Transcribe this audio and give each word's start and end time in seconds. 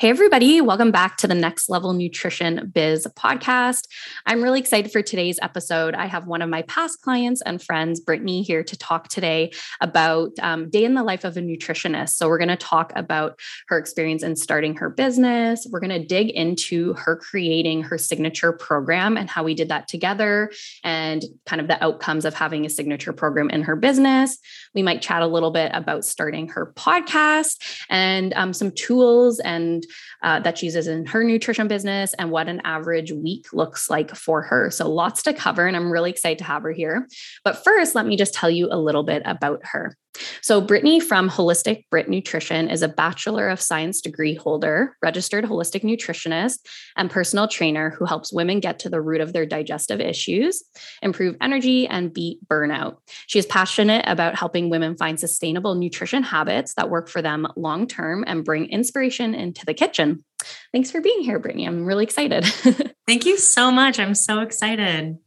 Hey, 0.00 0.08
everybody, 0.08 0.62
welcome 0.62 0.90
back 0.90 1.18
to 1.18 1.28
the 1.28 1.34
Next 1.34 1.68
Level 1.68 1.92
Nutrition 1.92 2.70
Biz 2.72 3.06
podcast. 3.18 3.82
I'm 4.24 4.42
really 4.42 4.58
excited 4.58 4.90
for 4.90 5.02
today's 5.02 5.38
episode. 5.42 5.94
I 5.94 6.06
have 6.06 6.26
one 6.26 6.40
of 6.40 6.48
my 6.48 6.62
past 6.62 7.02
clients 7.02 7.42
and 7.42 7.62
friends, 7.62 8.00
Brittany, 8.00 8.40
here 8.40 8.64
to 8.64 8.78
talk 8.78 9.08
today 9.08 9.52
about 9.82 10.30
um, 10.40 10.70
day 10.70 10.84
in 10.84 10.94
the 10.94 11.02
life 11.02 11.24
of 11.24 11.36
a 11.36 11.42
nutritionist. 11.42 12.14
So, 12.14 12.28
we're 12.28 12.38
going 12.38 12.48
to 12.48 12.56
talk 12.56 12.94
about 12.96 13.38
her 13.68 13.76
experience 13.76 14.22
in 14.22 14.36
starting 14.36 14.74
her 14.76 14.88
business. 14.88 15.66
We're 15.70 15.80
going 15.80 15.90
to 15.90 16.06
dig 16.06 16.30
into 16.30 16.94
her 16.94 17.16
creating 17.16 17.82
her 17.82 17.98
signature 17.98 18.52
program 18.52 19.18
and 19.18 19.28
how 19.28 19.44
we 19.44 19.54
did 19.54 19.68
that 19.68 19.86
together 19.86 20.50
and 20.82 21.22
kind 21.44 21.60
of 21.60 21.68
the 21.68 21.84
outcomes 21.84 22.24
of 22.24 22.32
having 22.32 22.64
a 22.64 22.70
signature 22.70 23.12
program 23.12 23.50
in 23.50 23.60
her 23.64 23.76
business. 23.76 24.38
We 24.74 24.82
might 24.82 25.02
chat 25.02 25.20
a 25.20 25.26
little 25.26 25.50
bit 25.50 25.72
about 25.74 26.06
starting 26.06 26.48
her 26.48 26.72
podcast 26.74 27.84
and 27.90 28.32
um, 28.32 28.54
some 28.54 28.70
tools 28.70 29.40
and 29.40 29.84
uh, 30.22 30.40
that 30.40 30.58
she 30.58 30.66
uses 30.66 30.86
in 30.86 31.06
her 31.06 31.24
nutrition 31.24 31.68
business 31.68 32.14
and 32.14 32.30
what 32.30 32.48
an 32.48 32.60
average 32.64 33.12
week 33.12 33.46
looks 33.52 33.90
like 33.90 34.14
for 34.14 34.42
her. 34.42 34.70
So, 34.70 34.90
lots 34.90 35.22
to 35.24 35.34
cover, 35.34 35.66
and 35.66 35.76
I'm 35.76 35.90
really 35.90 36.10
excited 36.10 36.38
to 36.38 36.44
have 36.44 36.62
her 36.62 36.72
here. 36.72 37.06
But 37.44 37.62
first, 37.64 37.94
let 37.94 38.06
me 38.06 38.16
just 38.16 38.34
tell 38.34 38.50
you 38.50 38.68
a 38.70 38.78
little 38.78 39.02
bit 39.02 39.22
about 39.24 39.60
her. 39.64 39.96
So, 40.42 40.60
Brittany 40.60 41.00
from 41.00 41.30
Holistic 41.30 41.84
Brit 41.90 42.08
Nutrition 42.08 42.68
is 42.68 42.82
a 42.82 42.88
Bachelor 42.88 43.48
of 43.48 43.60
Science 43.60 44.00
degree 44.00 44.34
holder, 44.34 44.96
registered 45.02 45.44
holistic 45.44 45.82
nutritionist, 45.82 46.58
and 46.96 47.10
personal 47.10 47.46
trainer 47.46 47.90
who 47.90 48.04
helps 48.04 48.32
women 48.32 48.60
get 48.60 48.78
to 48.80 48.88
the 48.88 49.00
root 49.00 49.20
of 49.20 49.32
their 49.32 49.46
digestive 49.46 50.00
issues, 50.00 50.64
improve 51.02 51.36
energy, 51.40 51.86
and 51.86 52.12
beat 52.12 52.38
burnout. 52.48 52.96
She 53.26 53.38
is 53.38 53.46
passionate 53.46 54.04
about 54.06 54.36
helping 54.36 54.68
women 54.68 54.96
find 54.96 55.18
sustainable 55.18 55.74
nutrition 55.74 56.22
habits 56.22 56.74
that 56.74 56.90
work 56.90 57.08
for 57.08 57.22
them 57.22 57.46
long 57.56 57.86
term 57.86 58.24
and 58.26 58.44
bring 58.44 58.66
inspiration 58.66 59.34
into 59.34 59.64
the 59.64 59.74
kitchen. 59.74 60.24
Thanks 60.72 60.90
for 60.90 61.00
being 61.00 61.20
here, 61.20 61.38
Brittany. 61.38 61.66
I'm 61.66 61.84
really 61.84 62.04
excited. 62.04 62.44
Thank 63.06 63.26
you 63.26 63.36
so 63.36 63.70
much. 63.70 63.98
I'm 63.98 64.14
so 64.14 64.40
excited 64.40 65.18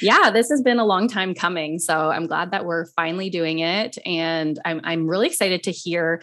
yeah, 0.00 0.30
this 0.30 0.48
has 0.50 0.62
been 0.62 0.78
a 0.78 0.84
long 0.84 1.08
time 1.08 1.34
coming. 1.34 1.78
So 1.78 2.10
I'm 2.10 2.26
glad 2.26 2.50
that 2.50 2.64
we're 2.64 2.86
finally 2.96 3.30
doing 3.30 3.60
it. 3.60 3.98
And 4.06 4.58
I'm, 4.64 4.80
I'm 4.84 5.06
really 5.06 5.26
excited 5.26 5.62
to 5.64 5.70
hear 5.70 6.22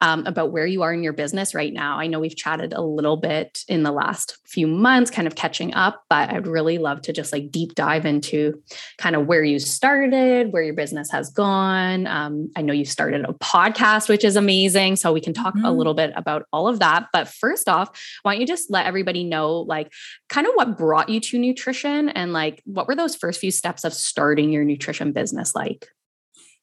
um, 0.00 0.26
about 0.26 0.52
where 0.52 0.66
you 0.66 0.82
are 0.82 0.92
in 0.92 1.02
your 1.02 1.12
business 1.14 1.54
right 1.54 1.72
now. 1.72 1.98
I 1.98 2.06
know 2.06 2.20
we've 2.20 2.36
chatted 2.36 2.72
a 2.72 2.82
little 2.82 3.16
bit 3.16 3.60
in 3.68 3.82
the 3.82 3.92
last 3.92 4.38
few 4.44 4.66
months, 4.66 5.10
kind 5.10 5.26
of 5.26 5.34
catching 5.34 5.72
up, 5.74 6.02
but 6.10 6.30
I'd 6.30 6.46
really 6.46 6.78
love 6.78 7.00
to 7.02 7.12
just 7.12 7.32
like 7.32 7.50
deep 7.50 7.74
dive 7.74 8.04
into 8.04 8.62
kind 8.98 9.16
of 9.16 9.26
where 9.26 9.42
you 9.42 9.58
started, 9.58 10.52
where 10.52 10.62
your 10.62 10.74
business 10.74 11.10
has 11.12 11.30
gone. 11.30 12.06
Um, 12.06 12.50
I 12.56 12.62
know 12.62 12.74
you 12.74 12.84
started 12.84 13.24
a 13.24 13.32
podcast, 13.32 14.08
which 14.08 14.24
is 14.24 14.36
amazing. 14.36 14.96
So 14.96 15.12
we 15.12 15.20
can 15.20 15.32
talk 15.32 15.54
mm-hmm. 15.54 15.64
a 15.64 15.72
little 15.72 15.94
bit 15.94 16.12
about 16.14 16.46
all 16.52 16.68
of 16.68 16.80
that. 16.80 17.06
But 17.12 17.28
first 17.28 17.68
off, 17.68 17.88
why 18.22 18.34
don't 18.34 18.40
you 18.40 18.46
just 18.46 18.70
let 18.70 18.86
everybody 18.86 19.24
know, 19.24 19.60
like, 19.60 19.92
kind 20.28 20.46
of 20.46 20.52
what 20.54 20.76
brought 20.76 21.08
you 21.08 21.20
to 21.20 21.38
nutrition 21.38 22.08
and 22.10 22.32
like 22.32 22.62
what 22.64 22.88
were 22.88 22.95
those 22.96 23.16
first 23.16 23.40
few 23.40 23.50
steps 23.50 23.84
of 23.84 23.94
starting 23.94 24.50
your 24.50 24.64
nutrition 24.64 25.12
business 25.12 25.54
like? 25.54 25.88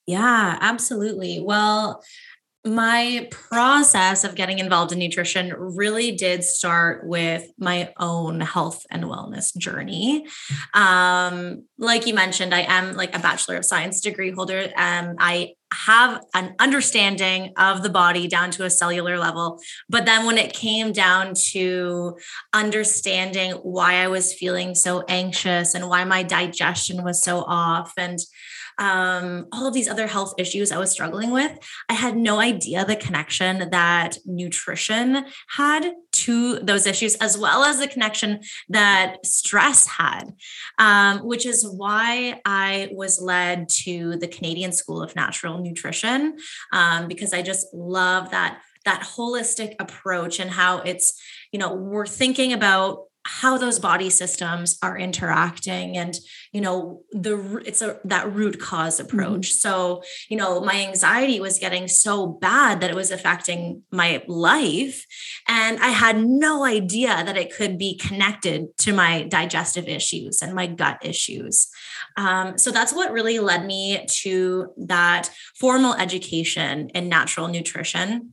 Yeah, 0.05 0.57
absolutely. 0.59 1.39
Well, 1.39 2.03
my 2.65 3.27
process 3.29 4.23
of 4.23 4.35
getting 4.35 4.59
involved 4.59 4.93
in 4.93 4.99
nutrition 4.99 5.53
really 5.57 6.13
did 6.13 6.43
start 6.43 7.05
with 7.05 7.45
my 7.57 7.93
own 7.99 8.39
health 8.39 8.85
and 8.89 9.03
wellness 9.03 9.55
journey. 9.57 10.25
Um, 10.73 11.65
like 11.77 12.07
you 12.07 12.13
mentioned, 12.13 12.53
I 12.53 12.61
am 12.61 12.95
like 12.95 13.13
a 13.15 13.19
Bachelor 13.19 13.57
of 13.57 13.65
Science 13.65 13.99
degree 13.99 14.31
holder. 14.31 14.71
Um, 14.77 15.15
I 15.19 15.55
have 15.73 16.21
an 16.33 16.55
understanding 16.59 17.53
of 17.57 17.83
the 17.83 17.89
body 17.89 18.27
down 18.27 18.51
to 18.51 18.65
a 18.65 18.69
cellular 18.69 19.17
level. 19.17 19.59
But 19.89 20.05
then 20.05 20.25
when 20.25 20.37
it 20.37 20.53
came 20.53 20.91
down 20.91 21.33
to 21.51 22.17
understanding 22.53 23.53
why 23.53 23.95
I 23.95 24.07
was 24.07 24.33
feeling 24.33 24.75
so 24.75 25.03
anxious 25.07 25.73
and 25.73 25.89
why 25.89 26.03
my 26.03 26.23
digestion 26.23 27.03
was 27.03 27.21
so 27.21 27.43
off 27.47 27.93
and 27.97 28.19
um, 28.77 29.47
all 29.51 29.67
of 29.67 29.73
these 29.73 29.87
other 29.87 30.07
health 30.07 30.33
issues 30.37 30.71
I 30.71 30.77
was 30.77 30.91
struggling 30.91 31.31
with, 31.31 31.57
I 31.89 31.93
had 31.93 32.15
no 32.15 32.39
idea 32.39 32.85
the 32.85 32.95
connection 32.95 33.69
that 33.69 34.17
nutrition 34.25 35.25
had 35.49 35.93
to 36.11 36.59
those 36.59 36.87
issues, 36.87 37.15
as 37.15 37.37
well 37.37 37.63
as 37.63 37.79
the 37.79 37.87
connection 37.87 38.41
that 38.69 39.25
stress 39.25 39.87
had, 39.87 40.33
um, 40.77 41.19
which 41.19 41.45
is 41.45 41.67
why 41.67 42.41
I 42.45 42.89
was 42.91 43.21
led 43.21 43.69
to 43.83 44.17
the 44.17 44.27
Canadian 44.27 44.71
School 44.71 45.01
of 45.01 45.15
Natural 45.15 45.59
Nutrition, 45.59 46.37
um, 46.71 47.07
because 47.07 47.33
I 47.33 47.41
just 47.41 47.67
love 47.73 48.31
that 48.31 48.61
that 48.85 49.01
holistic 49.01 49.75
approach 49.79 50.39
and 50.39 50.51
how 50.51 50.79
it's 50.79 51.21
you 51.51 51.59
know 51.59 51.73
we're 51.73 52.05
thinking 52.05 52.53
about 52.53 53.05
how 53.25 53.57
those 53.57 53.79
body 53.79 54.09
systems 54.09 54.77
are 54.81 54.97
interacting 54.97 55.97
and 55.97 56.15
you 56.51 56.59
know 56.59 57.01
the 57.11 57.61
it's 57.65 57.81
a 57.81 57.97
that 58.03 58.33
root 58.33 58.59
cause 58.59 58.99
approach. 58.99 59.49
Mm-hmm. 59.49 59.69
so 59.69 60.03
you 60.29 60.37
know 60.37 60.59
my 60.61 60.85
anxiety 60.85 61.39
was 61.39 61.59
getting 61.59 61.87
so 61.87 62.27
bad 62.27 62.81
that 62.81 62.89
it 62.89 62.95
was 62.95 63.11
affecting 63.11 63.83
my 63.91 64.23
life 64.27 65.05
and 65.47 65.79
i 65.79 65.89
had 65.89 66.23
no 66.23 66.65
idea 66.65 67.23
that 67.23 67.37
it 67.37 67.55
could 67.55 67.77
be 67.77 67.95
connected 67.95 68.77
to 68.77 68.93
my 68.93 69.23
digestive 69.23 69.87
issues 69.87 70.41
and 70.41 70.53
my 70.53 70.67
gut 70.67 70.99
issues. 71.03 71.69
Um, 72.17 72.57
so 72.57 72.71
that's 72.71 72.93
what 72.93 73.11
really 73.11 73.39
led 73.39 73.65
me 73.65 74.05
to 74.21 74.73
that 74.77 75.29
formal 75.55 75.93
education 75.95 76.89
in 76.89 77.09
natural 77.09 77.47
nutrition 77.47 78.31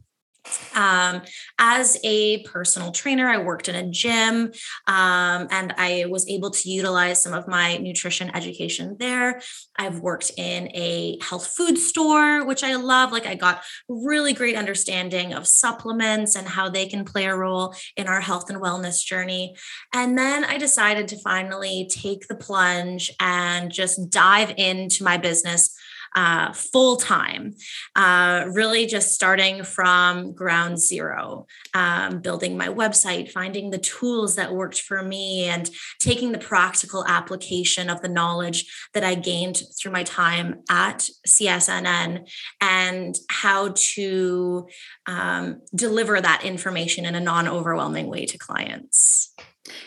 um, 0.75 1.23
as 1.59 1.99
a 2.05 2.43
personal 2.45 2.93
trainer, 2.93 3.29
I 3.29 3.39
worked 3.39 3.69
in 3.69 3.75
a 3.75 3.89
gym 3.89 4.53
um, 4.87 5.49
and 5.51 5.75
I 5.77 6.07
was 6.09 6.29
able 6.29 6.51
to 6.51 6.71
utilize 6.71 7.23
some 7.23 7.33
of 7.33 7.49
my 7.49 7.77
nutrition 7.79 8.35
education 8.35 8.97
there. 8.99 9.41
I've 9.79 10.01
worked 10.01 10.31
in 10.37 10.69
a 10.75 11.19
health 11.23 11.47
food 11.49 11.79
store, 11.79 12.45
which 12.45 12.65
I 12.65 12.77
love. 12.77 13.13
Like, 13.13 13.27
I 13.27 13.35
got 13.35 13.63
really 13.89 14.33
great 14.33 14.57
understanding 14.57 15.33
of 15.33 15.47
supplements 15.47 16.37
and 16.37 16.47
how 16.47 16.69
they 16.69 16.87
can 16.87 17.05
play 17.05 17.27
a 17.27 17.37
role 17.37 17.75
in 17.97 18.07
our 18.07 18.21
health 18.21 18.51
and 18.51 18.61
wellness 18.61 19.05
journey. 19.05 19.57
And 19.93 20.17
then 20.17 20.45
I 20.45 20.59
decided 20.59 21.09
to 21.09 21.19
finally 21.21 21.89
take 21.91 22.29
the 22.29 22.35
plunge 22.35 23.11
and 23.21 23.71
just 23.71 24.11
dive 24.11 24.55
into 24.57 25.05
my 25.05 25.17
business 25.17 25.75
uh, 26.15 26.53
full 26.53 26.97
time, 26.97 27.55
uh, 27.97 28.45
really 28.53 28.87
just 28.87 29.15
starting 29.15 29.65
from 29.65 30.33
ground 30.33 30.79
zero, 30.79 31.47
um, 31.75 32.21
building 32.21 32.57
my 32.57 32.69
website, 32.69 33.31
finding 33.31 33.71
the 33.71 33.79
tools 33.79 34.37
that 34.37 34.53
worked 34.53 34.81
for 34.81 35.03
me, 35.03 35.45
and 35.45 35.71
taking 35.99 36.33
the 36.33 36.39
practical 36.39 37.05
application 37.07 37.89
of 37.89 38.01
the 38.01 38.09
knowledge 38.09 38.89
that 38.95 39.05
I 39.05 39.15
gained 39.15 39.63
through 39.79 39.93
my 39.93 40.03
time 40.03 40.63
at 40.69 41.09
CSNN 41.27 42.29
and 42.61 43.17
how 43.29 43.75
to 43.75 44.67
um, 45.07 45.61
deliver 45.75 46.21
that 46.21 46.45
information 46.45 47.05
in 47.05 47.15
a 47.15 47.21
non 47.21 47.49
overwhelming 47.49 48.09
way 48.09 48.27
to 48.27 48.39
clients. 48.39 49.30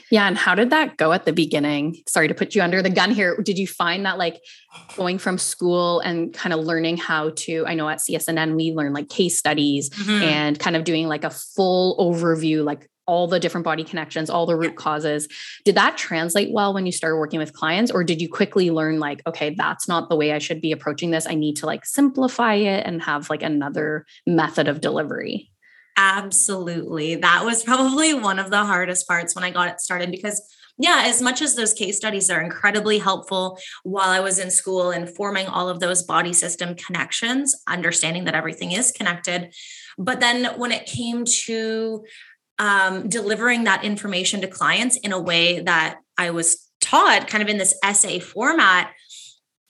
Yeah. 0.09 0.27
And 0.27 0.38
how 0.38 0.56
did 0.56 0.69
that 0.69 0.97
go 0.97 1.12
at 1.12 1.25
the 1.25 1.33
beginning? 1.33 1.97
Sorry 2.07 2.27
to 2.27 2.33
put 2.33 2.56
you 2.56 2.62
under 2.62 2.81
the 2.81 2.89
gun 2.89 3.12
here. 3.12 3.38
Did 3.41 3.57
you 3.57 3.68
find 3.68 4.06
that 4.06 4.18
like 4.18 4.39
going 4.95 5.18
from 5.18 5.38
school 5.38 6.00
and 6.01 6.33
kind 6.33 6.53
of 6.53 6.59
learning 6.59 6.97
how 6.97 7.31
to, 7.35 7.65
I 7.65 7.75
know 7.75 7.89
at 7.89 8.00
CSNN, 8.00 8.56
we 8.56 8.71
learn 8.71 8.94
like 8.94 9.09
case 9.09 9.38
studies 9.38 9.89
mm-hmm. 9.89 10.24
and 10.24 10.59
kind 10.59 10.75
of 10.75 10.83
doing 10.83 11.07
like 11.07 11.24
a 11.24 11.30
full 11.30 11.97
overview, 11.97 12.63
like 12.63 12.89
all 13.06 13.27
the 13.27 13.39
different 13.39 13.65
body 13.65 13.83
connections, 13.83 14.30
all 14.30 14.45
the 14.45 14.56
root 14.56 14.75
causes. 14.75 15.27
Did 15.65 15.75
that 15.75 15.97
translate 15.97 16.53
well 16.53 16.74
when 16.74 16.85
you 16.85 16.91
started 16.91 17.18
working 17.18 17.39
with 17.39 17.53
clients? 17.53 17.91
Or 17.91 18.03
did 18.03 18.21
you 18.21 18.30
quickly 18.30 18.71
learn, 18.71 19.00
like, 19.00 19.21
okay, 19.27 19.53
that's 19.57 19.88
not 19.88 20.09
the 20.09 20.15
way 20.15 20.31
I 20.31 20.39
should 20.39 20.62
be 20.62 20.71
approaching 20.71 21.12
this? 21.12 21.27
I 21.27 21.35
need 21.35 21.57
to 21.57 21.65
like 21.65 21.85
simplify 21.85 22.56
it 22.56 22.85
and 22.85 23.01
have 23.03 23.30
like 23.30 23.44
another 23.44 24.06
method 24.25 24.68
of 24.68 24.80
delivery? 24.80 25.51
Absolutely. 25.95 27.16
That 27.16 27.45
was 27.45 27.63
probably 27.63 28.13
one 28.13 28.40
of 28.40 28.50
the 28.50 28.63
hardest 28.66 29.07
parts 29.07 29.36
when 29.36 29.44
I 29.44 29.51
got 29.51 29.69
it 29.69 29.80
started 29.80 30.12
because 30.12 30.42
yeah, 30.80 31.04
as 31.06 31.22
much 31.22 31.42
as 31.42 31.56
those 31.56 31.74
case 31.74 31.98
studies 31.98 32.31
are 32.31 32.42
incredibly 32.42 32.98
helpful 32.98 33.60
while 33.84 34.10
I 34.10 34.22
was 34.22 34.40
in 34.40 34.50
school 34.50 34.90
and 34.90 35.07
forming 35.07 35.45
all 35.45 35.69
of 35.69 35.80
those 35.80 36.01
body 36.01 36.34
system 36.34 36.74
connections, 36.75 37.56
understanding 37.68 38.25
that 38.25 38.34
everything 38.34 38.72
is 38.72 38.92
connected. 38.92 39.54
But 40.00 40.19
then 40.19 40.57
when 40.57 40.72
it 40.72 40.88
came 40.88 41.25
to 41.45 42.04
um, 42.57 43.07
delivering 43.07 43.66
that 43.66 43.84
information 43.84 44.42
to 44.42 44.48
clients 44.48 44.98
in 44.98 45.12
a 45.12 45.22
way 45.22 45.60
that 45.60 46.00
I 46.18 46.31
was 46.31 46.68
taught, 46.81 47.28
kind 47.28 47.44
of 47.44 47.50
in 47.50 47.60
this 47.60 47.78
essay 47.84 48.19
format, 48.19 48.92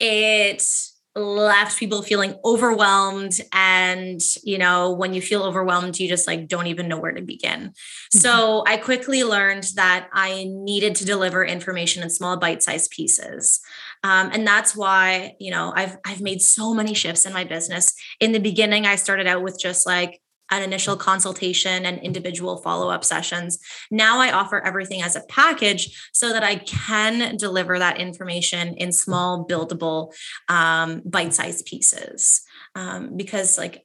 it 0.00 0.66
left 1.16 1.78
people 1.78 2.02
feeling 2.02 2.34
overwhelmed. 2.44 3.32
And 3.52 4.20
you 4.42 4.58
know 4.58 4.92
when 4.92 5.14
you 5.14 5.22
feel 5.22 5.42
overwhelmed 5.42 5.98
you 5.98 6.08
just 6.08 6.26
like 6.26 6.48
don't 6.48 6.66
even 6.66 6.88
know 6.88 6.98
where 6.98 7.12
to 7.12 7.22
begin. 7.22 7.60
Mm-hmm. 7.60 8.18
so 8.18 8.64
i 8.66 8.76
quickly 8.76 9.24
learned 9.24 9.64
that 9.76 10.08
i 10.12 10.46
needed 10.48 10.94
to 10.96 11.04
deliver 11.04 11.44
information 11.44 12.02
in 12.02 12.10
small 12.10 12.36
bite-sized 12.36 12.90
pieces. 12.90 13.60
Um, 14.02 14.30
and 14.32 14.46
that's 14.46 14.76
why 14.76 15.34
you 15.38 15.50
know 15.50 15.72
i've 15.76 15.96
i've 16.04 16.20
made 16.20 16.42
so 16.42 16.74
many 16.74 16.94
shifts 16.94 17.26
in 17.26 17.32
my 17.32 17.44
business. 17.44 17.94
In 18.20 18.32
the 18.32 18.40
beginning 18.40 18.86
i 18.86 18.96
started 18.96 19.26
out 19.26 19.42
with 19.42 19.58
just 19.58 19.86
like 19.86 20.20
an 20.50 20.62
initial 20.62 20.96
consultation 20.96 21.86
and 21.86 21.98
individual 22.00 22.58
follow 22.58 22.90
up 22.90 23.04
sessions. 23.04 23.58
Now 23.90 24.20
I 24.20 24.32
offer 24.32 24.60
everything 24.64 25.02
as 25.02 25.16
a 25.16 25.24
package 25.28 26.10
so 26.12 26.32
that 26.32 26.44
I 26.44 26.56
can 26.56 27.36
deliver 27.36 27.78
that 27.78 27.98
information 27.98 28.74
in 28.74 28.92
small, 28.92 29.46
buildable, 29.46 30.12
um, 30.48 31.02
bite 31.04 31.34
sized 31.34 31.66
pieces. 31.66 32.42
Um, 32.74 33.16
because, 33.16 33.56
like, 33.56 33.84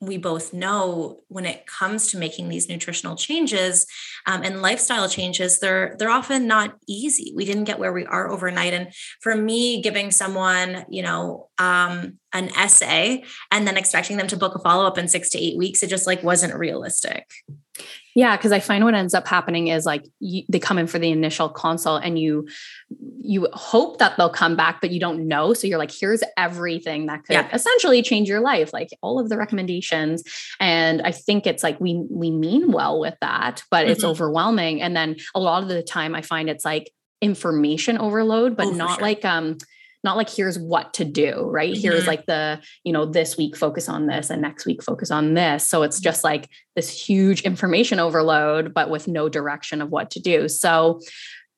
we 0.00 0.18
both 0.18 0.52
know 0.52 1.20
when 1.28 1.46
it 1.46 1.66
comes 1.66 2.08
to 2.10 2.18
making 2.18 2.48
these 2.48 2.68
nutritional 2.68 3.16
changes 3.16 3.86
um, 4.26 4.42
and 4.42 4.62
lifestyle 4.62 5.08
changes 5.08 5.58
they're 5.58 5.96
they're 5.98 6.10
often 6.10 6.46
not 6.46 6.76
easy 6.86 7.32
we 7.34 7.44
didn't 7.44 7.64
get 7.64 7.78
where 7.78 7.92
we 7.92 8.04
are 8.06 8.30
overnight 8.30 8.74
and 8.74 8.92
for 9.20 9.34
me 9.34 9.80
giving 9.80 10.10
someone 10.10 10.84
you 10.88 11.02
know 11.02 11.48
um, 11.58 12.18
an 12.34 12.54
essay 12.56 13.24
and 13.50 13.66
then 13.66 13.76
expecting 13.76 14.16
them 14.16 14.26
to 14.26 14.36
book 14.36 14.54
a 14.54 14.58
follow-up 14.58 14.98
in 14.98 15.08
six 15.08 15.30
to 15.30 15.38
eight 15.38 15.56
weeks 15.56 15.82
it 15.82 15.88
just 15.88 16.06
like 16.06 16.22
wasn't 16.22 16.54
realistic 16.54 17.30
yeah, 18.14 18.36
because 18.36 18.52
I 18.52 18.60
find 18.60 18.84
what 18.84 18.94
ends 18.94 19.14
up 19.14 19.26
happening 19.26 19.68
is 19.68 19.84
like 19.84 20.06
you, 20.20 20.44
they 20.48 20.60
come 20.60 20.78
in 20.78 20.86
for 20.86 21.00
the 21.00 21.10
initial 21.10 21.48
consult 21.48 22.02
and 22.04 22.16
you 22.16 22.46
you 23.20 23.48
hope 23.52 23.98
that 23.98 24.16
they'll 24.16 24.30
come 24.30 24.54
back, 24.54 24.80
but 24.80 24.92
you 24.92 25.00
don't 25.00 25.26
know. 25.26 25.52
So 25.52 25.66
you're 25.66 25.78
like, 25.78 25.90
here's 25.90 26.22
everything 26.36 27.06
that 27.06 27.24
could 27.24 27.32
yeah. 27.32 27.48
essentially 27.52 28.02
change 28.02 28.28
your 28.28 28.40
life, 28.40 28.72
like 28.72 28.90
all 29.02 29.18
of 29.18 29.28
the 29.28 29.36
recommendations. 29.36 30.22
And 30.60 31.02
I 31.02 31.10
think 31.10 31.46
it's 31.46 31.64
like 31.64 31.80
we 31.80 32.04
we 32.08 32.30
mean 32.30 32.70
well 32.70 33.00
with 33.00 33.16
that, 33.20 33.64
but 33.70 33.82
mm-hmm. 33.82 33.92
it's 33.92 34.04
overwhelming. 34.04 34.80
And 34.80 34.96
then 34.96 35.16
a 35.34 35.40
lot 35.40 35.64
of 35.64 35.68
the 35.68 35.82
time, 35.82 36.14
I 36.14 36.22
find 36.22 36.48
it's 36.48 36.64
like 36.64 36.92
information 37.20 37.98
overload, 37.98 38.56
but 38.56 38.66
oh, 38.66 38.70
not 38.70 38.98
sure. 38.98 39.02
like 39.02 39.24
um 39.24 39.58
not 40.04 40.16
like 40.16 40.28
here's 40.28 40.58
what 40.58 40.94
to 40.94 41.04
do, 41.04 41.48
right? 41.50 41.72
Mm-hmm. 41.72 41.80
Here's 41.80 42.06
like 42.06 42.26
the, 42.26 42.60
you 42.84 42.92
know, 42.92 43.06
this 43.06 43.36
week 43.36 43.56
focus 43.56 43.88
on 43.88 44.06
this 44.06 44.30
and 44.30 44.42
next 44.42 44.66
week 44.66 44.82
focus 44.82 45.10
on 45.10 45.34
this. 45.34 45.66
So 45.66 45.82
it's 45.82 45.98
just 45.98 46.22
like 46.22 46.48
this 46.76 46.90
huge 46.90 47.42
information 47.42 47.98
overload, 47.98 48.74
but 48.74 48.90
with 48.90 49.08
no 49.08 49.28
direction 49.28 49.80
of 49.80 49.90
what 49.90 50.10
to 50.12 50.20
do. 50.20 50.48
So 50.48 51.00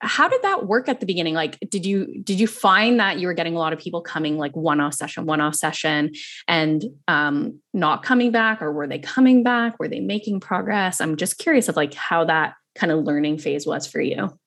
how 0.00 0.28
did 0.28 0.42
that 0.42 0.66
work 0.66 0.88
at 0.88 1.00
the 1.00 1.06
beginning 1.06 1.34
like 1.34 1.58
did 1.70 1.86
you 1.86 2.20
did 2.22 2.38
you 2.38 2.46
find 2.46 3.00
that 3.00 3.18
you 3.18 3.26
were 3.26 3.32
getting 3.32 3.56
a 3.56 3.58
lot 3.58 3.72
of 3.72 3.78
people 3.78 4.02
coming 4.02 4.36
like 4.36 4.54
one 4.54 4.78
off 4.78 4.92
session 4.92 5.24
one 5.24 5.40
off 5.40 5.54
session 5.54 6.12
and 6.46 6.84
um 7.08 7.58
not 7.72 8.02
coming 8.02 8.30
back 8.30 8.60
or 8.60 8.72
were 8.72 8.86
they 8.86 8.98
coming 8.98 9.42
back 9.42 9.78
were 9.78 9.88
they 9.88 10.00
making 10.00 10.38
progress 10.38 11.00
i'm 11.00 11.16
just 11.16 11.38
curious 11.38 11.68
of 11.68 11.76
like 11.76 11.94
how 11.94 12.24
that 12.24 12.54
kind 12.74 12.92
of 12.92 13.04
learning 13.04 13.38
phase 13.38 13.66
was 13.66 13.86
for 13.86 14.00
you 14.00 14.38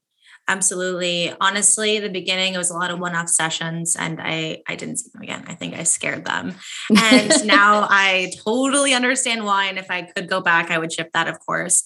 Absolutely. 0.49 1.31
Honestly, 1.39 1.99
the 1.99 2.09
beginning 2.09 2.55
it 2.55 2.57
was 2.57 2.71
a 2.71 2.73
lot 2.73 2.89
of 2.89 2.99
one-off 2.99 3.29
sessions 3.29 3.95
and 3.95 4.19
I 4.19 4.63
I 4.67 4.75
didn't 4.75 4.97
see 4.97 5.11
them 5.13 5.21
again. 5.21 5.45
I 5.47 5.53
think 5.53 5.75
I 5.75 5.83
scared 5.83 6.25
them. 6.25 6.55
And 6.89 7.45
now 7.45 7.85
I 7.87 8.31
totally 8.43 8.95
understand 8.95 9.45
why 9.45 9.65
and 9.65 9.77
if 9.77 9.91
I 9.91 10.01
could 10.01 10.27
go 10.27 10.41
back 10.41 10.71
I 10.71 10.79
would 10.79 10.91
ship 10.91 11.11
that 11.13 11.27
of 11.27 11.39
course. 11.39 11.83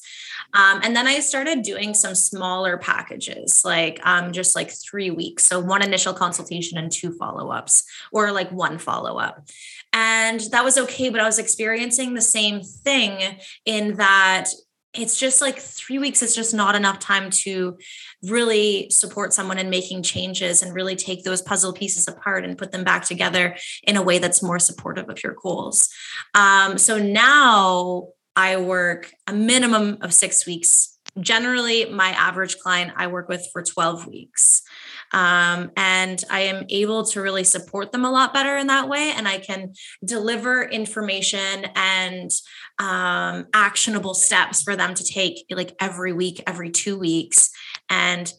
Um, 0.54 0.80
and 0.84 0.96
then 0.96 1.08
I 1.08 1.20
started 1.20 1.64
doing 1.64 1.94
some 1.94 2.14
smaller 2.14 2.78
packages, 2.78 3.64
like 3.66 4.00
um, 4.06 4.32
just 4.32 4.56
like 4.56 4.72
three 4.72 5.10
weeks. 5.10 5.46
So 5.46 5.60
one 5.60 5.82
initial 5.82 6.14
consultation 6.14 6.78
and 6.78 6.92
two 6.92 7.12
follow 7.12 7.50
ups, 7.50 7.84
or 8.12 8.32
like 8.32 8.52
one 8.52 8.78
follow 8.78 9.18
up. 9.18 9.48
And 9.94 10.40
that 10.52 10.64
was 10.64 10.78
okay, 10.78 11.10
but 11.10 11.22
I 11.22 11.26
was 11.26 11.40
experiencing 11.40 12.14
the 12.14 12.22
same 12.22 12.62
thing 12.62 13.38
in 13.66 13.96
that 13.96 14.50
it's 14.94 15.20
just 15.20 15.42
like 15.42 15.60
three 15.60 15.98
weeks 15.98 16.22
is 16.22 16.36
just 16.36 16.54
not 16.54 16.76
enough 16.76 17.00
time 17.00 17.30
to 17.30 17.78
really 18.24 18.90
support 18.90 19.34
someone 19.34 19.58
in 19.58 19.70
making 19.70 20.04
changes 20.04 20.62
and 20.62 20.74
really 20.74 20.96
take 20.96 21.24
those 21.24 21.42
puzzle 21.42 21.74
pieces 21.74 22.08
apart 22.08 22.46
and 22.46 22.58
put 22.58 22.72
them 22.72 22.84
back 22.84 23.04
together 23.04 23.56
in 23.84 23.98
a 23.98 24.02
way 24.02 24.20
that's 24.20 24.44
more 24.44 24.60
supportive 24.60 25.10
of 25.10 25.24
your 25.24 25.36
goals. 25.42 25.90
Um, 26.36 26.78
so 26.78 27.00
now 27.00 28.10
I 28.36 28.58
work 28.58 29.12
a 29.28 29.34
minimum 29.34 29.98
of 30.02 30.14
six 30.14 30.46
weeks. 30.46 30.98
Generally, 31.20 31.86
my 31.86 32.10
average 32.10 32.58
client 32.60 32.92
I 32.96 33.08
work 33.08 33.30
with 33.30 33.48
for 33.52 33.62
12 33.62 34.08
weeks. 34.08 34.62
Um, 35.14 35.72
and 35.78 36.24
I 36.30 36.42
am 36.42 36.66
able 36.70 37.06
to 37.06 37.22
really 37.22 37.44
support 37.44 37.92
them 37.92 38.04
a 38.04 38.12
lot 38.12 38.34
better 38.34 38.58
in 38.58 38.68
that 38.68 38.90
way. 38.90 39.14
And 39.16 39.28
I 39.28 39.38
can 39.38 39.74
deliver 40.04 40.64
information 40.64 41.68
and 41.76 42.32
um, 42.80 43.48
actionable 43.54 44.16
steps 44.16 44.64
for 44.64 44.76
them 44.76 44.96
to 44.96 45.04
take 45.04 45.46
like 45.50 45.76
every 45.80 46.14
week, 46.14 46.42
every 46.48 46.72
two 46.72 46.98
weeks. 46.98 47.52
And 47.90 48.34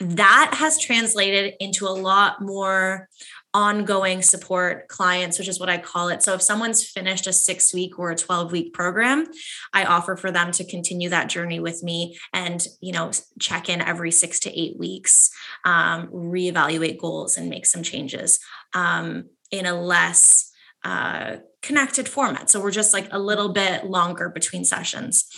that 0.00 0.54
has 0.54 0.80
translated 0.80 1.54
into 1.60 1.86
a 1.86 1.90
lot 1.90 2.40
more 2.40 3.08
ongoing 3.54 4.20
support 4.22 4.88
clients, 4.88 5.38
which 5.38 5.48
is 5.48 5.58
what 5.58 5.70
I 5.70 5.78
call 5.78 6.08
it. 6.08 6.22
So 6.22 6.34
if 6.34 6.42
someone's 6.42 6.84
finished 6.84 7.26
a 7.26 7.32
six 7.32 7.72
week 7.72 7.98
or 7.98 8.10
a 8.10 8.16
12 8.16 8.52
week 8.52 8.74
program, 8.74 9.26
I 9.72 9.84
offer 9.84 10.16
for 10.16 10.30
them 10.30 10.52
to 10.52 10.64
continue 10.64 11.08
that 11.08 11.28
journey 11.28 11.58
with 11.58 11.82
me 11.82 12.18
and, 12.32 12.66
you 12.80 12.92
know, 12.92 13.10
check 13.40 13.68
in 13.68 13.80
every 13.80 14.10
six 14.10 14.38
to 14.40 14.60
eight 14.60 14.78
weeks, 14.78 15.30
um, 15.64 16.08
reevaluate 16.08 16.98
goals 16.98 17.36
and 17.36 17.48
make 17.48 17.66
some 17.66 17.82
changes 17.82 18.38
um, 18.74 19.24
in 19.50 19.64
a 19.64 19.80
less 19.80 20.52
uh, 20.84 21.36
connected 21.62 22.08
format. 22.08 22.50
So 22.50 22.60
we're 22.60 22.70
just 22.70 22.92
like 22.92 23.08
a 23.10 23.18
little 23.18 23.48
bit 23.48 23.84
longer 23.84 24.28
between 24.28 24.64
sessions. 24.64 25.28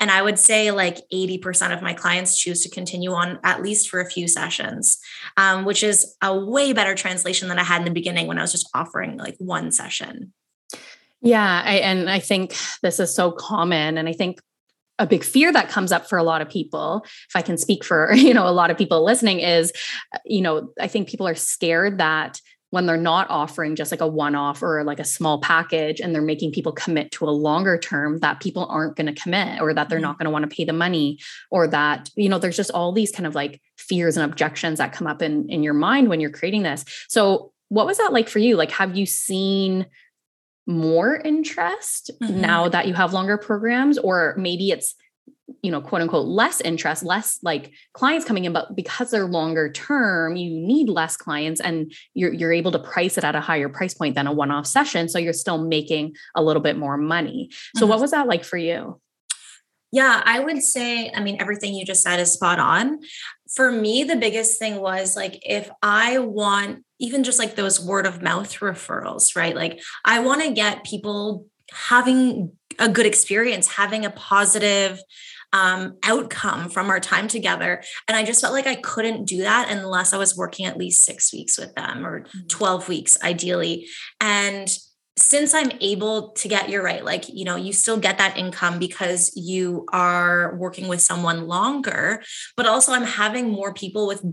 And 0.00 0.10
I 0.10 0.22
would 0.22 0.38
say 0.38 0.70
like 0.70 0.98
80% 1.12 1.72
of 1.74 1.82
my 1.82 1.92
clients 1.92 2.36
choose 2.36 2.62
to 2.62 2.70
continue 2.70 3.12
on 3.12 3.38
at 3.44 3.62
least 3.62 3.90
for 3.90 4.00
a 4.00 4.10
few 4.10 4.26
sessions, 4.26 4.98
um, 5.36 5.64
which 5.64 5.82
is 5.82 6.16
a 6.22 6.36
way 6.36 6.72
better 6.72 6.94
translation 6.94 7.48
than 7.48 7.58
I 7.58 7.64
had 7.64 7.82
in 7.82 7.84
the 7.84 7.92
beginning 7.92 8.26
when 8.26 8.38
I 8.38 8.42
was 8.42 8.52
just 8.52 8.68
offering 8.74 9.18
like 9.18 9.36
one 9.38 9.70
session. 9.70 10.32
Yeah. 11.20 11.62
I, 11.64 11.74
and 11.74 12.08
I 12.08 12.18
think 12.18 12.56
this 12.82 12.98
is 12.98 13.14
so 13.14 13.30
common. 13.30 13.98
And 13.98 14.08
I 14.08 14.14
think 14.14 14.40
a 14.98 15.06
big 15.06 15.24
fear 15.24 15.52
that 15.52 15.68
comes 15.68 15.92
up 15.92 16.08
for 16.08 16.18
a 16.18 16.22
lot 16.22 16.42
of 16.42 16.48
people 16.50 17.02
if 17.06 17.34
i 17.34 17.40
can 17.40 17.56
speak 17.56 17.82
for 17.82 18.12
you 18.14 18.34
know 18.34 18.46
a 18.46 18.52
lot 18.52 18.70
of 18.70 18.76
people 18.76 19.02
listening 19.02 19.40
is 19.40 19.72
you 20.26 20.42
know 20.42 20.70
i 20.78 20.86
think 20.86 21.08
people 21.08 21.26
are 21.26 21.34
scared 21.34 21.96
that 21.96 22.38
when 22.70 22.86
they're 22.86 22.96
not 22.96 23.28
offering 23.28 23.76
just 23.76 23.90
like 23.90 24.00
a 24.00 24.06
one 24.06 24.34
off 24.34 24.62
or 24.62 24.82
like 24.84 25.00
a 25.00 25.04
small 25.04 25.40
package 25.40 26.00
and 26.00 26.14
they're 26.14 26.22
making 26.22 26.52
people 26.52 26.72
commit 26.72 27.10
to 27.10 27.24
a 27.24 27.30
longer 27.30 27.76
term 27.76 28.18
that 28.18 28.40
people 28.40 28.66
aren't 28.66 28.96
going 28.96 29.12
to 29.12 29.20
commit 29.20 29.60
or 29.60 29.74
that 29.74 29.88
they're 29.88 29.98
mm-hmm. 29.98 30.04
not 30.04 30.18
going 30.18 30.24
to 30.24 30.30
want 30.30 30.48
to 30.48 30.54
pay 30.54 30.64
the 30.64 30.72
money 30.72 31.18
or 31.50 31.66
that 31.66 32.08
you 32.16 32.28
know 32.28 32.38
there's 32.38 32.56
just 32.56 32.70
all 32.70 32.92
these 32.92 33.10
kind 33.10 33.26
of 33.26 33.34
like 33.34 33.60
fears 33.76 34.16
and 34.16 34.30
objections 34.30 34.78
that 34.78 34.92
come 34.92 35.06
up 35.06 35.20
in 35.20 35.48
in 35.48 35.62
your 35.62 35.74
mind 35.74 36.08
when 36.08 36.20
you're 36.20 36.30
creating 36.30 36.62
this 36.62 36.84
so 37.08 37.52
what 37.68 37.86
was 37.86 37.98
that 37.98 38.12
like 38.12 38.28
for 38.28 38.38
you 38.38 38.56
like 38.56 38.70
have 38.70 38.96
you 38.96 39.06
seen 39.06 39.86
more 40.66 41.16
interest 41.16 42.10
mm-hmm. 42.22 42.40
now 42.40 42.68
that 42.68 42.86
you 42.86 42.94
have 42.94 43.12
longer 43.12 43.36
programs 43.36 43.98
or 43.98 44.34
maybe 44.38 44.70
it's 44.70 44.94
you 45.62 45.70
know, 45.70 45.80
quote 45.80 46.02
unquote, 46.02 46.26
less 46.26 46.60
interest, 46.60 47.02
less 47.02 47.38
like 47.42 47.72
clients 47.92 48.24
coming 48.24 48.44
in, 48.44 48.52
but 48.52 48.74
because 48.74 49.10
they're 49.10 49.26
longer 49.26 49.70
term, 49.70 50.36
you 50.36 50.50
need 50.50 50.88
less 50.88 51.16
clients 51.16 51.60
and 51.60 51.92
you're, 52.14 52.32
you're 52.32 52.52
able 52.52 52.72
to 52.72 52.78
price 52.78 53.18
it 53.18 53.24
at 53.24 53.34
a 53.34 53.40
higher 53.40 53.68
price 53.68 53.94
point 53.94 54.14
than 54.14 54.26
a 54.26 54.32
one 54.32 54.50
off 54.50 54.66
session. 54.66 55.08
So 55.08 55.18
you're 55.18 55.32
still 55.32 55.58
making 55.58 56.14
a 56.34 56.42
little 56.42 56.62
bit 56.62 56.76
more 56.76 56.96
money. 56.96 57.50
So, 57.76 57.82
mm-hmm. 57.82 57.90
what 57.90 58.00
was 58.00 58.10
that 58.12 58.26
like 58.26 58.44
for 58.44 58.56
you? 58.56 59.00
Yeah, 59.92 60.22
I 60.24 60.38
would 60.38 60.62
say, 60.62 61.10
I 61.12 61.20
mean, 61.20 61.38
everything 61.40 61.74
you 61.74 61.84
just 61.84 62.02
said 62.02 62.20
is 62.20 62.32
spot 62.32 62.60
on. 62.60 63.00
For 63.52 63.72
me, 63.72 64.04
the 64.04 64.14
biggest 64.14 64.58
thing 64.58 64.76
was 64.76 65.16
like, 65.16 65.40
if 65.44 65.68
I 65.82 66.18
want 66.18 66.84
even 67.00 67.24
just 67.24 67.38
like 67.38 67.56
those 67.56 67.84
word 67.84 68.06
of 68.06 68.22
mouth 68.22 68.52
referrals, 68.60 69.34
right? 69.34 69.56
Like, 69.56 69.80
I 70.04 70.20
want 70.20 70.42
to 70.42 70.52
get 70.52 70.84
people 70.84 71.46
having 71.72 72.52
a 72.78 72.88
good 72.88 73.06
experience, 73.06 73.66
having 73.66 74.04
a 74.04 74.10
positive 74.10 75.00
um, 75.52 75.96
outcome 76.04 76.68
from 76.68 76.90
our 76.90 77.00
time 77.00 77.28
together. 77.28 77.82
And 78.08 78.16
I 78.16 78.24
just 78.24 78.40
felt 78.40 78.52
like 78.52 78.66
I 78.66 78.76
couldn't 78.76 79.24
do 79.24 79.38
that 79.38 79.70
unless 79.70 80.12
I 80.12 80.18
was 80.18 80.36
working 80.36 80.66
at 80.66 80.76
least 80.76 81.04
six 81.04 81.32
weeks 81.32 81.58
with 81.58 81.74
them 81.74 82.06
or 82.06 82.20
mm-hmm. 82.20 82.46
12 82.48 82.88
weeks, 82.88 83.18
ideally. 83.22 83.88
And 84.20 84.68
since 85.16 85.52
I'm 85.52 85.72
able 85.80 86.30
to 86.32 86.48
get, 86.48 86.70
you're 86.70 86.82
right, 86.82 87.04
like, 87.04 87.28
you 87.28 87.44
know, 87.44 87.56
you 87.56 87.72
still 87.72 87.98
get 87.98 88.18
that 88.18 88.38
income 88.38 88.78
because 88.78 89.32
you 89.36 89.86
are 89.92 90.56
working 90.56 90.88
with 90.88 91.00
someone 91.00 91.46
longer, 91.46 92.22
but 92.56 92.66
also 92.66 92.92
I'm 92.92 93.04
having 93.04 93.50
more 93.50 93.74
people 93.74 94.06
with 94.06 94.24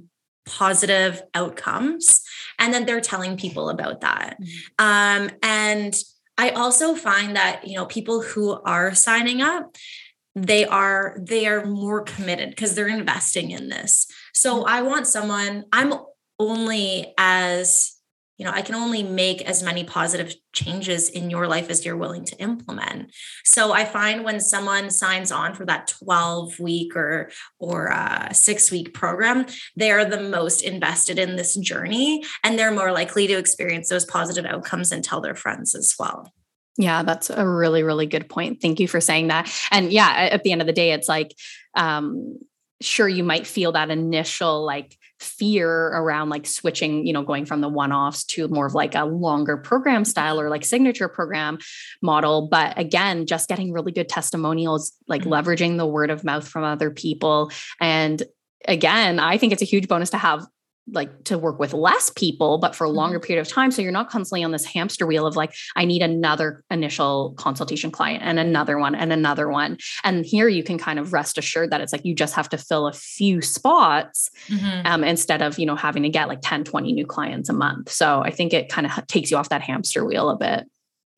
positive 0.45 1.21
outcomes. 1.33 2.21
And 2.57 2.73
then 2.73 2.85
they're 2.85 3.01
telling 3.01 3.37
people 3.37 3.69
about 3.69 4.01
that. 4.01 4.37
Mm-hmm. 4.41 4.85
Um, 4.85 5.31
and 5.43 5.95
I 6.37 6.51
also 6.51 6.95
find 6.95 7.35
that, 7.35 7.67
you 7.67 7.75
know, 7.75 7.85
people 7.85 8.21
who 8.21 8.51
are 8.61 8.93
signing 8.93 9.41
up, 9.41 9.75
they 10.37 10.65
are 10.65 11.17
they 11.19 11.47
are 11.47 11.65
more 11.65 12.01
committed 12.01 12.49
because 12.51 12.75
they're 12.75 12.87
investing 12.87 13.51
in 13.51 13.69
this. 13.69 14.07
So 14.33 14.57
mm-hmm. 14.57 14.69
I 14.69 14.81
want 14.83 15.07
someone, 15.07 15.65
I'm 15.73 15.93
only 16.39 17.13
as 17.17 17.93
you 18.37 18.45
know, 18.45 18.51
I 18.51 18.61
can 18.61 18.75
only 18.75 19.01
make 19.01 19.41
as 19.41 19.63
many 19.63 19.83
positive 19.83 20.35
changes 20.53 21.09
in 21.09 21.31
your 21.31 21.47
life 21.47 21.71
as 21.71 21.83
you're 21.83 21.97
willing 21.97 22.23
to 22.25 22.37
implement. 22.37 23.11
So 23.43 23.71
I 23.71 23.83
find 23.83 24.23
when 24.23 24.39
someone 24.39 24.91
signs 24.91 25.31
on 25.31 25.55
for 25.55 25.65
that 25.65 25.87
12 25.87 26.59
week 26.59 26.95
or 26.95 27.31
or 27.57 27.91
uh, 27.91 28.31
six 28.33 28.69
week 28.69 28.93
program, 28.93 29.47
they 29.75 29.89
are 29.89 30.05
the 30.05 30.21
most 30.21 30.61
invested 30.61 31.17
in 31.17 31.35
this 31.35 31.55
journey, 31.55 32.23
and 32.43 32.59
they're 32.59 32.71
more 32.71 32.91
likely 32.91 33.25
to 33.25 33.39
experience 33.39 33.89
those 33.89 34.05
positive 34.05 34.45
outcomes 34.45 34.91
and 34.91 35.03
tell 35.03 35.19
their 35.19 35.35
friends 35.35 35.73
as 35.73 35.95
well. 35.97 36.31
Yeah, 36.77 37.03
that's 37.03 37.29
a 37.29 37.47
really, 37.47 37.83
really 37.83 38.05
good 38.05 38.29
point. 38.29 38.61
Thank 38.61 38.79
you 38.79 38.87
for 38.87 39.01
saying 39.01 39.27
that. 39.27 39.51
And 39.71 39.91
yeah, 39.91 40.29
at 40.31 40.43
the 40.43 40.51
end 40.51 40.61
of 40.61 40.67
the 40.67 40.73
day, 40.73 40.91
it's 40.91 41.09
like, 41.09 41.35
um, 41.75 42.37
sure, 42.81 43.09
you 43.09 43.23
might 43.23 43.47
feel 43.47 43.71
that 43.71 43.89
initial 43.89 44.63
like 44.63 44.95
fear 45.19 45.69
around 45.69 46.29
like 46.29 46.45
switching, 46.45 47.07
you 47.07 47.13
know, 47.13 47.23
going 47.23 47.45
from 47.45 47.61
the 47.61 47.69
one 47.69 47.91
offs 47.91 48.23
to 48.23 48.47
more 48.49 48.67
of 48.67 48.75
like 48.75 48.93
a 48.93 49.05
longer 49.05 49.57
program 49.57 50.05
style 50.05 50.39
or 50.39 50.49
like 50.49 50.63
signature 50.63 51.07
program 51.07 51.57
model. 52.03 52.47
But 52.51 52.77
again, 52.77 53.25
just 53.25 53.49
getting 53.49 53.71
really 53.71 53.91
good 53.91 54.09
testimonials, 54.09 54.93
like 55.07 55.21
mm-hmm. 55.21 55.33
leveraging 55.33 55.77
the 55.77 55.87
word 55.87 56.11
of 56.11 56.23
mouth 56.23 56.47
from 56.47 56.63
other 56.63 56.91
people. 56.91 57.51
And 57.81 58.21
again, 58.67 59.19
I 59.19 59.39
think 59.39 59.53
it's 59.53 59.63
a 59.63 59.65
huge 59.65 59.87
bonus 59.87 60.11
to 60.11 60.17
have 60.17 60.45
like 60.91 61.23
to 61.25 61.37
work 61.37 61.59
with 61.59 61.73
less 61.73 62.09
people 62.11 62.57
but 62.57 62.75
for 62.75 62.85
a 62.85 62.89
longer 62.89 63.19
mm-hmm. 63.19 63.27
period 63.27 63.41
of 63.41 63.47
time 63.47 63.71
so 63.71 63.81
you're 63.81 63.91
not 63.91 64.09
constantly 64.09 64.43
on 64.43 64.51
this 64.51 64.65
hamster 64.65 65.05
wheel 65.05 65.25
of 65.25 65.35
like 65.35 65.53
i 65.75 65.85
need 65.85 66.01
another 66.01 66.63
initial 66.71 67.33
consultation 67.37 67.91
client 67.91 68.23
and 68.23 68.39
another 68.39 68.77
one 68.77 68.95
and 68.95 69.11
another 69.11 69.49
one 69.49 69.77
and 70.03 70.25
here 70.25 70.47
you 70.47 70.63
can 70.63 70.77
kind 70.77 70.99
of 70.99 71.13
rest 71.13 71.37
assured 71.37 71.71
that 71.71 71.81
it's 71.81 71.91
like 71.91 72.05
you 72.05 72.15
just 72.15 72.35
have 72.35 72.49
to 72.49 72.57
fill 72.57 72.87
a 72.87 72.93
few 72.93 73.41
spots 73.41 74.29
mm-hmm. 74.47 74.85
um, 74.85 75.03
instead 75.03 75.41
of 75.41 75.59
you 75.59 75.65
know 75.65 75.75
having 75.75 76.03
to 76.03 76.09
get 76.09 76.27
like 76.27 76.39
10 76.41 76.63
20 76.63 76.93
new 76.93 77.05
clients 77.05 77.49
a 77.49 77.53
month 77.53 77.89
so 77.91 78.21
i 78.21 78.29
think 78.29 78.53
it 78.53 78.69
kind 78.69 78.87
of 78.87 79.07
takes 79.07 79.31
you 79.31 79.37
off 79.37 79.49
that 79.49 79.61
hamster 79.61 80.05
wheel 80.05 80.29
a 80.29 80.37
bit 80.37 80.65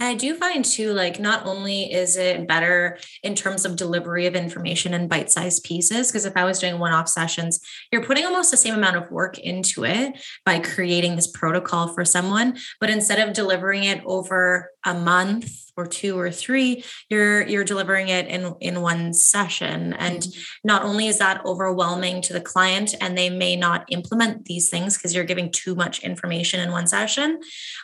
I 0.01 0.15
do 0.15 0.33
find 0.35 0.63
too, 0.63 0.93
like, 0.93 1.19
not 1.19 1.45
only 1.45 1.91
is 1.91 2.15
it 2.15 2.47
better 2.47 2.97
in 3.21 3.35
terms 3.35 3.65
of 3.65 3.75
delivery 3.75 4.27
of 4.27 4.35
information 4.35 4.93
in 4.93 5.09
bite 5.09 5.29
sized 5.29 5.65
pieces, 5.65 6.07
because 6.07 6.23
if 6.23 6.37
I 6.37 6.45
was 6.45 6.59
doing 6.59 6.79
one 6.79 6.93
off 6.93 7.09
sessions, 7.09 7.59
you're 7.91 8.05
putting 8.05 8.25
almost 8.25 8.49
the 8.49 8.55
same 8.57 8.73
amount 8.73 8.95
of 8.95 9.11
work 9.11 9.37
into 9.39 9.83
it 9.83 10.17
by 10.45 10.59
creating 10.59 11.17
this 11.17 11.27
protocol 11.27 11.89
for 11.89 12.05
someone. 12.05 12.57
But 12.79 12.89
instead 12.89 13.19
of 13.19 13.35
delivering 13.35 13.83
it 13.83 14.01
over 14.05 14.69
a 14.85 14.93
month 14.93 15.71
or 15.75 15.85
two 15.85 16.17
or 16.19 16.29
three, 16.31 16.83
you're 17.09 17.47
you're 17.47 17.63
delivering 17.63 18.09
it 18.09 18.27
in 18.27 18.53
in 18.59 18.81
one 18.81 19.13
session. 19.13 19.93
And 19.93 20.19
mm-hmm. 20.19 20.41
not 20.63 20.83
only 20.83 21.07
is 21.07 21.19
that 21.19 21.45
overwhelming 21.45 22.21
to 22.23 22.33
the 22.33 22.41
client 22.41 22.95
and 23.01 23.17
they 23.17 23.29
may 23.29 23.55
not 23.55 23.85
implement 23.89 24.45
these 24.45 24.69
things 24.69 24.97
because 24.97 25.15
you're 25.15 25.23
giving 25.23 25.51
too 25.51 25.75
much 25.75 25.99
information 25.99 26.59
in 26.59 26.71
one 26.71 26.87
session, 26.87 27.39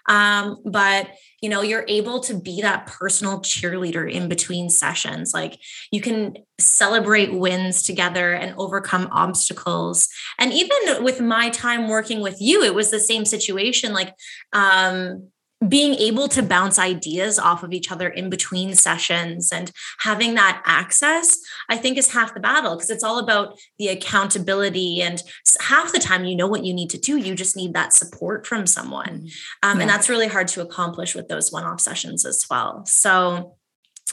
um, 0.07 0.57
but 0.65 1.09
you 1.41 1.49
know 1.49 1.61
you're 1.61 1.85
able 1.87 2.19
to 2.21 2.33
be 2.33 2.61
that 2.61 2.87
personal 2.87 3.39
cheerleader 3.39 4.11
in 4.11 4.27
between 4.27 4.67
sessions 4.67 5.31
like 5.31 5.59
you 5.91 6.01
can 6.01 6.35
celebrate 6.59 7.33
wins 7.33 7.83
together 7.83 8.33
and 8.33 8.55
overcome 8.57 9.07
obstacles 9.11 10.09
and 10.39 10.53
even 10.53 11.03
with 11.03 11.21
my 11.21 11.49
time 11.49 11.87
working 11.87 12.21
with 12.21 12.37
you 12.39 12.63
it 12.63 12.73
was 12.73 12.89
the 12.89 12.99
same 12.99 13.25
situation 13.25 13.93
like 13.93 14.13
um 14.53 15.27
being 15.67 15.95
able 15.95 16.27
to 16.29 16.43
bounce 16.43 16.77
ideas 16.77 17.39
off 17.39 17.63
of 17.63 17.73
each 17.73 17.91
other 17.91 18.09
in 18.09 18.29
between 18.29 18.75
sessions 18.75 19.51
and 19.51 19.71
having 19.99 20.35
that 20.35 20.61
access, 20.65 21.37
I 21.69 21.77
think 21.77 21.97
is 21.97 22.11
half 22.11 22.33
the 22.33 22.39
battle 22.39 22.75
because 22.75 22.89
it's 22.89 23.03
all 23.03 23.19
about 23.19 23.57
the 23.77 23.87
accountability. 23.87 25.01
And 25.01 25.21
half 25.61 25.91
the 25.91 25.99
time, 25.99 26.25
you 26.25 26.35
know 26.35 26.47
what 26.47 26.65
you 26.65 26.73
need 26.73 26.89
to 26.91 26.97
do. 26.97 27.17
You 27.17 27.35
just 27.35 27.55
need 27.55 27.73
that 27.73 27.93
support 27.93 28.45
from 28.45 28.67
someone. 28.67 29.05
Mm-hmm. 29.05 29.69
Um, 29.69 29.77
yeah. 29.77 29.81
And 29.81 29.89
that's 29.89 30.09
really 30.09 30.27
hard 30.27 30.47
to 30.49 30.61
accomplish 30.61 31.15
with 31.15 31.27
those 31.27 31.51
one 31.51 31.63
off 31.63 31.81
sessions 31.81 32.25
as 32.25 32.45
well. 32.49 32.85
So, 32.85 33.55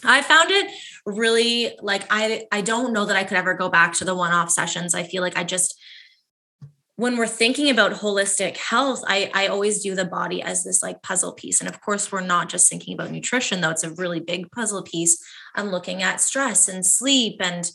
I 0.04 0.23
found 0.23 0.50
it 0.50 0.73
really 1.04 1.76
like 1.80 2.04
I 2.11 2.47
I 2.50 2.62
don't 2.62 2.92
know 2.92 3.04
that 3.04 3.16
I 3.16 3.25
could 3.25 3.37
ever 3.37 3.54
go 3.54 3.68
back 3.68 3.92
to 3.94 4.04
the 4.04 4.14
one 4.14 4.32
off 4.32 4.50
sessions. 4.50 4.94
I 4.94 5.04
feel 5.04 5.23
like 5.23 5.37
I 5.37 5.44
just 5.44 5.78
when 7.02 7.16
we're 7.16 7.26
thinking 7.26 7.68
about 7.68 7.94
holistic 7.94 8.56
health, 8.56 9.02
I, 9.09 9.28
I 9.35 9.49
always 9.49 9.82
do 9.82 9.97
the 9.97 10.04
body 10.04 10.40
as 10.40 10.62
this 10.62 10.85
like 10.85 11.02
puzzle 11.02 11.32
piece. 11.32 11.61
And 11.61 11.68
of 11.68 11.80
course, 11.80 12.12
we're 12.12 12.21
not 12.21 12.49
just 12.49 12.71
thinking 12.71 12.94
about 12.94 13.11
nutrition, 13.11 13.61
though 13.61 13.71
it's 13.71 13.82
a 13.82 13.90
really 13.90 14.21
big 14.21 14.52
puzzle 14.52 14.85
piece. 14.85 15.21
I'm 15.56 15.73
looking 15.73 16.04
at 16.04 16.21
stress 16.21 16.68
and 16.68 16.87
sleep 16.87 17.40
and 17.40 17.68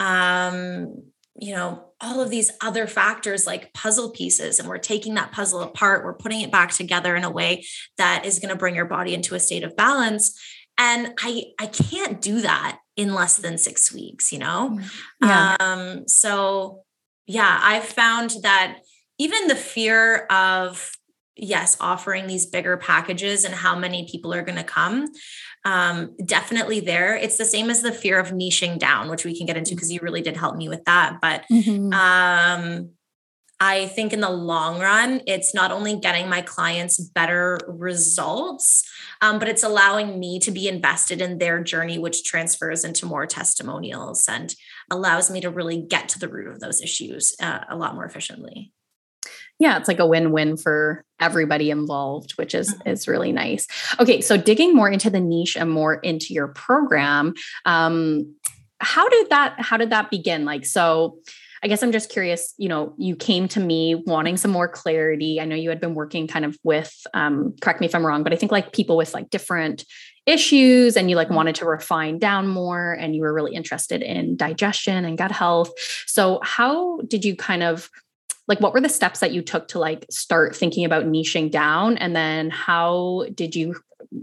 um, 0.00 1.00
you 1.38 1.54
know, 1.54 1.92
all 2.00 2.20
of 2.20 2.30
these 2.30 2.50
other 2.60 2.88
factors 2.88 3.46
like 3.46 3.72
puzzle 3.72 4.10
pieces. 4.10 4.58
And 4.58 4.68
we're 4.68 4.78
taking 4.78 5.14
that 5.14 5.30
puzzle 5.30 5.60
apart, 5.60 6.04
we're 6.04 6.14
putting 6.14 6.40
it 6.40 6.50
back 6.50 6.72
together 6.72 7.14
in 7.14 7.22
a 7.22 7.30
way 7.30 7.64
that 7.98 8.26
is 8.26 8.40
going 8.40 8.50
to 8.50 8.58
bring 8.58 8.74
your 8.74 8.86
body 8.86 9.14
into 9.14 9.36
a 9.36 9.40
state 9.40 9.62
of 9.62 9.76
balance. 9.76 10.36
And 10.76 11.14
I 11.20 11.44
I 11.60 11.66
can't 11.66 12.20
do 12.20 12.40
that 12.40 12.80
in 12.96 13.14
less 13.14 13.36
than 13.36 13.58
six 13.58 13.94
weeks, 13.94 14.32
you 14.32 14.40
know? 14.40 14.76
Mm-hmm. 14.76 15.28
Yeah. 15.28 15.56
Um, 15.60 16.08
so 16.08 16.81
yeah, 17.26 17.60
I've 17.62 17.84
found 17.84 18.34
that 18.42 18.78
even 19.18 19.48
the 19.48 19.56
fear 19.56 20.26
of, 20.26 20.92
yes, 21.36 21.76
offering 21.80 22.26
these 22.26 22.46
bigger 22.46 22.76
packages 22.76 23.44
and 23.44 23.54
how 23.54 23.78
many 23.78 24.08
people 24.10 24.34
are 24.34 24.42
going 24.42 24.58
to 24.58 24.64
come, 24.64 25.06
um, 25.64 26.16
definitely 26.24 26.80
there. 26.80 27.14
It's 27.14 27.38
the 27.38 27.44
same 27.44 27.70
as 27.70 27.82
the 27.82 27.92
fear 27.92 28.18
of 28.18 28.28
niching 28.28 28.78
down, 28.78 29.08
which 29.08 29.24
we 29.24 29.36
can 29.36 29.46
get 29.46 29.56
into 29.56 29.74
because 29.74 29.92
you 29.92 30.00
really 30.02 30.22
did 30.22 30.36
help 30.36 30.56
me 30.56 30.68
with 30.68 30.84
that. 30.84 31.18
But 31.20 31.44
mm-hmm. 31.50 31.92
um, 31.92 32.90
I 33.64 33.86
think 33.86 34.12
in 34.12 34.18
the 34.18 34.28
long 34.28 34.80
run, 34.80 35.20
it's 35.24 35.54
not 35.54 35.70
only 35.70 35.96
getting 35.96 36.28
my 36.28 36.42
clients 36.42 36.98
better 36.98 37.60
results, 37.68 38.82
um, 39.20 39.38
but 39.38 39.46
it's 39.46 39.62
allowing 39.62 40.18
me 40.18 40.40
to 40.40 40.50
be 40.50 40.66
invested 40.66 41.22
in 41.22 41.38
their 41.38 41.62
journey, 41.62 41.96
which 41.96 42.24
transfers 42.24 42.84
into 42.84 43.06
more 43.06 43.24
testimonials 43.24 44.26
and 44.28 44.52
allows 44.90 45.30
me 45.30 45.40
to 45.42 45.48
really 45.48 45.80
get 45.80 46.08
to 46.08 46.18
the 46.18 46.26
root 46.26 46.48
of 46.48 46.58
those 46.58 46.82
issues 46.82 47.36
uh, 47.40 47.60
a 47.70 47.76
lot 47.76 47.94
more 47.94 48.04
efficiently. 48.04 48.72
Yeah, 49.60 49.78
it's 49.78 49.86
like 49.86 50.00
a 50.00 50.08
win-win 50.08 50.56
for 50.56 51.04
everybody 51.20 51.70
involved, 51.70 52.32
which 52.32 52.56
is 52.56 52.74
mm-hmm. 52.74 52.88
is 52.88 53.06
really 53.06 53.30
nice. 53.30 53.68
Okay, 54.00 54.20
so 54.22 54.36
digging 54.36 54.74
more 54.74 54.90
into 54.90 55.08
the 55.08 55.20
niche 55.20 55.56
and 55.56 55.70
more 55.70 55.94
into 55.94 56.34
your 56.34 56.48
program, 56.48 57.34
um, 57.64 58.34
how 58.80 59.08
did 59.08 59.30
that 59.30 59.54
how 59.60 59.76
did 59.76 59.90
that 59.90 60.10
begin? 60.10 60.44
Like, 60.44 60.66
so 60.66 61.18
I 61.62 61.68
guess 61.68 61.82
I'm 61.82 61.92
just 61.92 62.10
curious, 62.10 62.54
you 62.58 62.68
know, 62.68 62.94
you 62.98 63.14
came 63.14 63.46
to 63.48 63.60
me 63.60 63.94
wanting 63.94 64.36
some 64.36 64.50
more 64.50 64.68
clarity. 64.68 65.40
I 65.40 65.44
know 65.44 65.54
you 65.54 65.68
had 65.68 65.80
been 65.80 65.94
working 65.94 66.26
kind 66.26 66.44
of 66.44 66.58
with, 66.64 66.92
um, 67.14 67.54
correct 67.60 67.80
me 67.80 67.86
if 67.86 67.94
I'm 67.94 68.04
wrong, 68.04 68.24
but 68.24 68.32
I 68.32 68.36
think 68.36 68.50
like 68.50 68.72
people 68.72 68.96
with 68.96 69.14
like 69.14 69.30
different 69.30 69.84
issues 70.26 70.96
and 70.96 71.08
you 71.08 71.16
like 71.16 71.30
wanted 71.30 71.54
to 71.56 71.64
refine 71.64 72.18
down 72.18 72.48
more 72.48 72.92
and 72.92 73.14
you 73.14 73.22
were 73.22 73.32
really 73.32 73.54
interested 73.54 74.02
in 74.02 74.36
digestion 74.36 75.04
and 75.04 75.16
gut 75.16 75.30
health. 75.30 75.70
So 76.06 76.40
how 76.42 77.00
did 77.08 77.24
you 77.24 77.36
kind 77.36 77.62
of 77.62 77.88
like 78.48 78.60
what 78.60 78.72
were 78.72 78.80
the 78.80 78.88
steps 78.88 79.20
that 79.20 79.32
you 79.32 79.40
took 79.40 79.68
to 79.68 79.78
like 79.78 80.04
start 80.10 80.56
thinking 80.56 80.84
about 80.84 81.04
niching 81.04 81.50
down 81.50 81.96
and 81.96 82.14
then 82.14 82.50
how 82.50 83.26
did 83.34 83.54
you 83.54 83.76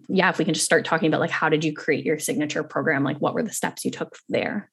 yeah 0.08 0.30
if 0.30 0.38
we 0.38 0.46
can 0.46 0.54
just 0.54 0.66
start 0.66 0.86
talking 0.86 1.08
about 1.08 1.22
like 1.22 1.30
how 1.30 1.48
did 1.48 1.64
you 1.64 1.74
create 1.74 2.06
your 2.06 2.20
signature 2.20 2.64
program 2.64 3.04
like 3.04 3.18
what 3.18 3.34
were 3.34 3.44
the 3.44 3.52
steps 3.52 3.86
you 3.86 3.92
took 3.92 4.18
there 4.28 4.70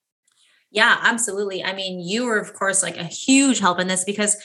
yeah, 0.76 0.98
absolutely. 1.02 1.64
I 1.64 1.72
mean, 1.74 2.00
you 2.00 2.26
were, 2.26 2.38
of 2.38 2.52
course, 2.52 2.82
like 2.82 2.98
a 2.98 3.04
huge 3.04 3.58
help 3.58 3.80
in 3.80 3.88
this 3.88 4.04
because, 4.04 4.36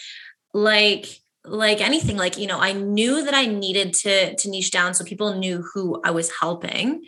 like, 0.53 1.05
like 1.43 1.81
anything 1.81 2.17
like 2.17 2.37
you 2.37 2.45
know 2.45 2.59
i 2.59 2.71
knew 2.71 3.25
that 3.25 3.33
i 3.33 3.47
needed 3.47 3.93
to 3.93 4.35
to 4.35 4.47
niche 4.47 4.69
down 4.69 4.93
so 4.93 5.03
people 5.03 5.33
knew 5.33 5.63
who 5.73 5.99
i 6.05 6.11
was 6.11 6.31
helping 6.39 7.01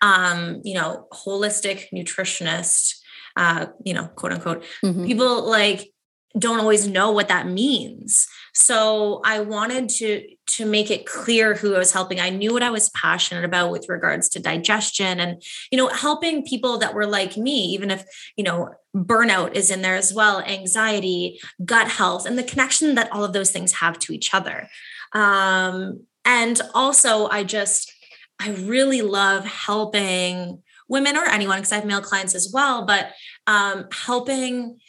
um 0.00 0.60
you 0.62 0.74
know 0.74 1.08
holistic 1.12 1.86
nutritionist 1.92 2.94
uh 3.36 3.66
you 3.84 3.92
know 3.92 4.06
quote 4.14 4.30
unquote 4.30 4.62
mm-hmm. 4.84 5.06
people 5.06 5.44
like 5.50 5.92
don't 6.38 6.60
always 6.60 6.86
know 6.86 7.10
what 7.10 7.28
that 7.28 7.46
means. 7.48 8.28
So 8.54 9.20
i 9.24 9.40
wanted 9.40 9.88
to 9.88 10.26
to 10.46 10.66
make 10.66 10.90
it 10.90 11.06
clear 11.06 11.54
who 11.54 11.74
i 11.74 11.78
was 11.78 11.92
helping. 11.92 12.20
I 12.20 12.30
knew 12.30 12.52
what 12.52 12.62
i 12.62 12.70
was 12.70 12.90
passionate 12.90 13.44
about 13.44 13.70
with 13.70 13.88
regards 13.88 14.28
to 14.30 14.40
digestion 14.40 15.20
and 15.20 15.42
you 15.70 15.78
know 15.78 15.88
helping 15.88 16.44
people 16.44 16.78
that 16.78 16.94
were 16.94 17.06
like 17.06 17.36
me 17.36 17.64
even 17.74 17.90
if 17.90 18.04
you 18.36 18.44
know 18.44 18.70
burnout 18.94 19.54
is 19.54 19.70
in 19.70 19.82
there 19.82 19.94
as 19.94 20.12
well 20.12 20.40
anxiety 20.40 21.40
gut 21.64 21.88
health 21.88 22.26
and 22.26 22.36
the 22.36 22.42
connection 22.42 22.96
that 22.96 23.10
all 23.12 23.24
of 23.24 23.32
those 23.32 23.50
things 23.50 23.74
have 23.74 23.98
to 24.00 24.12
each 24.12 24.34
other. 24.34 24.68
Um, 25.12 26.04
and 26.24 26.60
also 26.74 27.28
i 27.28 27.42
just 27.44 27.92
I 28.40 28.50
really 28.50 29.02
love 29.02 29.44
helping 29.44 30.62
women 30.88 31.16
or 31.16 31.24
anyone 31.24 31.58
because 31.58 31.72
I 31.72 31.76
have 31.76 31.84
male 31.84 32.00
clients 32.00 32.34
as 32.34 32.50
well, 32.52 32.84
but 32.84 33.12
um, 33.46 33.86
helping 33.92 34.80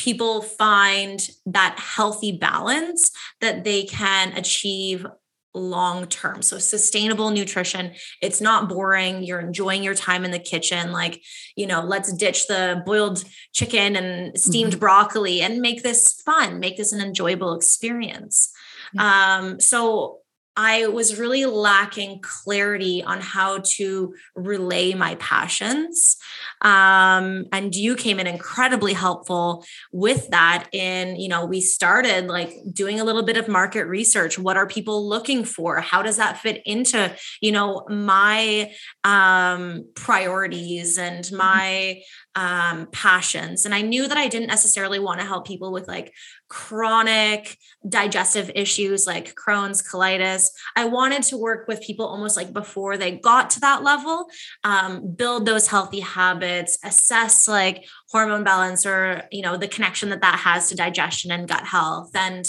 people 0.00 0.40
find 0.40 1.28
that 1.44 1.78
healthy 1.78 2.32
balance 2.32 3.10
that 3.42 3.64
they 3.64 3.82
can 3.82 4.32
achieve 4.32 5.04
long 5.52 6.06
term. 6.06 6.40
So 6.40 6.58
sustainable 6.58 7.28
nutrition. 7.28 7.92
It's 8.22 8.40
not 8.40 8.70
boring. 8.70 9.22
You're 9.22 9.40
enjoying 9.40 9.82
your 9.82 9.94
time 9.94 10.24
in 10.24 10.30
the 10.30 10.38
kitchen. 10.38 10.90
Like, 10.90 11.22
you 11.54 11.66
know, 11.66 11.82
let's 11.82 12.14
ditch 12.14 12.46
the 12.46 12.82
boiled 12.86 13.24
chicken 13.52 13.94
and 13.94 14.40
steamed 14.40 14.72
mm-hmm. 14.72 14.80
broccoli 14.80 15.42
and 15.42 15.60
make 15.60 15.82
this 15.82 16.22
fun, 16.24 16.60
make 16.60 16.78
this 16.78 16.92
an 16.92 17.02
enjoyable 17.02 17.54
experience. 17.54 18.50
Yeah. 18.94 19.38
Um, 19.38 19.60
so 19.60 20.19
I 20.62 20.88
was 20.88 21.18
really 21.18 21.46
lacking 21.46 22.20
clarity 22.20 23.02
on 23.02 23.22
how 23.22 23.60
to 23.76 24.14
relay 24.34 24.92
my 24.92 25.14
passions. 25.14 26.18
Um, 26.60 27.46
and 27.50 27.74
you 27.74 27.96
came 27.96 28.20
in 28.20 28.26
incredibly 28.26 28.92
helpful 28.92 29.64
with 29.90 30.28
that. 30.28 30.68
In, 30.72 31.16
you 31.16 31.28
know, 31.28 31.46
we 31.46 31.62
started 31.62 32.26
like 32.26 32.52
doing 32.70 33.00
a 33.00 33.04
little 33.04 33.22
bit 33.22 33.38
of 33.38 33.48
market 33.48 33.86
research. 33.86 34.38
What 34.38 34.58
are 34.58 34.66
people 34.66 35.08
looking 35.08 35.44
for? 35.44 35.80
How 35.80 36.02
does 36.02 36.18
that 36.18 36.36
fit 36.36 36.60
into, 36.66 37.10
you 37.40 37.52
know, 37.52 37.86
my 37.88 38.70
um, 39.02 39.86
priorities 39.94 40.98
and 40.98 41.24
mm-hmm. 41.24 41.36
my 41.38 42.02
um, 42.36 42.86
passions. 42.92 43.64
And 43.64 43.74
I 43.74 43.82
knew 43.82 44.06
that 44.06 44.16
I 44.16 44.28
didn't 44.28 44.48
necessarily 44.48 44.98
want 44.98 45.20
to 45.20 45.26
help 45.26 45.46
people 45.46 45.72
with 45.72 45.88
like 45.88 46.12
chronic 46.48 47.56
digestive 47.88 48.50
issues 48.54 49.06
like 49.06 49.34
Crohn's, 49.34 49.82
colitis. 49.82 50.48
I 50.76 50.84
wanted 50.84 51.22
to 51.24 51.36
work 51.36 51.66
with 51.66 51.80
people 51.80 52.06
almost 52.06 52.36
like 52.36 52.52
before 52.52 52.96
they 52.96 53.12
got 53.12 53.50
to 53.50 53.60
that 53.60 53.82
level, 53.82 54.26
um, 54.64 55.12
build 55.14 55.44
those 55.44 55.66
healthy 55.66 56.00
habits, 56.00 56.78
assess 56.84 57.48
like 57.48 57.84
hormone 58.10 58.44
balance 58.44 58.86
or, 58.86 59.24
you 59.32 59.42
know, 59.42 59.56
the 59.56 59.68
connection 59.68 60.10
that 60.10 60.22
that 60.22 60.38
has 60.38 60.68
to 60.68 60.76
digestion 60.76 61.30
and 61.30 61.48
gut 61.48 61.64
health. 61.64 62.10
And 62.14 62.44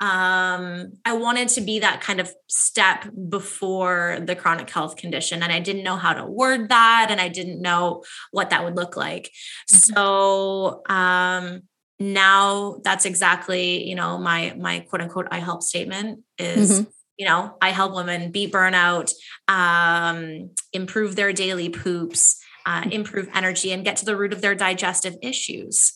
um, 0.00 0.92
I 1.04 1.12
wanted 1.12 1.48
to 1.48 1.60
be 1.60 1.80
that 1.80 2.00
kind 2.00 2.20
of 2.20 2.32
step 2.48 3.04
before 3.28 4.18
the 4.22 4.34
chronic 4.34 4.70
health 4.70 4.96
condition. 4.96 5.42
And 5.42 5.52
I 5.52 5.60
didn't 5.60 5.82
know 5.82 5.96
how 5.96 6.14
to 6.14 6.24
word 6.24 6.70
that. 6.70 7.08
And 7.10 7.20
I 7.20 7.28
didn't 7.28 7.60
know 7.60 8.02
what 8.30 8.48
that 8.50 8.64
would 8.64 8.76
look 8.76 8.96
like. 8.96 9.30
Mm-hmm. 9.70 9.76
So, 9.94 10.82
um, 10.88 11.62
now 11.98 12.80
that's 12.82 13.04
exactly, 13.04 13.86
you 13.86 13.94
know, 13.94 14.16
my, 14.16 14.54
my 14.58 14.80
quote 14.80 15.02
unquote, 15.02 15.28
I 15.30 15.38
help 15.38 15.62
statement 15.62 16.20
is, 16.38 16.80
mm-hmm. 16.80 16.90
you 17.18 17.26
know, 17.26 17.58
I 17.60 17.72
help 17.72 17.94
women 17.94 18.30
beat 18.30 18.54
burnout, 18.54 19.12
um, 19.48 20.50
improve 20.72 21.14
their 21.14 21.34
daily 21.34 21.68
poops, 21.68 22.42
uh, 22.64 22.80
mm-hmm. 22.80 22.90
improve 22.92 23.28
energy 23.34 23.70
and 23.70 23.84
get 23.84 23.98
to 23.98 24.06
the 24.06 24.16
root 24.16 24.32
of 24.32 24.40
their 24.40 24.54
digestive 24.54 25.16
issues. 25.20 25.92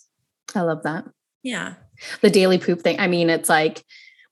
I 0.54 0.60
love 0.60 0.82
that. 0.82 1.06
Yeah 1.42 1.76
the 2.20 2.30
daily 2.30 2.58
poop 2.58 2.82
thing. 2.82 2.98
I 3.00 3.06
mean, 3.06 3.30
it's 3.30 3.48
like 3.48 3.84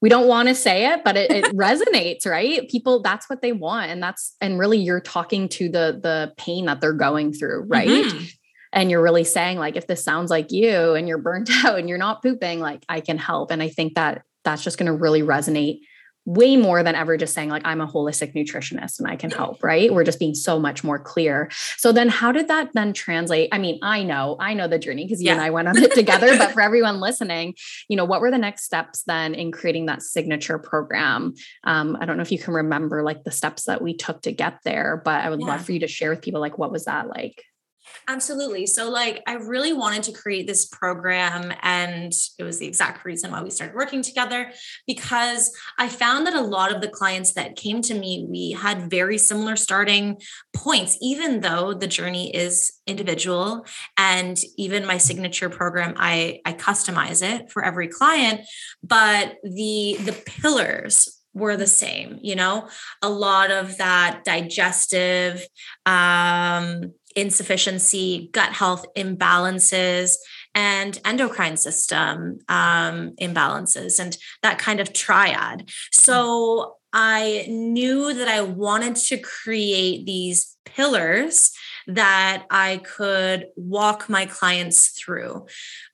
we 0.03 0.09
don't 0.09 0.27
want 0.27 0.49
to 0.49 0.55
say 0.55 0.91
it, 0.91 1.03
but 1.05 1.15
it, 1.15 1.31
it 1.31 1.45
resonates, 1.55 2.27
right? 2.27 2.67
People, 2.67 3.01
that's 3.01 3.29
what 3.29 3.41
they 3.41 3.53
want. 3.53 3.89
And 3.89 4.03
that's, 4.03 4.35
and 4.41 4.59
really 4.59 4.77
you're 4.77 4.99
talking 4.99 5.47
to 5.47 5.69
the, 5.69 5.97
the 6.03 6.33
pain 6.35 6.65
that 6.65 6.81
they're 6.81 6.91
going 6.91 7.31
through, 7.31 7.61
right? 7.67 7.87
Mm-hmm. 7.87 8.25
And 8.73 8.91
you're 8.91 9.01
really 9.01 9.23
saying 9.23 9.59
like, 9.59 9.77
if 9.77 9.87
this 9.87 10.03
sounds 10.03 10.29
like 10.29 10.51
you 10.51 10.93
and 10.93 11.07
you're 11.07 11.19
burnt 11.19 11.49
out 11.63 11.79
and 11.79 11.87
you're 11.87 11.97
not 11.97 12.21
pooping, 12.21 12.59
like 12.59 12.83
I 12.89 12.99
can 12.99 13.17
help. 13.17 13.49
And 13.49 13.63
I 13.63 13.69
think 13.69 13.95
that 13.95 14.23
that's 14.43 14.61
just 14.61 14.77
going 14.77 14.87
to 14.87 14.93
really 14.93 15.21
resonate 15.21 15.79
way 16.25 16.55
more 16.55 16.83
than 16.83 16.95
ever 16.95 17.17
just 17.17 17.33
saying 17.33 17.49
like 17.49 17.65
i'm 17.65 17.81
a 17.81 17.87
holistic 17.87 18.33
nutritionist 18.33 18.99
and 18.99 19.07
i 19.07 19.15
can 19.15 19.29
help 19.29 19.63
right? 19.63 19.93
We're 19.93 20.03
just 20.03 20.19
being 20.19 20.35
so 20.35 20.59
much 20.59 20.83
more 20.83 20.99
clear. 20.99 21.49
So 21.77 21.91
then 21.91 22.09
how 22.09 22.31
did 22.31 22.47
that 22.47 22.69
then 22.73 22.93
translate? 22.93 23.49
I 23.51 23.57
mean 23.57 23.79
i 23.81 24.03
know 24.03 24.35
i 24.39 24.53
know 24.53 24.67
the 24.67 24.79
journey 24.79 25.05
because 25.05 25.21
you 25.21 25.27
yeah. 25.27 25.33
and 25.33 25.41
i 25.41 25.49
went 25.49 25.67
on 25.67 25.77
it 25.83 25.93
together 25.93 26.37
but 26.37 26.51
for 26.51 26.61
everyone 26.61 26.99
listening 26.99 27.55
you 27.87 27.97
know 27.97 28.05
what 28.05 28.21
were 28.21 28.31
the 28.31 28.37
next 28.37 28.63
steps 28.63 29.03
then 29.03 29.33
in 29.33 29.51
creating 29.51 29.85
that 29.87 30.01
signature 30.01 30.59
program? 30.59 31.33
Um, 31.63 31.97
i 31.99 32.05
don't 32.05 32.17
know 32.17 32.23
if 32.23 32.31
you 32.31 32.39
can 32.39 32.53
remember 32.53 33.03
like 33.03 33.23
the 33.23 33.31
steps 33.31 33.65
that 33.65 33.81
we 33.81 33.95
took 33.95 34.21
to 34.23 34.31
get 34.31 34.59
there 34.63 35.01
but 35.03 35.23
i 35.23 35.29
would 35.29 35.41
yeah. 35.41 35.47
love 35.47 35.65
for 35.65 35.71
you 35.71 35.79
to 35.79 35.87
share 35.87 36.09
with 36.09 36.21
people 36.21 36.41
like 36.41 36.57
what 36.57 36.71
was 36.71 36.85
that 36.85 37.07
like 37.07 37.43
Absolutely. 38.07 38.65
So, 38.65 38.89
like, 38.89 39.23
I 39.27 39.33
really 39.33 39.73
wanted 39.73 40.03
to 40.03 40.11
create 40.11 40.47
this 40.47 40.65
program, 40.65 41.53
and 41.61 42.11
it 42.37 42.43
was 42.43 42.59
the 42.59 42.67
exact 42.67 43.05
reason 43.05 43.31
why 43.31 43.41
we 43.41 43.49
started 43.49 43.75
working 43.75 44.01
together 44.01 44.51
because 44.87 45.51
I 45.79 45.87
found 45.87 46.27
that 46.27 46.33
a 46.33 46.41
lot 46.41 46.73
of 46.73 46.81
the 46.81 46.87
clients 46.87 47.33
that 47.33 47.55
came 47.55 47.81
to 47.83 47.93
me, 47.93 48.25
we 48.29 48.51
had 48.51 48.89
very 48.89 49.17
similar 49.17 49.55
starting 49.55 50.19
points, 50.55 50.97
even 51.01 51.41
though 51.41 51.73
the 51.73 51.87
journey 51.87 52.35
is 52.35 52.71
individual. 52.87 53.65
And 53.97 54.37
even 54.57 54.85
my 54.85 54.97
signature 54.97 55.49
program, 55.49 55.95
I, 55.97 56.41
I 56.45 56.53
customize 56.53 57.23
it 57.23 57.51
for 57.51 57.63
every 57.63 57.87
client, 57.87 58.41
but 58.83 59.37
the 59.43 59.97
the 60.01 60.13
pillars 60.25 61.19
were 61.33 61.57
the 61.57 61.67
same 61.67 62.19
you 62.21 62.35
know 62.35 62.67
a 63.01 63.09
lot 63.09 63.49
of 63.49 63.77
that 63.77 64.23
digestive 64.23 65.45
um 65.85 66.93
insufficiency, 67.15 68.29
gut 68.31 68.53
health 68.53 68.85
imbalances, 68.95 70.15
and 70.55 70.99
endocrine 71.03 71.57
system 71.57 72.39
um, 72.47 73.13
imbalances, 73.19 73.99
and 73.99 74.17
that 74.43 74.59
kind 74.59 74.79
of 74.79 74.93
triad. 74.93 75.69
So 75.91 76.75
I 76.93 77.45
knew 77.49 78.13
that 78.13 78.27
I 78.27 78.41
wanted 78.41 78.95
to 78.97 79.17
create 79.17 80.05
these 80.05 80.55
pillars 80.65 81.51
that 81.87 82.45
I 82.49 82.77
could 82.77 83.47
walk 83.55 84.09
my 84.09 84.25
clients 84.25 84.89
through. 84.89 85.47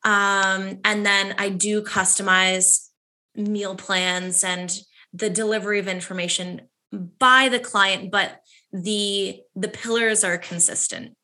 Um, 0.03 0.79
and 0.83 1.05
then 1.05 1.35
I 1.37 1.49
do 1.49 1.81
customize 1.81 2.89
meal 3.35 3.75
plans 3.75 4.43
and 4.43 4.77
the 5.13 5.29
delivery 5.29 5.79
of 5.79 5.87
information 5.87 6.61
by 6.91 7.49
the 7.49 7.59
client, 7.59 8.11
but 8.11 8.41
the 8.71 9.41
the 9.55 9.67
pillars 9.67 10.23
are 10.23 10.37
consistent. 10.37 11.15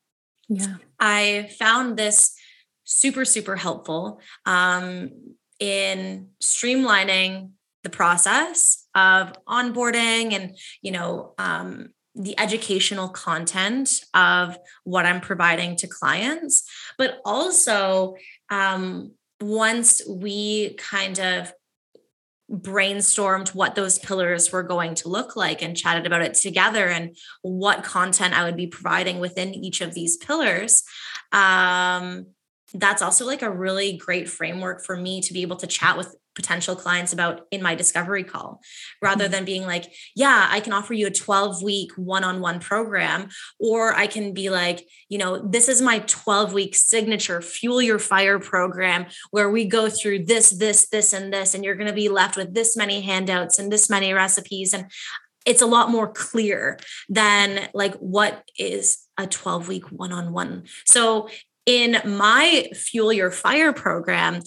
Yeah. 0.48 0.76
I 0.98 1.50
found 1.58 1.96
this 1.96 2.34
super 2.84 3.24
super 3.24 3.56
helpful 3.56 4.20
um, 4.44 5.10
in 5.58 6.28
streamlining 6.42 7.50
the 7.82 7.90
process 7.90 8.86
of 8.94 9.32
onboarding 9.48 10.32
and 10.32 10.56
you 10.82 10.92
know 10.92 11.34
um, 11.38 11.90
the 12.14 12.38
educational 12.38 13.08
content 13.08 14.00
of 14.14 14.58
what 14.84 15.06
i'm 15.06 15.20
providing 15.20 15.76
to 15.76 15.86
clients. 15.86 16.68
But 16.98 17.20
also 17.24 18.16
um, 18.50 19.12
once 19.40 20.02
we 20.08 20.74
kind 20.74 21.18
of 21.20 21.52
brainstormed 22.50 23.54
what 23.54 23.74
those 23.74 23.98
pillars 23.98 24.52
were 24.52 24.62
going 24.62 24.94
to 24.94 25.08
look 25.08 25.34
like 25.34 25.62
and 25.62 25.76
chatted 25.76 26.06
about 26.06 26.22
it 26.22 26.34
together 26.34 26.88
and 26.88 27.16
what 27.42 27.82
content 27.82 28.38
I 28.38 28.44
would 28.44 28.56
be 28.56 28.68
providing 28.68 29.18
within 29.18 29.54
each 29.54 29.80
of 29.80 29.94
these 29.94 30.16
pillars. 30.16 30.84
Um, 31.32 32.26
that's 32.72 33.02
also 33.02 33.26
like 33.26 33.42
a 33.42 33.50
really 33.50 33.96
great 33.96 34.28
framework 34.28 34.84
for 34.84 34.96
me 34.96 35.20
to 35.22 35.32
be 35.32 35.42
able 35.42 35.56
to 35.56 35.66
chat 35.66 35.96
with 35.96 36.14
potential 36.36 36.76
clients 36.76 37.12
about 37.12 37.46
in 37.50 37.62
my 37.62 37.74
discovery 37.74 38.22
call 38.22 38.60
rather 39.02 39.24
mm-hmm. 39.24 39.32
than 39.32 39.44
being 39.44 39.66
like 39.66 39.92
yeah 40.14 40.46
i 40.50 40.60
can 40.60 40.72
offer 40.72 40.92
you 40.92 41.06
a 41.06 41.10
12 41.10 41.62
week 41.62 41.90
one-on-one 41.96 42.60
program 42.60 43.28
or 43.58 43.94
i 43.94 44.06
can 44.06 44.32
be 44.32 44.50
like 44.50 44.86
you 45.08 45.18
know 45.18 45.38
this 45.38 45.68
is 45.68 45.80
my 45.80 45.98
12 46.00 46.52
week 46.52 46.76
signature 46.76 47.40
fuel 47.40 47.80
your 47.80 47.98
fire 47.98 48.38
program 48.38 49.06
where 49.30 49.50
we 49.50 49.64
go 49.64 49.88
through 49.88 50.24
this 50.24 50.50
this 50.50 50.88
this 50.88 51.12
and 51.12 51.32
this 51.32 51.54
and 51.54 51.64
you're 51.64 51.74
going 51.74 51.88
to 51.88 51.92
be 51.92 52.10
left 52.10 52.36
with 52.36 52.54
this 52.54 52.76
many 52.76 53.00
handouts 53.00 53.58
and 53.58 53.72
this 53.72 53.88
many 53.88 54.12
recipes 54.12 54.74
and 54.74 54.90
it's 55.46 55.62
a 55.62 55.66
lot 55.66 55.90
more 55.90 56.08
clear 56.12 56.78
than 57.08 57.68
like 57.72 57.94
what 57.94 58.48
is 58.58 58.98
a 59.16 59.26
12 59.26 59.68
week 59.68 59.90
one-on-one 59.90 60.64
so 60.84 61.28
in 61.64 62.00
my 62.04 62.68
fuel 62.74 63.12
your 63.12 63.30
fire 63.30 63.72
program 63.72 64.40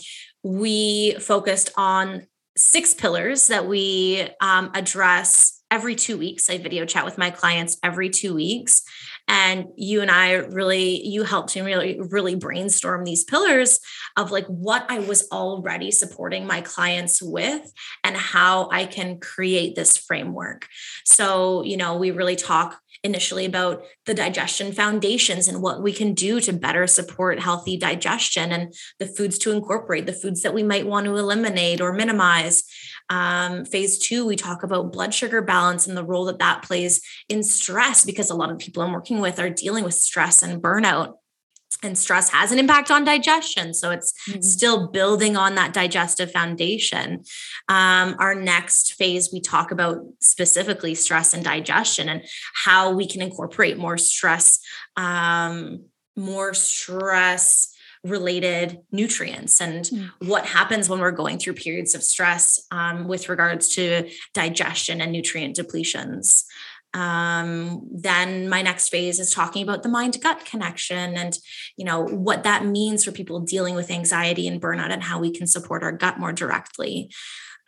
we 0.43 1.15
focused 1.19 1.71
on 1.78 2.28
six 2.58 2.93
pillars 2.93 3.47
that 3.47 3.67
we 3.67 4.28
um, 4.41 4.71
address 4.73 5.62
every 5.71 5.95
two 5.95 6.17
weeks. 6.17 6.49
I 6.49 6.58
video 6.58 6.86
chat 6.86 7.06
with 7.06 7.17
my 7.17 7.30
clients 7.30 7.78
every 7.84 8.10
two 8.10 8.34
weeks. 8.34 8.84
And 9.28 9.67
you 9.75 10.02
and 10.02 10.10
I 10.10 10.34
really, 10.34 11.06
you 11.06 11.23
helped 11.23 11.56
me 11.56 11.62
really, 11.62 11.99
really 12.02 12.34
brainstorm 12.34 13.04
these 13.04 13.23
pillars 13.23 13.80
of 14.17 14.32
like 14.32 14.47
what 14.47 14.86
I 14.89 14.99
was 14.99 15.28
already 15.32 15.91
supporting 15.91 16.47
my 16.47 16.62
clients 16.62 17.21
with 17.21 17.71
and 18.04 18.17
how 18.17 18.69
I 18.71 18.86
can 18.86 19.19
create 19.19 19.75
this 19.75 19.97
framework. 19.97 20.67
So, 21.06 21.62
you 21.62 21.78
know, 21.78 21.97
we 21.97 22.10
really 22.10 22.36
talk 22.36 22.80
initially 23.03 23.45
about 23.45 23.83
the 24.05 24.13
digestion 24.13 24.71
foundations 24.73 25.47
and 25.47 25.62
what 25.62 25.81
we 25.81 25.93
can 25.93 26.13
do 26.13 26.39
to 26.41 26.53
better 26.53 26.85
support 26.88 27.39
healthy 27.39 27.77
digestion 27.77 28.51
and 28.51 28.73
the 28.99 29.05
foods 29.05 29.38
to 29.39 29.51
incorporate, 29.51 30.05
the 30.05 30.13
foods 30.13 30.41
that 30.41 30.53
we 30.53 30.63
might 30.63 30.88
want 30.88 31.05
to 31.05 31.15
eliminate 31.15 31.79
or 31.79 31.93
minimize. 31.93 32.63
Um, 33.09 33.65
phase 33.65 33.97
two, 33.97 34.25
we 34.25 34.35
talk 34.35 34.63
about 34.63 34.91
blood 34.91 35.13
sugar 35.13 35.41
balance 35.41 35.88
and 35.88 35.97
the 35.97 36.05
role 36.05 36.25
that 36.25 36.39
that 36.39 36.63
plays 36.63 37.01
in 37.27 37.41
stress 37.41 38.05
because 38.05 38.29
a 38.29 38.35
lot 38.35 38.51
of 38.51 38.59
people 38.59 38.83
I'm 38.83 38.91
working 38.91 39.19
with 39.19 39.39
are 39.39 39.49
dealing 39.49 39.83
with 39.83 39.93
stress 39.93 40.43
and 40.43 40.62
burnout 40.62 41.13
and 41.81 41.97
stress 41.97 42.29
has 42.29 42.51
an 42.51 42.59
impact 42.59 42.91
on 42.91 43.03
digestion 43.03 43.73
so 43.73 43.91
it's 43.91 44.13
mm-hmm. 44.29 44.41
still 44.41 44.87
building 44.87 45.37
on 45.37 45.55
that 45.55 45.73
digestive 45.73 46.31
foundation 46.31 47.23
um, 47.67 48.15
our 48.19 48.35
next 48.35 48.93
phase 48.93 49.29
we 49.31 49.39
talk 49.39 49.71
about 49.71 49.97
specifically 50.19 50.95
stress 50.95 51.33
and 51.33 51.43
digestion 51.43 52.09
and 52.09 52.23
how 52.65 52.91
we 52.91 53.07
can 53.07 53.21
incorporate 53.21 53.77
more 53.77 53.97
stress 53.97 54.59
um, 54.97 55.85
more 56.15 56.53
stress 56.53 57.73
related 58.03 58.77
nutrients 58.91 59.59
and 59.59 59.85
mm-hmm. 59.85 60.27
what 60.27 60.45
happens 60.45 60.87
when 60.87 60.99
we're 60.99 61.11
going 61.11 61.37
through 61.37 61.53
periods 61.53 61.93
of 61.93 62.01
stress 62.01 62.65
um, 62.71 63.07
with 63.07 63.27
regards 63.27 63.67
to 63.67 64.09
digestion 64.33 65.01
and 65.01 65.11
nutrient 65.11 65.55
depletions 65.55 66.45
um, 66.93 67.88
then 67.91 68.49
my 68.49 68.62
next 68.62 68.89
phase 68.89 69.19
is 69.19 69.32
talking 69.32 69.62
about 69.62 69.84
the 69.84 69.89
mind 69.89 70.17
gut 70.21 70.43
connection 70.45 71.15
and 71.15 71.38
you 71.78 71.86
know 71.86 72.04
what 72.04 72.43
that 72.43 72.65
means 72.65 73.04
for 73.04 73.12
people 73.12 73.39
dealing 73.39 73.75
with 73.75 73.91
anxiety 73.91 74.47
and 74.47 74.62
burnout 74.62 74.91
and 74.91 75.04
how 75.04 75.19
we 75.19 75.32
can 75.32 75.45
support 75.45 75.84
our 75.84 75.91
gut 75.91 76.19
more 76.19 76.34
directly 76.34 77.12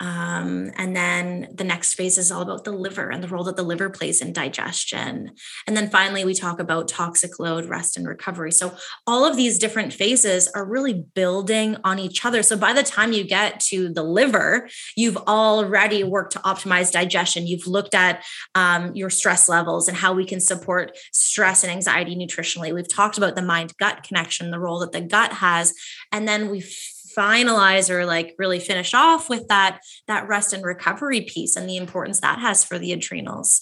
um, 0.02 0.72
and 0.78 0.96
then 0.96 1.48
the 1.54 1.64
next 1.64 1.94
phase 1.94 2.18
is 2.18 2.32
all 2.32 2.42
about 2.42 2.64
the 2.64 2.72
liver 2.72 3.12
and 3.12 3.24
the 3.24 3.28
role 3.28 3.44
that 3.44 3.56
the 3.56 3.62
liver 3.62 3.88
plays 3.88 4.20
in 4.20 4.34
digestion. 4.34 5.30
And 5.68 5.78
then 5.78 5.92
finally, 5.92 6.26
we 6.26 6.34
talk 6.34 6.60
about 6.60 6.88
toxic 6.88 7.38
load, 7.38 7.66
rest, 7.66 7.98
and 7.98 8.08
recovery. 8.08 8.52
So, 8.52 8.76
all 9.06 9.26
of 9.26 9.38
these 9.38 9.60
different 9.60 9.94
phases 9.94 10.48
are 10.56 10.66
really 10.66 11.06
building 11.14 11.78
on 11.84 12.00
each 12.00 12.26
other. 12.26 12.42
So, 12.42 12.58
by 12.58 12.74
the 12.74 12.82
time 12.82 13.14
you 13.14 13.24
get 13.24 13.60
to 13.70 13.94
the 13.94 14.02
liver, 14.02 14.68
you've 14.98 15.18
already 15.18 16.04
worked 16.04 16.34
to 16.34 16.40
optimize 16.40 16.92
digestion. 16.92 17.46
You've 17.46 17.68
looked 17.68 17.94
at 17.94 18.24
um, 18.56 18.96
your 18.96 19.12
stress 19.12 19.48
levels 19.48 19.88
and 19.88 19.96
how 19.96 20.14
we 20.14 20.26
can 20.26 20.40
support 20.40 20.98
stress 21.12 21.64
and 21.64 21.72
anxiety 21.72 22.16
nutritionally. 22.16 22.74
We've 22.74 22.92
talked 22.92 23.20
about 23.20 23.36
the 23.36 23.44
mind 23.44 23.78
gut 23.78 24.02
connection, 24.02 24.50
the 24.50 24.60
role 24.60 24.80
that 24.80 24.94
the 24.94 25.02
gut 25.02 25.34
has. 25.34 25.76
And 26.12 26.28
then 26.28 26.50
we've 26.50 26.76
finalize 27.17 27.89
or 27.89 28.06
like 28.06 28.36
really 28.38 28.60
finish 28.60 28.93
off 28.93 29.30
with 29.30 29.47
that 29.47 29.80
that 30.08 30.28
rest 30.28 30.54
and 30.54 30.63
recovery 30.63 31.21
piece 31.21 31.56
and 31.56 31.69
the 31.69 31.78
importance 31.78 32.19
that 32.21 32.39
has 32.39 32.63
for 32.63 32.78
the 32.80 32.91
adrenals 32.91 33.62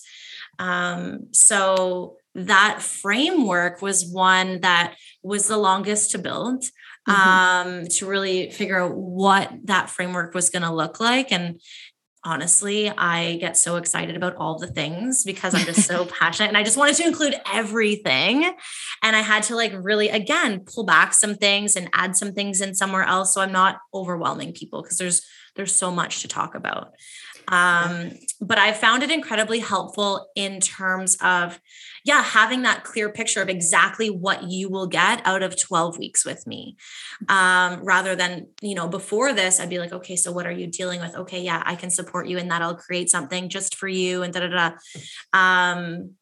um, 0.59 1.27
so 1.31 2.17
that 2.35 2.81
framework 2.81 3.81
was 3.81 4.05
one 4.05 4.61
that 4.61 4.95
was 5.23 5.47
the 5.47 5.57
longest 5.57 6.11
to 6.11 6.17
build 6.17 6.63
mm-hmm. 7.07 7.11
um, 7.11 7.87
to 7.87 8.05
really 8.05 8.51
figure 8.51 8.81
out 8.81 8.95
what 8.95 9.51
that 9.65 9.89
framework 9.89 10.33
was 10.33 10.49
going 10.49 10.63
to 10.63 10.73
look 10.73 10.99
like 10.99 11.31
and 11.31 11.59
honestly, 12.23 12.89
I 12.89 13.37
get 13.37 13.57
so 13.57 13.77
excited 13.77 14.15
about 14.15 14.35
all 14.35 14.57
the 14.57 14.67
things 14.67 15.23
because 15.23 15.55
I'm 15.55 15.65
just 15.65 15.87
so 15.87 16.05
passionate 16.19 16.49
and 16.49 16.57
I 16.57 16.63
just 16.63 16.77
wanted 16.77 16.95
to 16.95 17.07
include 17.07 17.35
everything. 17.51 18.43
And 19.01 19.15
I 19.15 19.21
had 19.21 19.43
to 19.43 19.55
like 19.55 19.73
really, 19.75 20.09
again, 20.09 20.61
pull 20.61 20.83
back 20.83 21.13
some 21.13 21.35
things 21.35 21.75
and 21.75 21.89
add 21.93 22.17
some 22.17 22.33
things 22.33 22.61
in 22.61 22.75
somewhere 22.75 23.03
else. 23.03 23.33
So 23.33 23.41
I'm 23.41 23.51
not 23.51 23.79
overwhelming 23.93 24.53
people 24.53 24.81
because 24.81 24.97
there's, 24.97 25.25
there's 25.55 25.75
so 25.75 25.91
much 25.91 26.21
to 26.21 26.27
talk 26.27 26.55
about. 26.55 26.93
Um, 27.47 28.11
but 28.39 28.59
I 28.59 28.73
found 28.73 29.01
it 29.01 29.09
incredibly 29.09 29.59
helpful 29.59 30.29
in 30.35 30.59
terms 30.59 31.17
of, 31.21 31.59
yeah, 32.09 32.23
having 32.23 32.63
that 32.63 32.83
clear 32.83 33.11
picture 33.11 33.39
of 33.39 33.49
exactly 33.49 34.09
what 34.09 34.49
you 34.49 34.67
will 34.67 34.87
get 34.87 35.21
out 35.25 35.43
of 35.43 35.55
12 35.55 35.99
weeks 35.99 36.25
with 36.25 36.47
me. 36.47 36.75
Um, 37.27 37.83
rather 37.83 38.15
than, 38.15 38.47
you 38.63 38.73
know, 38.73 38.87
before 38.87 39.31
this, 39.31 39.59
I'd 39.59 39.69
be 39.69 39.77
like, 39.77 39.93
okay, 39.93 40.15
so 40.15 40.31
what 40.31 40.47
are 40.47 40.51
you 40.51 40.65
dealing 40.65 41.01
with? 41.01 41.15
Okay, 41.15 41.39
yeah, 41.39 41.61
I 41.63 41.75
can 41.75 41.91
support 41.91 42.27
you 42.27 42.39
in 42.39 42.47
that. 42.47 42.63
I'll 42.63 42.75
create 42.75 43.11
something 43.11 43.47
just 43.47 43.75
for 43.75 43.87
you 43.87 44.23
and 44.23 44.33
da 44.33 44.39
da 44.39 44.47
da. 44.47 45.39
Um, 45.39 46.15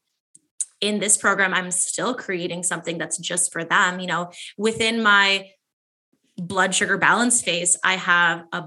in 0.81 0.99
this 0.99 1.15
program, 1.15 1.53
I'm 1.53 1.71
still 1.71 2.13
creating 2.13 2.63
something 2.63 2.97
that's 2.97 3.17
just 3.17 3.53
for 3.53 3.63
them. 3.63 4.01
You 4.01 4.07
know, 4.07 4.31
within 4.57 5.01
my 5.01 5.51
blood 6.35 6.75
sugar 6.75 6.97
balance 6.97 7.41
phase, 7.41 7.77
I 7.81 7.95
have 7.95 8.43
a 8.51 8.65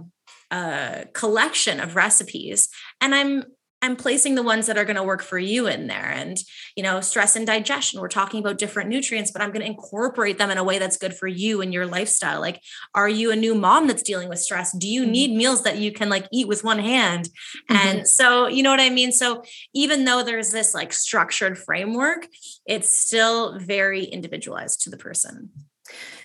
a 0.53 1.07
collection 1.13 1.79
of 1.79 1.95
recipes 1.95 2.69
and 3.01 3.15
i'm 3.15 3.45
i'm 3.83 3.97
placing 3.97 4.35
the 4.35 4.43
ones 4.43 4.67
that 4.67 4.77
are 4.77 4.85
going 4.85 4.97
to 4.97 5.03
work 5.03 5.23
for 5.23 5.39
you 5.39 5.67
in 5.67 5.87
there. 5.87 6.11
And 6.11 6.37
you 6.77 6.83
know 6.83 7.01
stress 7.01 7.37
and 7.37 7.47
digestion 7.47 8.01
we're 8.01 8.09
talking 8.09 8.41
about 8.41 8.59
different 8.59 8.89
nutrients 8.89 9.31
but 9.31 9.43
i'm 9.43 9.51
going 9.51 9.63
to 9.63 9.67
incorporate 9.67 10.39
them 10.39 10.51
in 10.51 10.59
a 10.59 10.65
way 10.65 10.79
that's 10.79 10.97
good 10.97 11.15
for 11.15 11.27
you 11.27 11.61
and 11.61 11.73
your 11.73 11.87
lifestyle. 11.87 12.41
Like 12.41 12.63
are 12.95 13.09
you 13.09 13.31
a 13.31 13.37
new 13.37 13.55
mom 13.55 13.87
that's 13.87 14.03
dealing 14.03 14.29
with 14.29 14.39
stress? 14.39 14.73
Do 14.77 14.89
you 14.89 15.03
mm-hmm. 15.03 15.13
need 15.13 15.37
meals 15.37 15.63
that 15.63 15.79
you 15.79 15.93
can 15.93 16.09
like 16.09 16.27
eat 16.33 16.49
with 16.49 16.65
one 16.65 16.79
hand? 16.79 17.29
Mm-hmm. 17.71 17.77
and 17.77 18.09
so 18.09 18.47
you 18.47 18.63
know 18.63 18.71
what 18.71 18.81
i 18.81 18.91
mean? 18.91 19.13
So 19.13 19.43
even 19.75 20.05
though 20.05 20.23
there's 20.23 20.53
this 20.53 20.75
like 20.75 20.93
structured 20.93 21.59
framework 21.59 22.27
it's 22.67 22.95
still 22.95 23.59
very 23.59 24.05
individualized 24.05 24.83
to 24.83 24.91
the 24.91 24.97
person 24.97 25.51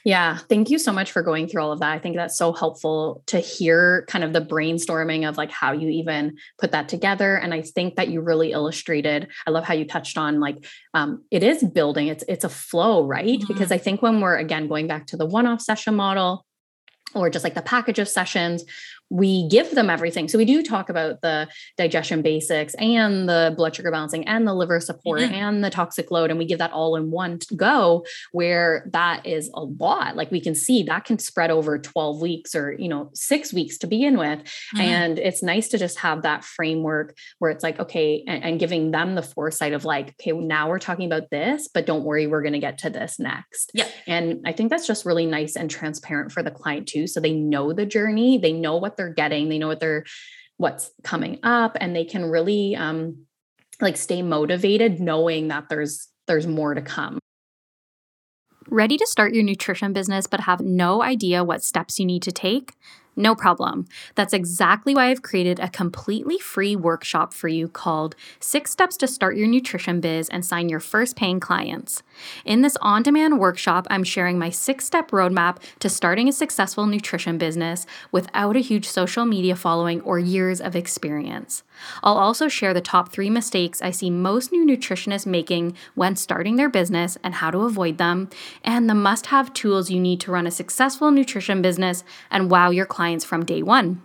yeah, 0.03 0.37
thank 0.37 0.69
you 0.69 0.77
so 0.77 0.93
much 0.93 1.11
for 1.11 1.23
going 1.23 1.47
through 1.47 1.63
all 1.63 1.71
of 1.71 1.79
that. 1.79 1.91
I 1.91 1.99
think 1.99 2.15
that's 2.15 2.37
so 2.37 2.53
helpful 2.53 3.23
to 3.25 3.39
hear 3.39 4.05
kind 4.07 4.23
of 4.23 4.33
the 4.33 4.41
brainstorming 4.41 5.27
of 5.27 5.35
like 5.35 5.49
how 5.49 5.71
you 5.71 5.89
even 5.89 6.37
put 6.59 6.71
that 6.73 6.87
together. 6.89 7.35
And 7.35 7.53
I 7.53 7.63
think 7.63 7.95
that 7.95 8.09
you 8.09 8.21
really 8.21 8.51
illustrated. 8.51 9.27
I 9.47 9.49
love 9.49 9.63
how 9.63 9.73
you 9.73 9.85
touched 9.85 10.17
on 10.17 10.39
like 10.39 10.63
um, 10.93 11.23
it 11.31 11.41
is 11.41 11.63
building. 11.63 12.07
It's 12.07 12.23
it's 12.27 12.43
a 12.43 12.49
flow, 12.49 13.05
right? 13.05 13.39
Mm-hmm. 13.39 13.51
Because 13.51 13.71
I 13.71 13.79
think 13.79 14.03
when 14.03 14.21
we're 14.21 14.37
again 14.37 14.67
going 14.67 14.87
back 14.87 15.07
to 15.07 15.17
the 15.17 15.25
one-off 15.25 15.61
session 15.61 15.95
model, 15.95 16.45
or 17.15 17.29
just 17.29 17.43
like 17.43 17.55
the 17.55 17.61
package 17.61 17.97
of 17.97 18.07
sessions 18.07 18.63
we 19.09 19.47
give 19.49 19.71
them 19.71 19.89
everything. 19.89 20.27
So 20.27 20.37
we 20.37 20.45
do 20.45 20.63
talk 20.63 20.89
about 20.89 21.21
the 21.21 21.47
digestion 21.77 22.21
basics 22.21 22.73
and 22.75 23.29
the 23.29 23.53
blood 23.55 23.75
sugar 23.75 23.91
balancing 23.91 24.27
and 24.27 24.47
the 24.47 24.53
liver 24.53 24.79
support 24.79 25.21
mm-hmm. 25.21 25.33
and 25.33 25.63
the 25.63 25.69
toxic 25.69 26.11
load. 26.11 26.29
And 26.29 26.39
we 26.39 26.45
give 26.45 26.59
that 26.59 26.71
all 26.71 26.95
in 26.95 27.11
one 27.11 27.39
go 27.55 28.05
where 28.31 28.89
that 28.93 29.25
is 29.25 29.49
a 29.53 29.61
lot. 29.61 30.15
Like 30.15 30.31
we 30.31 30.41
can 30.41 30.55
see 30.55 30.83
that 30.83 31.05
can 31.05 31.19
spread 31.19 31.51
over 31.51 31.77
12 31.77 32.21
weeks 32.21 32.55
or, 32.55 32.73
you 32.73 32.87
know, 32.87 33.11
six 33.13 33.53
weeks 33.53 33.77
to 33.79 33.87
begin 33.87 34.17
with. 34.17 34.39
Mm-hmm. 34.39 34.81
And 34.81 35.19
it's 35.19 35.43
nice 35.43 35.67
to 35.69 35.77
just 35.77 35.99
have 35.99 36.23
that 36.23 36.43
framework 36.43 37.15
where 37.39 37.51
it's 37.51 37.63
like, 37.63 37.79
okay, 37.79 38.23
and, 38.27 38.43
and 38.43 38.59
giving 38.59 38.91
them 38.91 39.15
the 39.15 39.21
foresight 39.21 39.73
of 39.73 39.85
like, 39.85 40.15
okay, 40.21 40.31
now 40.31 40.69
we're 40.69 40.79
talking 40.79 41.05
about 41.05 41.29
this, 41.29 41.67
but 41.67 41.85
don't 41.85 42.03
worry, 42.03 42.27
we're 42.27 42.41
going 42.41 42.53
to 42.53 42.59
get 42.59 42.79
to 42.79 42.89
this 42.89 43.19
next. 43.19 43.71
Yeah. 43.73 43.87
And 44.07 44.41
I 44.45 44.51
think 44.51 44.69
that's 44.69 44.87
just 44.87 45.05
really 45.05 45.25
nice 45.25 45.55
and 45.55 45.69
transparent 45.69 46.31
for 46.31 46.41
the 46.41 46.51
client 46.51 46.87
too. 46.87 47.07
So 47.07 47.19
they 47.19 47.33
know 47.33 47.73
the 47.73 47.85
journey, 47.85 48.37
they 48.37 48.53
know 48.53 48.77
what 48.77 48.94
they're 48.97 49.13
getting. 49.13 49.49
They 49.49 49.57
know 49.57 49.67
what 49.67 49.79
they're 49.79 50.05
what's 50.57 50.91
coming 51.03 51.39
up 51.43 51.77
and 51.81 51.95
they 51.95 52.05
can 52.05 52.25
really 52.25 52.75
um 52.75 53.25
like 53.81 53.97
stay 53.97 54.21
motivated 54.21 54.99
knowing 54.99 55.49
that 55.49 55.69
there's 55.69 56.07
there's 56.27 56.47
more 56.47 56.73
to 56.73 56.81
come. 56.81 57.19
Ready 58.67 58.97
to 58.97 59.05
start 59.05 59.33
your 59.33 59.43
nutrition 59.43 59.93
business 59.93 60.27
but 60.27 60.41
have 60.41 60.61
no 60.61 61.03
idea 61.03 61.43
what 61.43 61.63
steps 61.63 61.99
you 61.99 62.05
need 62.05 62.23
to 62.23 62.31
take 62.31 62.73
no 63.15 63.35
problem. 63.35 63.85
That's 64.15 64.33
exactly 64.33 64.93
why 64.93 65.09
I've 65.09 65.21
created 65.21 65.59
a 65.59 65.69
completely 65.69 66.37
free 66.37 66.75
workshop 66.75 67.33
for 67.33 67.47
you 67.47 67.67
called 67.67 68.15
Six 68.39 68.71
Steps 68.71 68.97
to 68.97 69.07
Start 69.07 69.37
Your 69.37 69.47
Nutrition 69.47 70.01
Biz 70.01 70.27
and 70.29 70.45
Sign 70.45 70.67
Your 70.67 70.81
First 70.81 71.15
Paying 71.15 71.39
Clients. 71.39 72.03
In 72.43 72.61
this 72.61 72.77
on 72.81 73.03
demand 73.03 73.39
workshop, 73.39 73.87
I'm 73.89 74.03
sharing 74.03 74.37
my 74.37 74.49
six 74.49 74.85
step 74.85 75.11
roadmap 75.11 75.57
to 75.79 75.89
starting 75.89 76.27
a 76.27 76.33
successful 76.33 76.85
nutrition 76.87 77.37
business 77.37 77.85
without 78.11 78.57
a 78.57 78.59
huge 78.59 78.87
social 78.87 79.25
media 79.25 79.55
following 79.55 80.01
or 80.01 80.19
years 80.19 80.59
of 80.59 80.75
experience. 80.75 81.63
I'll 82.03 82.17
also 82.17 82.47
share 82.47 82.73
the 82.73 82.81
top 82.81 83.11
three 83.11 83.29
mistakes 83.29 83.81
I 83.81 83.91
see 83.91 84.09
most 84.09 84.51
new 84.51 84.65
nutritionists 84.65 85.25
making 85.25 85.75
when 85.93 86.15
starting 86.15 86.55
their 86.55 86.69
business 86.69 87.17
and 87.23 87.35
how 87.35 87.51
to 87.51 87.59
avoid 87.59 87.97
them, 87.97 88.29
and 88.63 88.89
the 88.89 88.93
must 88.93 89.27
have 89.27 89.53
tools 89.53 89.89
you 89.89 89.99
need 89.99 90.19
to 90.21 90.31
run 90.31 90.47
a 90.47 90.51
successful 90.51 91.11
nutrition 91.11 91.61
business 91.61 92.03
and 92.31 92.49
wow 92.49 92.69
your 92.69 92.85
clients 92.85 93.04
from 93.23 93.45
day 93.45 93.61
one. 93.61 94.01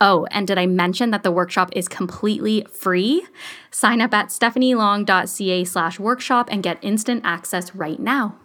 Oh, 0.00 0.26
and 0.30 0.46
did 0.46 0.58
I 0.58 0.66
mention 0.66 1.10
that 1.10 1.22
the 1.22 1.30
workshop 1.30 1.70
is 1.74 1.88
completely 1.88 2.66
free? 2.70 3.24
Sign 3.70 4.00
up 4.00 4.12
at 4.12 4.28
stephanielong.ca 4.28 5.64
slash 5.64 6.00
workshop 6.00 6.48
and 6.50 6.62
get 6.62 6.78
instant 6.82 7.22
access 7.24 7.74
right 7.74 8.00
now. 8.00 8.36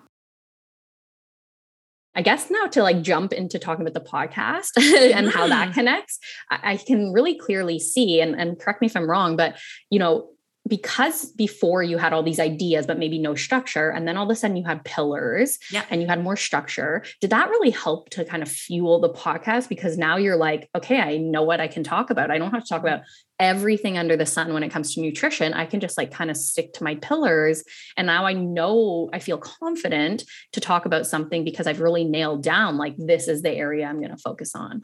I 2.16 2.22
guess 2.22 2.50
now 2.50 2.68
to 2.68 2.84
like 2.84 3.02
jump 3.02 3.34
into 3.34 3.60
talking 3.60 3.86
about 3.86 3.94
the 3.94 4.10
podcast 4.10 4.72
and 5.16 5.30
how 5.30 5.48
that 5.48 5.74
connects, 5.74 6.20
I, 6.50 6.74
I, 6.74 6.78
can 6.78 7.14
really 7.14 7.38
clearly 7.38 7.80
see, 7.80 8.20
and, 8.20 8.36
and 8.36 8.60
correct 8.60 8.82
me 8.82 8.88
if 8.88 8.96
I'm 8.98 9.10
wrong, 9.10 9.38
but 9.38 9.58
you 9.90 10.00
know, 10.00 10.30
because 10.68 11.32
before 11.34 11.82
you 11.82 11.98
had 11.98 12.14
all 12.14 12.24
these 12.24 12.40
ideas 12.40 12.86
but 12.86 13.00
maybe 13.00 13.18
no 13.18 13.34
structure 13.36 13.90
and 13.90 14.08
then 14.08 14.18
all 14.18 14.26
of 14.26 14.30
a 14.30 14.36
sudden 14.36 14.58
you 14.58 14.64
had 14.64 14.84
pillars 14.84 15.58
yeah. 15.72 15.84
and 15.90 16.02
you 16.02 16.08
had 16.08 16.22
more 16.22 16.36
structure 16.36 17.04
did 17.22 17.30
that 17.30 17.50
really 17.50 17.72
help 17.72 18.10
to 18.10 18.26
kind 18.26 18.44
of 18.44 18.50
fuel 18.50 19.00
the 19.00 19.10
podcast? 19.10 19.70
Because 19.70 19.98
now 19.98 20.18
you're 20.18 20.36
like 20.36 20.70
okay 20.76 21.00
i 21.00 21.18
know 21.18 21.44
what 21.44 21.60
i 21.60 21.68
can 21.68 21.84
talk 21.84 22.10
about. 22.10 22.32
I 22.32 22.38
don't 22.38 22.52
have 22.52 22.64
to 22.64 22.70
talk 22.70 22.82
about 22.82 23.02
everything 23.40 23.98
under 23.98 24.18
the 24.18 24.26
sun 24.26 24.54
when 24.54 24.64
it 24.64 24.70
comes 24.70 24.94
to 24.94 25.02
nutrition. 25.02 25.54
I 25.54 25.66
can 25.66 25.80
just 25.80 25.98
like 25.98 26.12
kind 26.12 26.30
of 26.30 26.36
stick 26.36 26.74
to 26.74 26.84
my 26.84 26.96
pillars. 26.96 27.64
And 27.98 28.08
now 28.08 28.26
i 28.26 28.34
know 28.34 29.10
i 29.14 29.20
feel 29.20 29.38
confident 29.38 30.24
to 30.54 30.60
talk 30.60 30.86
about 30.86 31.08
something 31.08 31.44
because 31.44 31.68
i've 31.68 31.82
really 31.82 32.04
nailed 32.04 32.44
down 32.44 32.78
like 32.78 32.96
this 32.98 33.28
is 33.28 33.42
the 33.42 33.52
area 33.52 33.86
i'm 33.86 34.00
going 34.00 34.16
to 34.16 34.18
focus 34.18 34.56
on. 34.56 34.84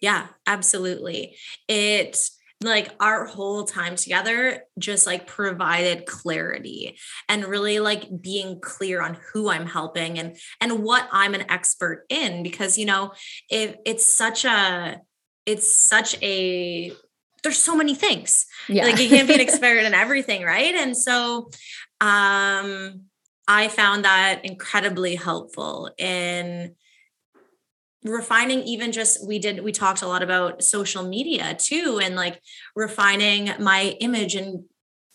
Yeah 0.00 0.26
absolutely. 0.46 1.36
It 1.68 2.18
like 2.62 2.90
our 3.00 3.26
whole 3.26 3.64
time 3.64 3.96
together 3.96 4.64
just 4.78 5.06
like 5.06 5.26
provided 5.26 6.06
clarity 6.06 6.96
and 7.28 7.44
really 7.44 7.80
like 7.80 8.08
being 8.20 8.60
clear 8.60 9.02
on 9.02 9.18
who 9.32 9.50
I'm 9.50 9.66
helping 9.66 10.18
and 10.18 10.36
and 10.60 10.82
what 10.82 11.08
I'm 11.12 11.34
an 11.34 11.50
expert 11.50 12.04
in 12.08 12.42
because 12.42 12.78
you 12.78 12.86
know 12.86 13.12
it, 13.50 13.80
it's 13.84 14.06
such 14.06 14.44
a 14.44 15.00
it's 15.46 15.72
such 15.72 16.20
a 16.22 16.92
there's 17.42 17.58
so 17.58 17.74
many 17.74 17.94
things 17.94 18.46
yeah. 18.68 18.84
like 18.84 19.00
you 19.00 19.08
can't 19.08 19.28
be 19.28 19.34
an 19.34 19.40
expert 19.48 19.78
in 19.78 19.94
everything 19.94 20.42
right 20.42 20.74
and 20.74 20.96
so 20.96 21.50
um 22.00 23.02
I 23.48 23.68
found 23.68 24.04
that 24.04 24.44
incredibly 24.44 25.16
helpful 25.16 25.90
in 25.98 26.76
refining 28.04 28.60
even 28.62 28.92
just 28.92 29.26
we 29.26 29.38
did 29.38 29.62
we 29.62 29.72
talked 29.72 30.02
a 30.02 30.08
lot 30.08 30.22
about 30.22 30.62
social 30.62 31.04
media 31.04 31.54
too 31.54 32.00
and 32.02 32.16
like 32.16 32.40
refining 32.74 33.50
my 33.60 33.96
image 34.00 34.34
and 34.34 34.64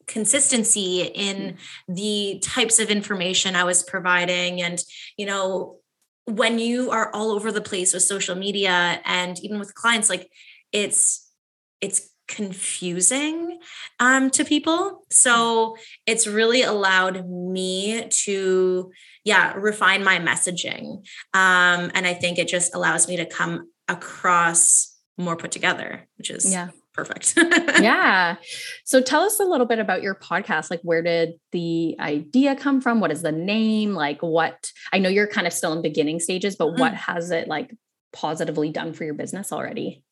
consistency 0.08 1.02
in 1.02 1.38
mm. 1.38 1.58
the 1.88 2.40
types 2.40 2.80
of 2.80 2.90
information 2.90 3.56
I 3.56 3.66
was 3.66 3.84
providing. 3.84 4.62
And 4.62 4.82
you 5.18 5.26
know 5.26 5.78
when 6.26 6.60
you 6.60 6.92
are 6.92 7.10
all 7.14 7.32
over 7.32 7.52
the 7.52 7.62
place 7.62 7.94
with 7.94 8.04
social 8.04 8.36
media 8.36 9.02
and 9.06 9.40
even 9.44 9.60
with 9.60 9.74
clients 9.74 10.10
like 10.10 10.30
it's 10.74 11.32
it's 11.80 12.10
confusing 12.28 13.60
um, 14.00 14.30
to 14.32 14.44
people. 14.44 15.06
So 15.10 15.78
it's 16.06 16.28
really 16.28 16.62
allowed 16.62 17.28
me 17.30 18.08
to 18.26 18.92
yeah 19.28 19.54
refine 19.56 20.06
my 20.06 20.20
messaging 20.20 21.00
um, 21.34 21.92
and 21.94 22.08
i 22.08 22.14
think 22.14 22.40
it 22.40 22.48
just 22.48 22.74
allows 22.74 23.10
me 23.10 23.18
to 23.18 23.26
come 23.26 23.70
across 23.90 24.96
more 25.18 25.36
put 25.36 25.52
together 25.52 26.08
which 26.18 26.30
is 26.30 26.52
yeah. 26.52 26.70
perfect. 26.94 27.38
Yeah. 27.82 28.38
So 28.86 29.02
tell 29.02 29.22
us 29.22 29.40
a 29.40 29.44
little 29.44 29.68
bit 29.68 29.78
about 29.78 30.02
your 30.02 30.16
podcast. 30.16 30.72
Like 30.72 30.82
where 30.82 31.04
did 31.04 31.34
the 31.52 31.96
idea 32.00 32.56
come 32.56 32.82
from? 32.82 33.00
What 33.00 33.12
is 33.12 33.22
the 33.22 33.32
name? 33.32 33.94
Like 33.94 34.22
what 34.22 34.72
i 34.94 34.98
know 34.98 35.10
you're 35.10 35.28
kind 35.28 35.46
of 35.46 35.54
still 35.54 35.74
in 35.74 35.82
beginning 35.82 36.20
stages 36.20 36.56
but 36.56 36.70
mm-hmm. 36.70 36.80
what 36.80 36.94
has 36.94 37.32
it 37.32 37.48
like 37.48 37.76
positively 38.14 38.72
done 38.72 38.94
for 38.94 39.04
your 39.04 39.14
business 39.14 39.52
already 39.52 40.04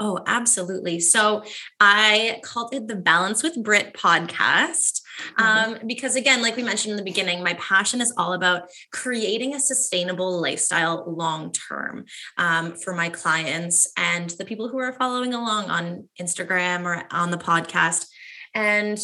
Oh, 0.00 0.18
absolutely. 0.26 1.00
So 1.00 1.44
I 1.78 2.40
called 2.42 2.74
it 2.74 2.88
the 2.88 2.96
Balance 2.96 3.42
with 3.42 3.62
Brit 3.62 3.94
podcast 3.94 5.00
mm-hmm. 5.38 5.42
um, 5.42 5.78
because, 5.86 6.16
again, 6.16 6.42
like 6.42 6.56
we 6.56 6.62
mentioned 6.62 6.92
in 6.92 6.96
the 6.96 7.04
beginning, 7.04 7.42
my 7.42 7.54
passion 7.54 8.00
is 8.00 8.12
all 8.16 8.32
about 8.32 8.64
creating 8.92 9.54
a 9.54 9.60
sustainable 9.60 10.40
lifestyle 10.40 11.04
long 11.06 11.52
term 11.52 12.04
um, 12.38 12.74
for 12.74 12.94
my 12.94 13.08
clients 13.08 13.92
and 13.96 14.30
the 14.30 14.44
people 14.44 14.68
who 14.68 14.78
are 14.78 14.92
following 14.92 15.34
along 15.34 15.70
on 15.70 16.08
Instagram 16.20 16.84
or 16.84 17.04
on 17.10 17.30
the 17.30 17.38
podcast. 17.38 18.06
And 18.54 18.98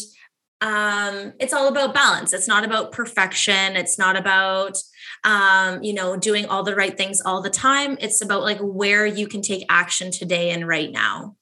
um, 0.61 1.33
it's 1.39 1.53
all 1.53 1.67
about 1.67 1.93
balance. 1.93 2.33
It's 2.33 2.47
not 2.47 2.65
about 2.65 2.91
perfection. 2.91 3.75
It's 3.75 3.97
not 3.97 4.17
about 4.17 4.77
um, 5.23 5.83
you 5.83 5.93
know, 5.93 6.15
doing 6.15 6.45
all 6.45 6.63
the 6.63 6.75
right 6.75 6.97
things 6.97 7.21
all 7.21 7.41
the 7.41 7.49
time. 7.49 7.97
It's 7.99 8.21
about 8.21 8.43
like 8.43 8.59
where 8.59 9.05
you 9.05 9.27
can 9.27 9.41
take 9.41 9.65
action 9.69 10.11
today 10.11 10.51
and 10.51 10.67
right 10.67 10.91
now. 10.91 11.35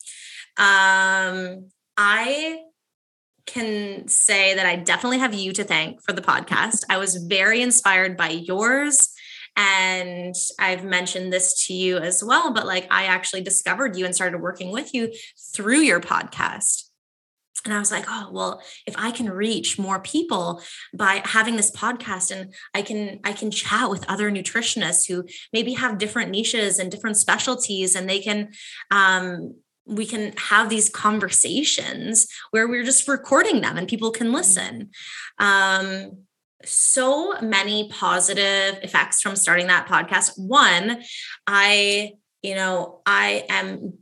Um, 0.57 1.69
I 1.95 2.59
can 3.45 4.07
say 4.07 4.55
that 4.55 4.65
I 4.65 4.75
definitely 4.75 5.19
have 5.19 5.33
you 5.33 5.53
to 5.53 5.63
thank 5.63 6.01
for 6.03 6.11
the 6.11 6.21
podcast. 6.21 6.83
I 6.89 6.97
was 6.97 7.15
very 7.15 7.61
inspired 7.61 8.17
by 8.17 8.29
yours. 8.29 9.09
And 9.55 10.35
I've 10.59 10.83
mentioned 10.83 11.33
this 11.33 11.65
to 11.65 11.73
you 11.73 11.97
as 11.97 12.23
well, 12.23 12.53
but 12.53 12.67
like 12.67 12.87
I 12.91 13.05
actually 13.05 13.41
discovered 13.41 13.95
you 13.95 14.05
and 14.05 14.13
started 14.13 14.39
working 14.39 14.71
with 14.71 14.93
you 14.93 15.11
through 15.55 15.79
your 15.79 15.99
podcast. 15.99 16.86
And 17.65 17.73
I 17.73 17.79
was 17.79 17.91
like, 17.91 18.05
oh, 18.07 18.29
well, 18.31 18.61
if 18.85 18.95
I 18.97 19.11
can 19.11 19.29
reach 19.29 19.77
more 19.77 19.99
people 19.99 20.61
by 20.93 21.21
having 21.25 21.55
this 21.55 21.71
podcast 21.71 22.31
and 22.31 22.53
I 22.73 22.81
can 22.81 23.19
I 23.23 23.33
can 23.33 23.51
chat 23.51 23.89
with 23.89 24.09
other 24.09 24.31
nutritionists 24.31 25.07
who 25.07 25.25
maybe 25.51 25.73
have 25.73 25.97
different 25.97 26.31
niches 26.31 26.79
and 26.79 26.91
different 26.91 27.17
specialties 27.17 27.95
and 27.95 28.09
they 28.09 28.19
can 28.19 28.49
um 28.91 29.55
we 29.85 30.05
can 30.05 30.33
have 30.37 30.69
these 30.69 30.89
conversations 30.89 32.27
where 32.51 32.67
we're 32.67 32.83
just 32.83 33.07
recording 33.07 33.61
them 33.61 33.77
and 33.77 33.87
people 33.87 34.11
can 34.11 34.27
mm-hmm. 34.27 34.35
listen. 34.35 34.89
Um 35.39 36.23
so 36.65 37.39
many 37.41 37.87
positive 37.89 38.79
effects 38.83 39.21
from 39.21 39.35
starting 39.35 39.67
that 39.67 39.87
podcast. 39.87 40.31
One, 40.37 41.01
I 41.45 42.13
you 42.43 42.55
know, 42.55 43.01
I 43.05 43.45
am 43.49 43.97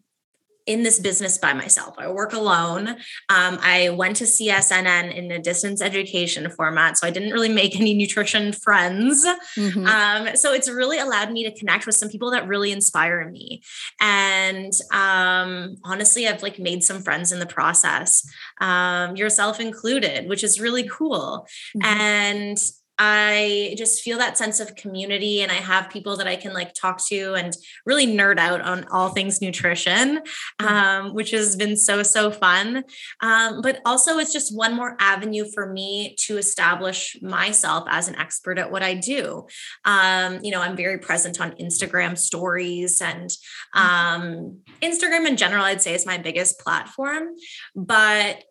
in 0.66 0.84
this 0.84 1.00
business 1.00 1.38
by 1.38 1.54
myself. 1.54 1.96
I 1.98 2.12
work 2.12 2.34
alone. 2.34 2.88
Um, 3.30 3.60
I 3.62 3.90
went 3.90 4.16
to 4.18 4.24
CSNN 4.24 5.14
in 5.16 5.32
a 5.32 5.40
distance 5.40 5.82
education 5.82 6.50
format, 6.50 6.98
so 6.98 7.06
I 7.06 7.12
didn't 7.12 7.32
really 7.32 7.50
make 7.50 7.80
any 7.80 7.94
nutrition 7.94 8.52
friends. 8.52 9.26
Mm-hmm. 9.58 9.86
Um, 9.86 10.36
so 10.36 10.54
it's 10.54 10.70
really 10.70 11.00
allowed 11.00 11.32
me 11.32 11.44
to 11.44 11.58
connect 11.58 11.86
with 11.86 11.96
some 11.96 12.10
people 12.10 12.32
that 12.32 12.48
really 12.48 12.72
inspire 12.72 13.30
me. 13.30 13.62
And 14.02 14.74
um, 14.92 15.76
honestly, 15.84 16.28
I've 16.28 16.44
like 16.44 16.58
made 16.58 16.84
some 16.84 17.02
friends 17.02 17.32
in 17.32 17.40
the 17.40 17.46
process, 17.46 18.28
um, 18.60 19.16
yourself 19.16 19.60
included, 19.60 20.28
which 20.28 20.44
is 20.44 20.60
really 20.60 20.88
cool. 20.88 21.48
Mm-hmm. 21.78 22.02
And 22.02 22.58
I 22.98 23.76
just 23.78 24.02
feel 24.02 24.18
that 24.20 24.38
sense 24.38 24.60
of 24.60 24.76
community 24.76 25.42
and 25.42 25.52
I 25.52 25.56
have 25.56 25.90
people 25.90 26.18
that 26.18 26.28
I 26.28 26.36
can 26.36 26.54
like 26.54 26.74
talk 26.74 27.06
to 27.08 27.34
and 27.34 27.56
really 27.86 28.08
nerd 28.08 28.38
out 28.38 28.62
on 28.62 28.86
all 28.86 29.10
things 29.10 29.42
nutrition, 29.42 30.22
mm. 30.62 30.66
um, 30.66 31.14
which 31.14 31.32
has 31.32 31.56
been 31.56 31.76
so, 31.76 32.04
so 32.04 32.32
fun. 32.32 32.84
Um, 33.22 33.62
but 33.62 33.82
also, 33.86 34.18
it's 34.18 34.34
just 34.34 34.56
one 34.56 34.76
more 34.76 34.96
avenue 35.00 35.46
for 35.54 35.72
me 35.72 36.16
to 36.20 36.38
establish 36.38 37.18
myself 37.22 37.86
as 37.90 38.08
an 38.08 38.16
expert 38.16 38.58
at 38.58 38.72
what 38.72 38.84
I 38.84 38.94
do. 38.94 39.48
Um, 39.84 40.40
you 40.42 40.52
know, 40.52 40.62
I'm 40.62 40.78
very 40.78 41.00
present 41.00 41.42
on 41.42 41.52
Instagram 41.54 42.18
stories 42.18 43.02
and 43.02 43.30
mm. 43.76 43.80
um, 43.80 44.60
Instagram 44.82 45.28
in 45.28 45.38
general, 45.38 45.64
I'd 45.64 45.82
say 45.82 45.94
is 45.94 46.06
my 46.06 46.18
biggest 46.18 46.60
platform. 46.60 47.36
But 47.76 48.44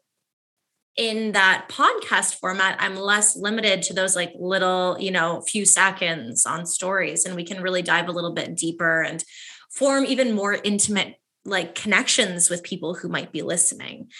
in 0.96 1.32
that 1.32 1.68
podcast 1.68 2.38
format, 2.38 2.76
I'm 2.78 2.96
less 2.96 3.36
limited 3.36 3.82
to 3.82 3.94
those 3.94 4.14
like 4.14 4.32
little, 4.38 4.96
you 5.00 5.10
know, 5.10 5.40
few 5.40 5.64
seconds 5.64 6.46
on 6.46 6.66
stories. 6.66 7.24
And 7.24 7.34
we 7.34 7.44
can 7.44 7.62
really 7.62 7.82
dive 7.82 8.08
a 8.08 8.12
little 8.12 8.32
bit 8.32 8.54
deeper 8.54 9.02
and 9.02 9.24
form 9.70 10.04
even 10.04 10.34
more 10.34 10.54
intimate 10.54 11.16
like 11.46 11.74
connections 11.74 12.48
with 12.48 12.62
people 12.62 12.94
who 12.94 13.08
might 13.08 13.30
be 13.30 13.42
listening. 13.42 14.10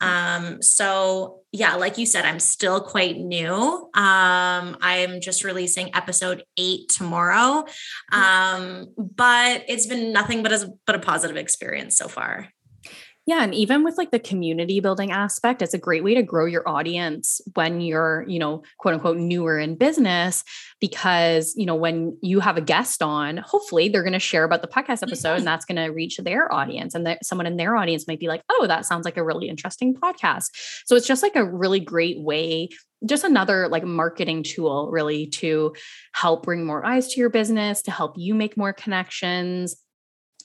Um, 0.00 0.60
so 0.62 1.42
yeah, 1.52 1.76
like 1.76 1.96
you 1.96 2.06
said, 2.06 2.24
I'm 2.24 2.40
still 2.40 2.80
quite 2.80 3.18
new. 3.18 3.54
Um, 3.94 4.76
I'm 4.80 5.20
just 5.20 5.44
releasing 5.44 5.94
episode 5.94 6.42
eight 6.56 6.88
tomorrow. 6.88 7.64
Um, 8.10 8.88
but 8.96 9.64
it's 9.68 9.86
been 9.86 10.12
nothing 10.12 10.42
but 10.42 10.52
a 10.52 10.72
but 10.86 10.96
a 10.96 10.98
positive 10.98 11.36
experience 11.36 11.96
so 11.96 12.08
far. 12.08 12.48
Yeah. 13.24 13.44
And 13.44 13.54
even 13.54 13.84
with 13.84 13.96
like 13.98 14.10
the 14.10 14.18
community 14.18 14.80
building 14.80 15.12
aspect, 15.12 15.62
it's 15.62 15.74
a 15.74 15.78
great 15.78 16.02
way 16.02 16.14
to 16.14 16.24
grow 16.24 16.44
your 16.44 16.68
audience 16.68 17.40
when 17.54 17.80
you're, 17.80 18.24
you 18.26 18.40
know, 18.40 18.64
quote 18.78 18.94
unquote, 18.94 19.16
newer 19.16 19.60
in 19.60 19.76
business. 19.76 20.42
Because, 20.80 21.54
you 21.56 21.64
know, 21.64 21.76
when 21.76 22.18
you 22.20 22.40
have 22.40 22.56
a 22.56 22.60
guest 22.60 23.00
on, 23.00 23.36
hopefully 23.36 23.88
they're 23.88 24.02
going 24.02 24.12
to 24.12 24.18
share 24.18 24.42
about 24.42 24.60
the 24.60 24.68
podcast 24.68 25.04
episode 25.04 25.36
and 25.36 25.46
that's 25.46 25.64
going 25.64 25.76
to 25.76 25.92
reach 25.94 26.16
their 26.16 26.52
audience. 26.52 26.96
And 26.96 27.06
that 27.06 27.24
someone 27.24 27.46
in 27.46 27.56
their 27.56 27.76
audience 27.76 28.08
might 28.08 28.18
be 28.18 28.26
like, 28.26 28.42
oh, 28.50 28.66
that 28.66 28.86
sounds 28.86 29.04
like 29.04 29.16
a 29.16 29.24
really 29.24 29.48
interesting 29.48 29.94
podcast. 29.94 30.48
So 30.86 30.96
it's 30.96 31.06
just 31.06 31.22
like 31.22 31.36
a 31.36 31.44
really 31.44 31.80
great 31.80 32.20
way 32.20 32.70
just 33.04 33.24
another 33.24 33.66
like 33.68 33.82
marketing 33.84 34.44
tool 34.44 34.88
really 34.92 35.26
to 35.26 35.74
help 36.12 36.44
bring 36.44 36.64
more 36.64 36.86
eyes 36.86 37.08
to 37.08 37.18
your 37.18 37.30
business 37.30 37.82
to 37.82 37.90
help 37.90 38.14
you 38.16 38.32
make 38.32 38.56
more 38.56 38.72
connections 38.72 39.81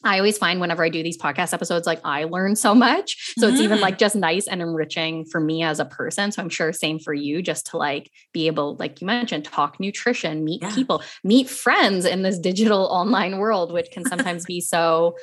I 0.08 0.18
always 0.18 0.38
find 0.38 0.60
whenever 0.60 0.84
I 0.84 0.90
do 0.90 1.04
these 1.04 1.18
podcast 1.18 1.54
episodes, 1.54 1.86
like 1.86 2.00
I 2.04 2.24
learn 2.26 2.56
so 2.56 2.74
much. 2.74 3.34
So 3.38 3.46
mm-hmm. 3.46 3.54
it's 3.54 3.62
even 3.62 3.78
mm-hmm. 3.78 3.84
like 3.84 3.98
just 3.98 4.16
nice 4.16 4.48
and 4.48 4.62
enriching 4.62 5.26
for 5.26 5.40
me 5.40 5.64
as 5.64 5.80
a 5.80 5.86
person. 5.86 6.32
So 6.32 6.42
I'm 6.42 6.50
sure 6.50 6.72
same 6.74 7.00
for 7.00 7.14
you, 7.14 7.42
just 7.42 7.68
to 7.68 7.78
like 7.78 8.12
be 8.34 8.48
able, 8.48 8.76
like 8.78 9.02
you 9.02 9.08
mentioned, 9.08 9.46
talk 9.46 9.80
nutrition, 9.80 10.44
meet 10.44 10.62
yeah. 10.62 10.74
people, 10.74 11.04
meet 11.24 11.50
friends 11.50 12.06
in 12.06 12.22
this 12.22 12.40
digital 12.40 12.86
online 12.86 13.38
world, 13.38 13.72
which 13.72 13.92
can 13.92 14.06
sometimes 14.10 14.46
be 14.46 14.62
so 14.62 15.16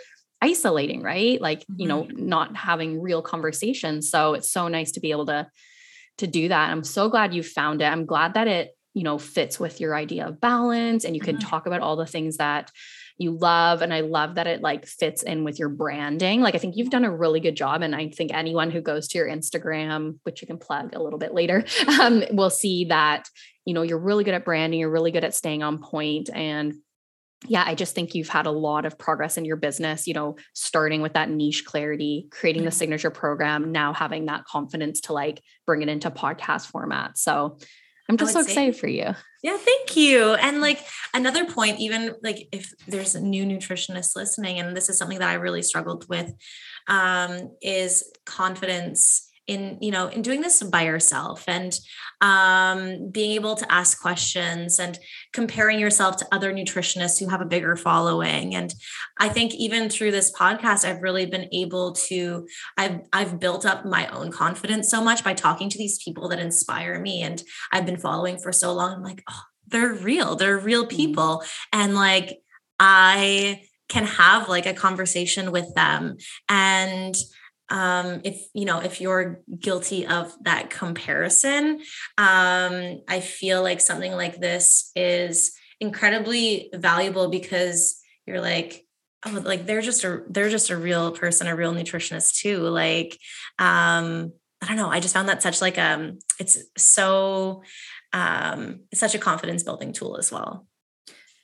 isolating, 0.43 1.03
right? 1.03 1.41
Like, 1.41 1.61
mm-hmm. 1.61 1.81
you 1.81 1.89
know, 1.89 2.05
mm-hmm. 2.05 2.27
not 2.27 2.57
having 2.57 3.01
real 3.01 3.23
conversations. 3.23 4.11
So 4.11 4.35
it's 4.35 4.51
so 4.51 4.69
nice 4.69 4.93
to 4.93 5.01
be 5.01 5.11
able 5.11 5.27
to 5.27 5.49
to 6.19 6.27
do 6.27 6.49
that. 6.49 6.71
I'm 6.71 6.85
so 6.85 7.09
glad 7.09 7.35
you 7.35 7.43
found 7.43 7.83
it. 7.83 7.87
I'm 7.87 8.07
glad 8.07 8.35
that 8.35 8.47
it, 8.47 8.77
you 8.93 9.03
know, 9.03 9.19
fits 9.19 9.59
with 9.59 9.81
your 9.81 9.97
idea 9.97 10.29
of 10.29 10.41
balance 10.41 11.05
and 11.05 11.17
you 11.17 11.21
can 11.21 11.37
mm-hmm. 11.37 11.49
talk 11.49 11.67
about 11.67 11.81
all 11.81 11.97
the 11.97 12.07
things 12.07 12.37
that 12.37 12.71
you 13.19 13.31
love 13.31 13.83
and 13.83 13.95
i 13.95 14.01
love 14.01 14.35
that 14.35 14.47
it 14.47 14.61
like 14.61 14.87
fits 14.87 15.23
in 15.23 15.45
with 15.45 15.59
your 15.59 15.69
branding 15.69 16.41
like 16.41 16.55
i 16.55 16.59
think 16.59 16.77
you've 16.77 16.91
done 16.91 17.05
a 17.05 17.17
really 17.17 17.41
good 17.41 17.57
job 17.57 17.83
and 17.83 17.95
i 17.95 18.09
think 18.09 18.33
anyone 18.33 18.71
who 18.71 18.81
goes 18.81 19.09
to 19.09 19.19
your 19.19 19.29
instagram 19.29 20.19
which 20.25 20.41
you 20.43 20.47
can 20.47 20.59
plug 20.59 20.95
a 20.95 21.03
little 21.03 21.19
bit 21.19 21.35
later 21.35 21.65
um, 22.01 22.25
will 22.33 22.51
see 22.51 22.87
that 22.87 23.29
you 23.65 23.75
know 23.75 23.83
you're 23.83 23.99
really 23.99 24.25
good 24.25 24.35
at 24.35 24.45
branding 24.45 24.81
you're 24.81 24.91
really 24.91 25.13
good 25.13 25.25
at 25.25 25.35
staying 25.35 25.63
on 25.63 25.79
point 25.79 26.29
and 26.35 26.75
yeah, 27.47 27.65
I 27.67 27.75
just 27.75 27.95
think 27.95 28.15
you've 28.15 28.29
had 28.29 28.47
a 28.47 28.51
lot 28.51 28.87
of 28.87 28.99
progress 28.99 29.37
in 29.37 29.45
your 29.45 29.57
business, 29.57 30.07
you 30.07 30.15
know, 30.15 30.37
starting 30.55 31.03
with 31.03 31.13
that 31.13 31.29
niche 31.29 31.65
clarity, 31.65 32.27
creating 32.31 32.63
the 32.63 32.71
mm-hmm. 32.71 32.79
signature 32.79 33.11
program, 33.11 33.73
now 33.73 33.93
having 33.93 34.27
that 34.27 34.45
confidence 34.45 35.03
to 35.03 35.13
like 35.13 35.43
bring 35.67 35.83
it 35.83 35.89
into 35.89 36.11
podcast 36.11 36.67
format. 36.67 37.19
So 37.19 37.59
I'm 38.09 38.17
just 38.17 38.33
so 38.35 38.41
excited 38.41 38.77
for 38.77 38.87
you. 38.87 39.15
Yeah, 39.43 39.57
thank 39.57 39.97
you. 39.97 40.35
And 40.35 40.61
like 40.61 40.85
another 41.15 41.47
point, 41.47 41.81
even 41.81 42.15
like 42.23 42.49
if 42.53 42.73
there's 42.87 43.15
a 43.15 43.21
new 43.21 43.45
nutritionist 43.45 44.15
listening, 44.17 44.59
and 44.59 44.77
this 44.77 44.89
is 44.89 44.99
something 44.99 45.19
that 45.19 45.29
I 45.29 45.35
really 45.35 45.63
struggled 45.63 46.09
with, 46.09 46.33
um, 46.87 47.51
is 47.63 48.11
confidence 48.27 49.31
in 49.47 49.79
you 49.81 49.91
know 49.91 50.09
in 50.09 50.23
doing 50.23 50.41
this 50.41 50.63
by 50.63 50.83
yourself 50.83 51.45
and 51.47 51.79
um, 52.21 53.11
being 53.11 53.33
able 53.33 53.55
to 53.57 53.71
ask 53.71 54.01
questions 54.01 54.79
and 54.79 54.99
comparing 55.33 55.79
yourself 55.79 56.17
to 56.17 56.27
other 56.33 56.55
nutritionists 56.55 57.19
who 57.19 57.29
have 57.29 57.43
a 57.43 57.47
bigger 57.47 57.77
following. 57.77 58.55
And 58.55 58.75
i 59.19 59.29
think 59.29 59.55
even 59.55 59.89
through 59.89 60.11
this 60.11 60.33
podcast 60.33 60.85
i've 60.85 61.03
really 61.03 61.27
been 61.27 61.49
able 61.53 61.93
to 61.93 62.47
i've 62.77 63.01
i've 63.13 63.39
built 63.39 63.67
up 63.67 63.85
my 63.85 64.07
own 64.09 64.31
confidence 64.31 64.91
so 64.91 65.03
much 65.03 65.23
by 65.23 65.35
talking 65.35 65.69
to 65.69 65.79
these 65.79 66.03
people 66.03 66.29
that 66.29 66.39
inspire 66.39 66.99
me. 67.01 67.23
And 67.23 67.43
i've 67.73 67.87
been 67.87 67.99
following 67.99 68.39
for 68.39 68.53
so 68.53 68.73
long 68.73 68.95
i'm 68.95 69.03
like 69.03 69.23
oh 69.29 69.43
they're 69.67 69.95
real. 69.95 70.37
They're 70.37 70.59
real 70.59 70.87
mm-hmm. 70.87 70.97
people. 70.97 71.43
And 71.73 71.95
like 71.95 72.39
i 72.79 73.61
can 73.89 74.05
have 74.05 74.49
like 74.49 74.67
a 74.67 74.75
conversation 74.75 75.53
with 75.53 75.75
them. 75.75 76.17
And 76.49 77.15
um, 77.75 78.21
if 78.25 78.47
you 78.55 78.65
know 78.65 78.79
if 78.79 79.01
you're 79.01 79.41
guilty 79.59 80.07
of 80.07 80.33
that 80.43 80.71
comparison 80.71 81.81
um, 82.17 83.01
i 83.09 83.21
feel 83.21 83.63
like 83.63 83.81
something 83.81 84.13
like 84.13 84.41
this 84.41 84.91
is 84.97 85.53
incredibly 85.81 86.71
valuable 86.73 87.29
because 87.29 88.01
you're 88.27 88.41
like 88.41 88.87
oh 89.27 89.43
like 89.45 89.67
they're 89.67 89.81
just 89.81 90.05
a 90.05 90.23
they're 90.29 90.51
just 90.51 90.71
a 90.71 90.77
real 90.77 91.13
person 91.13 91.47
a 91.47 91.57
real 91.57 91.75
nutritionist 91.75 92.41
too. 92.41 92.59
Like 92.59 93.19
um 93.59 94.33
i 94.63 94.69
don't 94.69 94.77
know. 94.77 94.91
I 94.91 95.01
just 95.01 95.15
found 95.15 95.29
that 95.29 95.43
such 95.43 95.61
like 95.61 95.79
um 95.79 96.19
it's 96.39 96.59
so 96.77 97.63
um 98.13 98.81
it's 98.91 99.01
such 99.01 99.15
a 99.15 99.19
confidence 99.19 99.63
building 99.63 99.93
tool 99.93 100.17
as 100.17 100.31
well. 100.31 100.67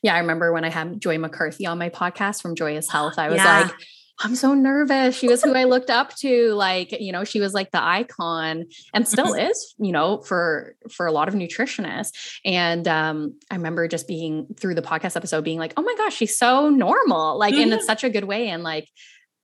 Yeah 0.03 0.15
i 0.15 0.19
remember 0.19 0.53
when 0.53 0.65
i 0.65 0.71
had 0.71 1.01
joy 1.01 1.19
mccarthy 1.19 1.67
on 1.67 1.79
my 1.79 1.91
podcast 1.91 2.41
from 2.41 2.55
joyous 2.55 2.91
health 2.91 3.19
i 3.19 3.29
was 3.29 3.37
yeah. 3.37 3.63
like 3.63 3.75
I'm 4.23 4.35
so 4.35 4.53
nervous. 4.53 5.17
She 5.17 5.29
was 5.29 5.43
who 5.43 5.55
I 5.55 5.65
looked 5.65 5.89
up 5.89 6.15
to. 6.17 6.53
Like, 6.53 6.93
you 7.01 7.11
know, 7.11 7.25
she 7.25 7.41
was 7.41 7.55
like 7.55 7.71
the 7.71 7.83
icon 7.83 8.67
and 8.93 9.09
still 9.09 9.33
is, 9.49 9.75
you 9.79 9.93
know, 9.93 10.19
for 10.19 10.77
for 10.91 11.07
a 11.07 11.13
lot 11.13 11.29
of 11.29 11.35
nutritionists. 11.35 12.39
And 12.45 12.87
um, 12.87 13.39
I 13.51 13.57
remember 13.57 13.89
just 13.89 14.07
being 14.07 14.47
through 14.59 14.75
the 14.75 14.83
podcast 14.83 15.17
episode 15.17 15.43
being 15.43 15.59
like, 15.59 15.73
oh 15.79 15.83
my 15.83 15.95
gosh, 15.97 16.15
she's 16.15 16.37
so 16.37 16.69
normal. 16.69 17.39
Like, 17.39 17.55
mm-hmm. 17.55 17.73
in 17.73 17.83
such 17.85 18.05
a 18.05 18.11
good 18.11 18.25
way. 18.25 18.49
And 18.49 18.63
like, 18.63 18.89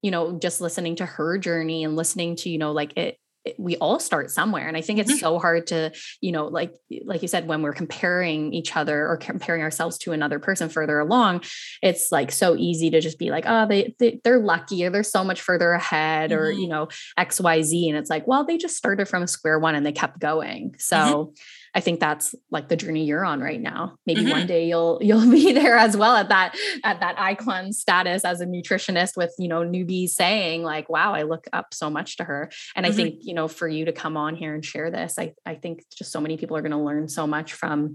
you 0.02 0.10
know, 0.10 0.38
just 0.38 0.60
listening 0.60 0.96
to 0.96 1.06
her 1.06 1.38
journey 1.38 1.82
and 1.82 1.96
listening 1.96 2.36
to, 2.36 2.50
you 2.50 2.58
know, 2.58 2.72
like 2.72 2.96
it 2.98 3.18
we 3.58 3.76
all 3.76 3.98
start 3.98 4.30
somewhere 4.30 4.66
and 4.66 4.76
i 4.76 4.80
think 4.80 4.98
it's 4.98 5.10
mm-hmm. 5.10 5.18
so 5.18 5.38
hard 5.38 5.66
to 5.66 5.92
you 6.20 6.32
know 6.32 6.46
like 6.46 6.74
like 7.04 7.22
you 7.22 7.28
said 7.28 7.46
when 7.46 7.62
we're 7.62 7.72
comparing 7.72 8.52
each 8.52 8.76
other 8.76 9.06
or 9.06 9.16
comparing 9.16 9.62
ourselves 9.62 9.98
to 9.98 10.12
another 10.12 10.38
person 10.38 10.68
further 10.68 10.98
along 10.98 11.42
it's 11.82 12.10
like 12.10 12.32
so 12.32 12.56
easy 12.56 12.90
to 12.90 13.00
just 13.00 13.18
be 13.18 13.30
like 13.30 13.44
oh 13.46 13.66
they, 13.66 13.94
they 13.98 14.20
are 14.26 14.38
lucky 14.38 14.84
or 14.84 14.90
they're 14.90 15.02
so 15.02 15.24
much 15.24 15.40
further 15.40 15.72
ahead 15.72 16.30
mm-hmm. 16.30 16.40
or 16.40 16.50
you 16.50 16.68
know 16.68 16.88
xyz 17.18 17.88
and 17.88 17.96
it's 17.96 18.10
like 18.10 18.26
well 18.26 18.44
they 18.44 18.56
just 18.56 18.76
started 18.76 19.06
from 19.06 19.26
square 19.26 19.58
one 19.58 19.74
and 19.74 19.84
they 19.84 19.92
kept 19.92 20.18
going 20.18 20.70
mm-hmm. 20.70 20.78
so 20.78 20.96
mm-hmm. 20.96 21.32
I 21.76 21.80
think 21.80 22.00
that's 22.00 22.34
like 22.50 22.68
the 22.68 22.76
journey 22.76 23.04
you're 23.04 23.24
on 23.24 23.40
right 23.40 23.60
now. 23.60 23.98
Maybe 24.06 24.22
mm-hmm. 24.22 24.30
one 24.30 24.46
day 24.46 24.66
you'll 24.66 24.98
you'll 25.02 25.30
be 25.30 25.52
there 25.52 25.76
as 25.76 25.94
well 25.94 26.16
at 26.16 26.30
that 26.30 26.56
at 26.82 27.00
that 27.00 27.20
icon 27.20 27.74
status 27.74 28.24
as 28.24 28.40
a 28.40 28.46
nutritionist 28.46 29.14
with, 29.14 29.34
you 29.38 29.46
know, 29.46 29.60
newbies 29.60 30.10
saying 30.10 30.62
like, 30.62 30.88
wow, 30.88 31.14
I 31.14 31.22
look 31.22 31.46
up 31.52 31.74
so 31.74 31.90
much 31.90 32.16
to 32.16 32.24
her. 32.24 32.50
And 32.74 32.86
mm-hmm. 32.86 32.92
I 32.92 32.96
think, 32.96 33.14
you 33.20 33.34
know, 33.34 33.46
for 33.46 33.68
you 33.68 33.84
to 33.84 33.92
come 33.92 34.16
on 34.16 34.34
here 34.36 34.54
and 34.54 34.64
share 34.64 34.90
this, 34.90 35.18
I 35.18 35.34
I 35.44 35.56
think 35.56 35.84
just 35.94 36.10
so 36.10 36.20
many 36.20 36.38
people 36.38 36.56
are 36.56 36.62
going 36.62 36.72
to 36.72 36.78
learn 36.78 37.08
so 37.08 37.26
much 37.26 37.52
from 37.52 37.94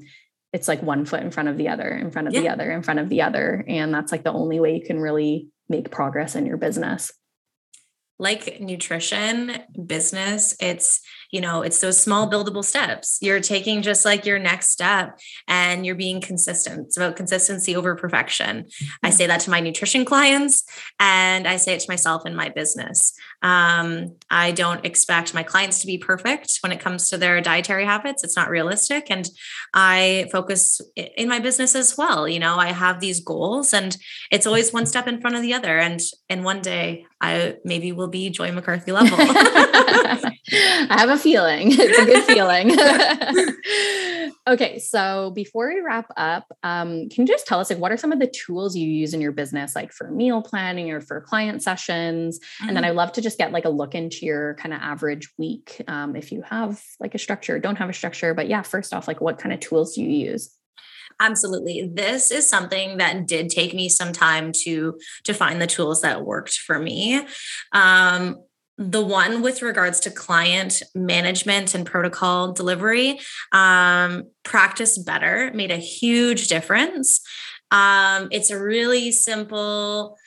it's 0.53 0.67
like 0.67 0.83
one 0.83 1.05
foot 1.05 1.23
in 1.23 1.31
front 1.31 1.49
of 1.49 1.57
the 1.57 1.69
other, 1.69 1.89
in 1.89 2.11
front 2.11 2.27
of 2.27 2.35
yeah. 2.35 2.41
the 2.41 2.49
other, 2.49 2.71
in 2.71 2.83
front 2.83 2.99
of 2.99 3.09
the 3.09 3.23
other. 3.23 3.65
And 3.67 3.91
that's 3.91 4.11
like 4.11 4.23
the 4.23 4.33
only 4.33 4.59
way 4.59 4.75
you 4.75 4.85
can 4.85 4.99
really 4.99 5.47
make 5.69 5.89
progress 5.89 6.35
in 6.35 6.45
your 6.45 6.57
business 6.57 7.11
like 8.21 8.61
nutrition 8.61 9.57
business 9.87 10.55
it's 10.59 11.01
you 11.31 11.41
know 11.41 11.61
it's 11.61 11.79
those 11.79 12.01
small 12.01 12.29
buildable 12.29 12.63
steps. 12.63 13.17
You're 13.21 13.39
taking 13.39 13.81
just 13.81 14.05
like 14.05 14.25
your 14.25 14.39
next 14.39 14.69
step 14.69 15.19
and 15.47 15.85
you're 15.85 15.95
being 15.95 16.21
consistent. 16.21 16.87
It's 16.87 16.97
about 16.97 17.15
consistency 17.15 17.75
over 17.75 17.95
perfection. 17.95 18.67
I 19.01 19.09
say 19.09 19.27
that 19.27 19.39
to 19.41 19.49
my 19.49 19.59
nutrition 19.59 20.05
clients 20.05 20.63
and 20.99 21.47
i 21.47 21.55
say 21.55 21.73
it 21.73 21.79
to 21.81 21.91
myself 21.91 22.25
in 22.25 22.35
my 22.35 22.49
business. 22.49 23.13
Um, 23.41 24.15
i 24.29 24.51
don't 24.51 24.85
expect 24.85 25.33
my 25.33 25.43
clients 25.43 25.79
to 25.79 25.87
be 25.87 25.97
perfect 25.97 26.59
when 26.61 26.71
it 26.71 26.79
comes 26.79 27.09
to 27.09 27.17
their 27.17 27.41
dietary 27.41 27.85
habits. 27.85 28.23
It's 28.23 28.35
not 28.35 28.49
realistic 28.49 29.07
and 29.09 29.27
i 29.73 30.27
focus 30.31 30.81
in 30.95 31.29
my 31.29 31.39
business 31.39 31.75
as 31.75 31.97
well. 31.97 32.27
You 32.27 32.39
know 32.39 32.57
i 32.57 32.67
have 32.67 32.99
these 32.99 33.21
goals 33.21 33.73
and 33.73 33.95
it's 34.31 34.45
always 34.45 34.73
one 34.73 34.85
step 34.85 35.07
in 35.07 35.21
front 35.21 35.35
of 35.35 35.41
the 35.41 35.53
other 35.53 35.77
and 35.77 35.99
in 36.29 36.43
one 36.43 36.61
day 36.61 37.05
I 37.21 37.57
maybe 37.63 37.91
will 37.91 38.07
be 38.07 38.29
Joy 38.29 38.51
McCarthy 38.51 38.91
level. 38.91 39.17
I 40.53 40.95
have 40.99 41.09
a 41.09 41.17
feeling. 41.17 41.71
It's 41.81 41.99
a 41.99 42.05
good 42.05 42.23
feeling. 42.23 42.71
okay, 44.47 44.79
so 44.79 45.31
before 45.31 45.69
we 45.69 45.81
wrap 45.81 46.07
up, 46.17 46.45
um, 46.63 47.09
can 47.09 47.23
you 47.23 47.27
just 47.27 47.47
tell 47.47 47.59
us 47.59 47.69
like 47.69 47.79
what 47.79 47.91
are 47.91 47.97
some 47.97 48.11
of 48.11 48.19
the 48.19 48.27
tools 48.27 48.75
you 48.75 48.87
use 48.87 49.13
in 49.13 49.21
your 49.21 49.31
business, 49.31 49.75
like 49.75 49.91
for 49.91 50.09
meal 50.11 50.41
planning 50.41 50.91
or 50.91 51.01
for 51.01 51.21
client 51.21 51.61
sessions? 51.61 52.39
Mm-hmm. 52.39 52.67
And 52.67 52.77
then 52.77 52.83
mm-hmm. 52.83 52.91
I 52.91 52.95
love 52.95 53.11
to 53.13 53.21
just 53.21 53.37
get 53.37 53.51
like 53.51 53.65
a 53.65 53.69
look 53.69 53.95
into 53.95 54.25
your 54.25 54.55
kind 54.55 54.73
of 54.73 54.81
average 54.81 55.29
week, 55.37 55.81
um, 55.87 56.15
if 56.15 56.31
you 56.31 56.43
have 56.43 56.81
like 56.99 57.15
a 57.15 57.19
structure, 57.19 57.59
don't 57.59 57.77
have 57.77 57.89
a 57.89 57.93
structure. 57.93 58.33
But 58.33 58.47
yeah, 58.47 58.61
first 58.61 58.93
off, 58.93 59.07
like 59.07 59.21
what 59.21 59.37
kind 59.37 59.53
of 59.53 59.59
tools 59.59 59.95
do 59.95 60.01
you 60.01 60.31
use? 60.31 60.55
Absolutely. 61.21 61.89
This 61.93 62.31
is 62.31 62.49
something 62.49 62.97
that 62.97 63.27
did 63.27 63.49
take 63.49 63.73
me 63.73 63.87
some 63.87 64.11
time 64.11 64.51
to 64.63 64.99
to 65.23 65.33
find 65.33 65.61
the 65.61 65.67
tools 65.67 66.01
that 66.01 66.25
worked 66.25 66.57
for 66.57 66.79
me. 66.79 67.25
Um, 67.71 68.37
the 68.77 69.05
one 69.05 69.41
with 69.41 69.61
regards 69.61 69.99
to 70.01 70.11
client 70.11 70.81
management 70.95 71.75
and 71.75 71.85
protocol 71.85 72.51
delivery 72.51 73.19
um, 73.51 74.23
practice 74.43 74.97
better 74.97 75.51
made 75.53 75.71
a 75.71 75.77
huge 75.77 76.47
difference. 76.47 77.21
Um, 77.69 78.27
it's 78.31 78.49
a 78.49 78.59
really 78.59 79.11
simple 79.11 80.17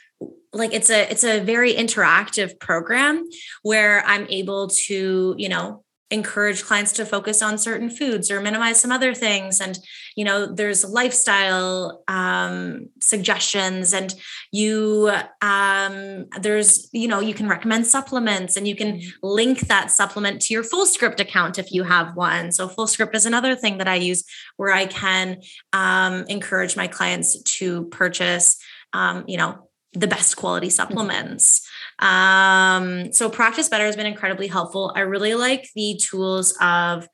like 0.52 0.72
it's 0.72 0.88
a 0.88 1.10
it's 1.10 1.24
a 1.24 1.40
very 1.40 1.74
interactive 1.74 2.58
program 2.60 3.28
where 3.62 4.04
i'm 4.06 4.26
able 4.30 4.68
to 4.68 5.34
you 5.36 5.48
know 5.48 5.83
encourage 6.10 6.62
clients 6.62 6.92
to 6.92 7.06
focus 7.06 7.40
on 7.40 7.56
certain 7.56 7.88
foods 7.88 8.30
or 8.30 8.40
minimize 8.40 8.80
some 8.80 8.92
other 8.92 9.14
things 9.14 9.60
and 9.60 9.78
you 10.16 10.24
know 10.24 10.46
there's 10.46 10.84
lifestyle 10.84 12.04
um, 12.08 12.88
suggestions 13.00 13.94
and 13.94 14.14
you 14.52 15.10
um, 15.40 16.26
there's 16.40 16.88
you 16.92 17.08
know 17.08 17.20
you 17.20 17.32
can 17.32 17.48
recommend 17.48 17.86
supplements 17.86 18.56
and 18.56 18.68
you 18.68 18.76
can 18.76 18.98
mm-hmm. 18.98 19.08
link 19.22 19.60
that 19.60 19.90
supplement 19.90 20.42
to 20.42 20.52
your 20.52 20.62
Fullscript 20.62 21.20
account 21.20 21.58
if 21.58 21.72
you 21.72 21.82
have 21.84 22.14
one 22.14 22.52
so 22.52 22.68
Fullscript 22.68 23.14
is 23.14 23.24
another 23.26 23.56
thing 23.56 23.78
that 23.78 23.88
i 23.88 23.94
use 23.94 24.24
where 24.56 24.72
i 24.72 24.86
can 24.86 25.40
um, 25.72 26.24
encourage 26.28 26.76
my 26.76 26.86
clients 26.86 27.42
to 27.42 27.86
purchase 27.86 28.58
um, 28.92 29.24
you 29.26 29.38
know 29.38 29.68
the 29.94 30.06
best 30.06 30.36
quality 30.36 30.66
mm-hmm. 30.66 30.74
supplements 30.74 31.63
um, 31.98 33.12
so 33.12 33.30
practice 33.30 33.68
better 33.68 33.84
has 33.84 33.96
been 33.96 34.06
incredibly 34.06 34.48
helpful. 34.48 34.92
I 34.94 35.00
really 35.00 35.34
like 35.34 35.68
the 35.74 35.98
tools 36.02 36.56
of 36.60 37.08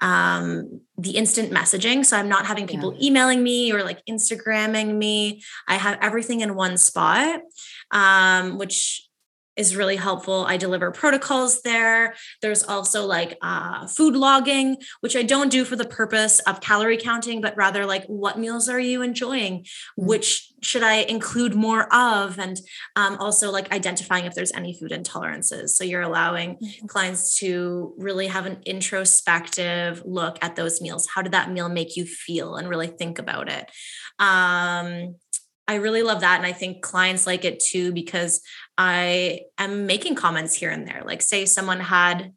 um, 0.00 0.80
the 0.96 1.12
instant 1.12 1.50
messaging. 1.50 2.04
So 2.04 2.16
I'm 2.16 2.28
not 2.28 2.46
having 2.46 2.66
people 2.66 2.94
yeah. 2.94 3.08
emailing 3.08 3.42
me 3.42 3.72
or 3.72 3.82
like 3.82 4.04
Instagramming 4.06 4.96
me. 4.96 5.42
I 5.66 5.74
have 5.76 5.98
everything 6.00 6.40
in 6.40 6.54
one 6.54 6.76
spot, 6.76 7.40
um, 7.90 8.58
which 8.58 9.07
is 9.58 9.74
really 9.74 9.96
helpful. 9.96 10.46
I 10.46 10.56
deliver 10.56 10.92
protocols 10.92 11.62
there. 11.62 12.14
There's 12.40 12.62
also 12.62 13.04
like 13.04 13.36
uh, 13.42 13.88
food 13.88 14.14
logging, 14.14 14.76
which 15.00 15.16
I 15.16 15.24
don't 15.24 15.50
do 15.50 15.64
for 15.64 15.74
the 15.74 15.84
purpose 15.84 16.38
of 16.40 16.60
calorie 16.60 16.96
counting, 16.96 17.40
but 17.40 17.56
rather 17.56 17.84
like 17.84 18.04
what 18.06 18.38
meals 18.38 18.68
are 18.68 18.78
you 18.78 19.02
enjoying? 19.02 19.64
Mm-hmm. 19.64 20.06
Which 20.06 20.52
should 20.62 20.84
I 20.84 20.98
include 20.98 21.56
more 21.56 21.92
of? 21.92 22.38
And 22.38 22.58
um, 22.94 23.16
also 23.18 23.50
like 23.50 23.72
identifying 23.72 24.26
if 24.26 24.34
there's 24.34 24.52
any 24.52 24.78
food 24.78 24.92
intolerances. 24.92 25.70
So 25.70 25.82
you're 25.82 26.02
allowing 26.02 26.56
mm-hmm. 26.56 26.86
clients 26.86 27.38
to 27.40 27.94
really 27.98 28.28
have 28.28 28.46
an 28.46 28.58
introspective 28.64 30.02
look 30.06 30.38
at 30.40 30.54
those 30.54 30.80
meals. 30.80 31.08
How 31.12 31.22
did 31.22 31.32
that 31.32 31.50
meal 31.50 31.68
make 31.68 31.96
you 31.96 32.06
feel? 32.06 32.54
And 32.54 32.68
really 32.68 32.86
think 32.86 33.18
about 33.18 33.50
it. 33.50 33.68
Um, 34.20 35.16
I 35.68 35.74
really 35.74 36.02
love 36.02 36.22
that. 36.22 36.38
And 36.38 36.46
I 36.46 36.52
think 36.52 36.82
clients 36.82 37.26
like 37.26 37.44
it 37.44 37.60
too 37.60 37.92
because 37.92 38.40
I 38.78 39.40
am 39.58 39.86
making 39.86 40.14
comments 40.14 40.54
here 40.54 40.70
and 40.70 40.86
there. 40.86 41.02
Like, 41.04 41.20
say 41.20 41.44
someone 41.44 41.80
had 41.80 42.32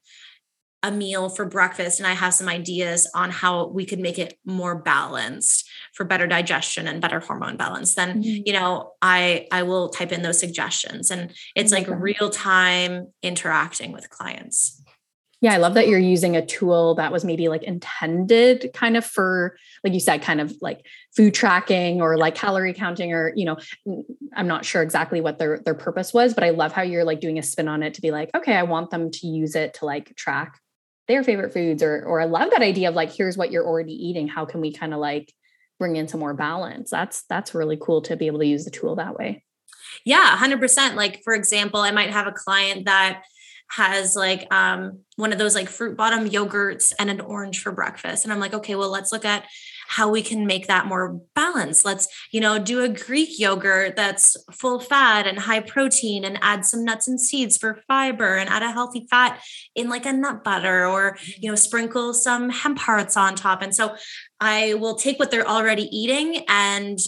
a 0.84 0.92
meal 0.92 1.30
for 1.30 1.46
breakfast 1.46 2.00
and 2.00 2.08
I 2.08 2.14
have 2.14 2.34
some 2.34 2.50
ideas 2.50 3.10
on 3.14 3.30
how 3.30 3.68
we 3.68 3.86
could 3.86 4.00
make 4.00 4.18
it 4.18 4.38
more 4.46 4.76
balanced 4.76 5.70
for 5.94 6.04
better 6.04 6.26
digestion 6.26 6.88
and 6.88 7.00
better 7.00 7.20
hormone 7.20 7.56
balance 7.56 7.94
then 7.94 8.24
mm-hmm. 8.24 8.42
you 8.46 8.54
know 8.54 8.94
I 9.00 9.46
I 9.52 9.62
will 9.64 9.90
type 9.90 10.12
in 10.12 10.24
those 10.24 10.40
suggestions 10.40 11.12
and 11.12 11.34
it's 11.56 11.72
like 11.72 11.88
real 11.88 12.32
time 12.32 13.14
interacting 13.22 13.92
with 13.92 14.10
clients. 14.10 14.82
Yeah, 15.42 15.54
I 15.54 15.58
love 15.58 15.74
that 15.74 15.88
you're 15.88 15.98
using 15.98 16.36
a 16.36 16.46
tool 16.46 16.94
that 16.96 17.12
was 17.12 17.26
maybe 17.26 17.48
like 17.50 17.64
intended 17.64 18.70
kind 18.76 18.96
of 18.96 19.04
for, 19.04 19.58
like 19.84 19.92
you 19.92 20.00
said, 20.00 20.22
kind 20.22 20.40
of 20.40 20.54
like 20.62 20.86
food 21.16 21.34
tracking 21.34 22.00
or 22.00 22.16
like 22.16 22.36
calorie 22.36 22.76
counting, 22.76 23.12
or, 23.12 23.34
you 23.36 23.46
know, 23.46 23.58
I'm 24.36 24.48
not 24.48 24.66
sure 24.66 24.84
exactly 24.84 25.20
what 25.20 25.40
their 25.40 25.58
their 25.60 25.74
purpose 25.74 26.14
was, 26.14 26.36
but 26.36 26.44
I 26.44 26.52
love 26.52 26.74
how 26.74 26.84
you're 26.84 27.04
like 27.04 27.22
doing 27.22 27.40
a 27.40 27.44
spin 27.44 27.68
on 27.68 27.82
it 27.82 27.96
to 27.96 28.02
be 28.02 28.12
like, 28.12 28.30
okay, 28.36 28.54
I 28.56 28.64
want 28.64 28.92
them 28.92 29.10
to 29.10 29.28
use 29.28 29.56
it 29.56 29.74
to 29.76 29.86
like 29.86 30.16
track 30.16 30.60
their 31.08 31.24
favorite 31.24 31.54
foods, 31.54 31.82
or 31.82 32.04
or 32.06 32.22
I 32.22 32.26
love 32.26 32.52
that 32.52 32.62
idea 32.62 32.90
of 32.90 32.96
like, 32.96 33.12
here's 33.12 33.36
what 33.36 33.52
you're 33.52 33.66
already 33.66 33.94
eating. 33.94 34.28
How 34.28 34.46
can 34.46 34.62
we 34.62 34.72
kind 34.72 34.94
of 34.94 35.00
like 35.00 35.34
bring 35.80 35.96
in 35.96 36.08
some 36.08 36.20
more 36.20 36.36
balance? 36.36 36.92
That's 36.92 37.24
that's 37.24 37.56
really 37.56 37.80
cool 37.82 38.04
to 38.04 38.16
be 38.16 38.28
able 38.28 38.40
to 38.40 38.46
use 38.46 38.64
the 38.64 38.72
tool 38.72 38.96
that 38.98 39.18
way. 39.18 39.44
Yeah, 40.06 40.38
100%. 40.38 40.96
Like, 40.96 41.22
for 41.24 41.34
example, 41.34 41.82
I 41.82 41.92
might 41.92 42.12
have 42.12 42.28
a 42.28 42.32
client 42.32 42.86
that 42.86 43.24
has 43.72 44.16
like 44.18 44.54
um, 44.54 45.00
one 45.16 45.32
of 45.32 45.40
those 45.40 45.56
like 45.56 45.70
fruit 45.70 45.96
bottom 45.96 46.28
yogurts 46.28 46.94
and 47.00 47.10
an 47.10 47.22
orange 47.22 47.62
for 47.62 47.72
breakfast. 47.72 48.26
And 48.26 48.34
I'm 48.34 48.40
like, 48.40 48.54
okay, 48.54 48.76
well, 48.76 48.90
let's 48.90 49.14
look 49.14 49.24
at 49.24 49.46
how 49.88 50.10
we 50.10 50.22
can 50.22 50.46
make 50.46 50.68
that 50.68 50.88
more 50.88 51.22
balanced. 51.36 51.86
Let's, 51.86 52.08
you 52.32 52.42
know, 52.42 52.60
do 52.60 52.84
a 52.84 52.90
Greek 52.90 53.40
yogurt 53.40 53.96
that's 53.96 54.36
full 54.52 54.80
fat 54.80 55.26
and 55.26 55.40
high 55.40 55.62
protein 55.62 56.26
and 56.26 56.38
add 56.42 56.66
some 56.66 56.84
nuts 56.84 57.08
and 57.08 57.20
seeds 57.20 57.58
for 57.58 57.82
fiber 57.88 58.36
and 58.36 58.50
add 58.50 58.64
a 58.64 58.72
healthy 58.72 59.08
fat 59.10 59.42
in 59.74 59.90
like 59.90 60.06
a 60.06 60.14
nut 60.14 60.44
butter 60.44 60.86
or, 60.86 61.18
you 61.38 61.50
know, 61.50 61.56
sprinkle 61.56 62.14
some 62.14 62.50
hemp 62.50 62.80
hearts 62.80 63.16
on 63.16 63.36
top. 63.36 63.62
And 63.62 63.74
so 63.74 63.96
I 64.40 64.74
will 64.74 64.96
take 64.96 65.18
what 65.18 65.32
they're 65.32 65.48
already 65.48 65.84
eating 65.96 66.44
and 66.48 67.00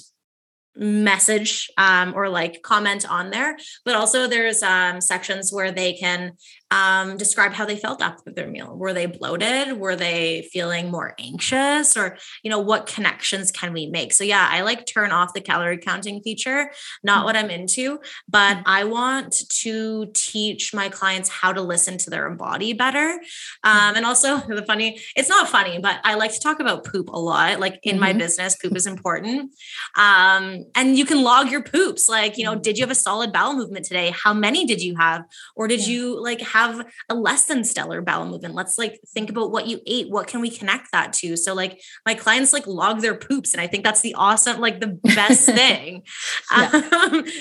message 0.75 1.69
um, 1.77 2.13
or 2.15 2.29
like 2.29 2.61
comment 2.61 3.09
on 3.09 3.29
there 3.29 3.57
but 3.85 3.95
also 3.95 4.27
there's 4.27 4.63
um, 4.63 4.99
sections 5.01 5.51
where 5.51 5.71
they 5.71 5.93
can 5.93 6.33
um, 6.71 7.17
describe 7.17 7.53
how 7.53 7.65
they 7.65 7.75
felt 7.75 8.01
after 8.01 8.31
their 8.31 8.47
meal. 8.47 8.75
Were 8.75 8.93
they 8.93 9.05
bloated? 9.05 9.77
Were 9.77 9.95
they 9.95 10.49
feeling 10.51 10.89
more 10.89 11.13
anxious? 11.19 11.95
Or 11.95 12.17
you 12.41 12.49
know 12.49 12.59
what 12.59 12.87
connections 12.87 13.51
can 13.51 13.73
we 13.73 13.85
make? 13.85 14.11
So 14.11 14.23
yeah 14.23 14.47
i 14.49 14.61
like 14.61 14.85
turn 14.85 15.11
off 15.11 15.33
the 15.33 15.41
calorie 15.41 15.77
counting 15.77 16.21
feature 16.21 16.71
not 17.03 17.17
mm-hmm. 17.17 17.25
what 17.25 17.35
i'm 17.35 17.49
into 17.49 17.99
but 18.27 18.57
i 18.65 18.83
want 18.83 19.35
to 19.49 20.07
teach 20.13 20.73
my 20.73 20.89
clients 20.89 21.29
how 21.29 21.51
to 21.53 21.61
listen 21.61 21.97
to 21.97 22.09
their 22.09 22.29
body 22.31 22.73
better. 22.73 23.19
Um, 23.63 23.75
mm-hmm. 23.75 23.97
and 23.97 24.05
also 24.05 24.37
the 24.47 24.65
funny 24.65 24.99
it's 25.15 25.29
not 25.29 25.49
funny 25.49 25.79
but 25.79 25.99
i 26.03 26.15
like 26.15 26.33
to 26.33 26.39
talk 26.39 26.59
about 26.59 26.85
poop 26.85 27.09
a 27.09 27.19
lot. 27.19 27.59
Like 27.59 27.79
in 27.83 27.93
mm-hmm. 27.93 27.99
my 27.99 28.13
business 28.13 28.55
poop 28.55 28.75
is 28.75 28.87
important 28.87 29.53
and 30.75 30.97
you 30.97 31.05
can 31.05 31.23
log 31.23 31.51
your 31.51 31.61
poops. 31.63 32.07
Like 32.07 32.37
you 32.37 32.43
know 32.43 32.55
did 32.55 32.77
you 32.77 32.83
have 32.83 32.91
a 32.91 32.95
solid 32.95 33.31
bowel 33.31 33.53
movement 33.55 33.85
today? 33.85 34.13
How 34.15 34.33
many 34.33 34.65
did 34.65 34.81
you 34.81 34.95
have? 34.95 35.25
Or 35.55 35.67
did 35.67 35.81
yeah. 35.81 35.93
you 35.93 36.21
like 36.21 36.41
have 36.41 36.85
a 37.09 37.15
less 37.15 37.45
than 37.45 37.63
stellar 37.63 38.01
bowel 38.01 38.25
movement? 38.25 38.55
Let's 38.55 38.77
like 38.77 38.99
think 39.07 39.29
about 39.29 39.51
what 39.51 39.67
you 39.67 39.79
ate. 39.85 40.09
What 40.09 40.27
can 40.27 40.41
we 40.41 40.49
connect 40.49 40.91
that 40.91 41.13
to? 41.13 41.35
So 41.37 41.53
like 41.53 41.81
my 42.05 42.13
clients 42.13 42.53
like 42.53 42.67
log 42.67 43.01
their 43.01 43.15
poops 43.15 43.53
and 43.53 43.61
i 43.61 43.67
think 43.67 43.83
that's 43.83 44.01
the 44.01 44.13
awesome 44.15 44.59
like 44.59 44.79
the 44.79 44.99
best 45.15 45.45
thing. 45.49 46.03
Um, 46.53 46.69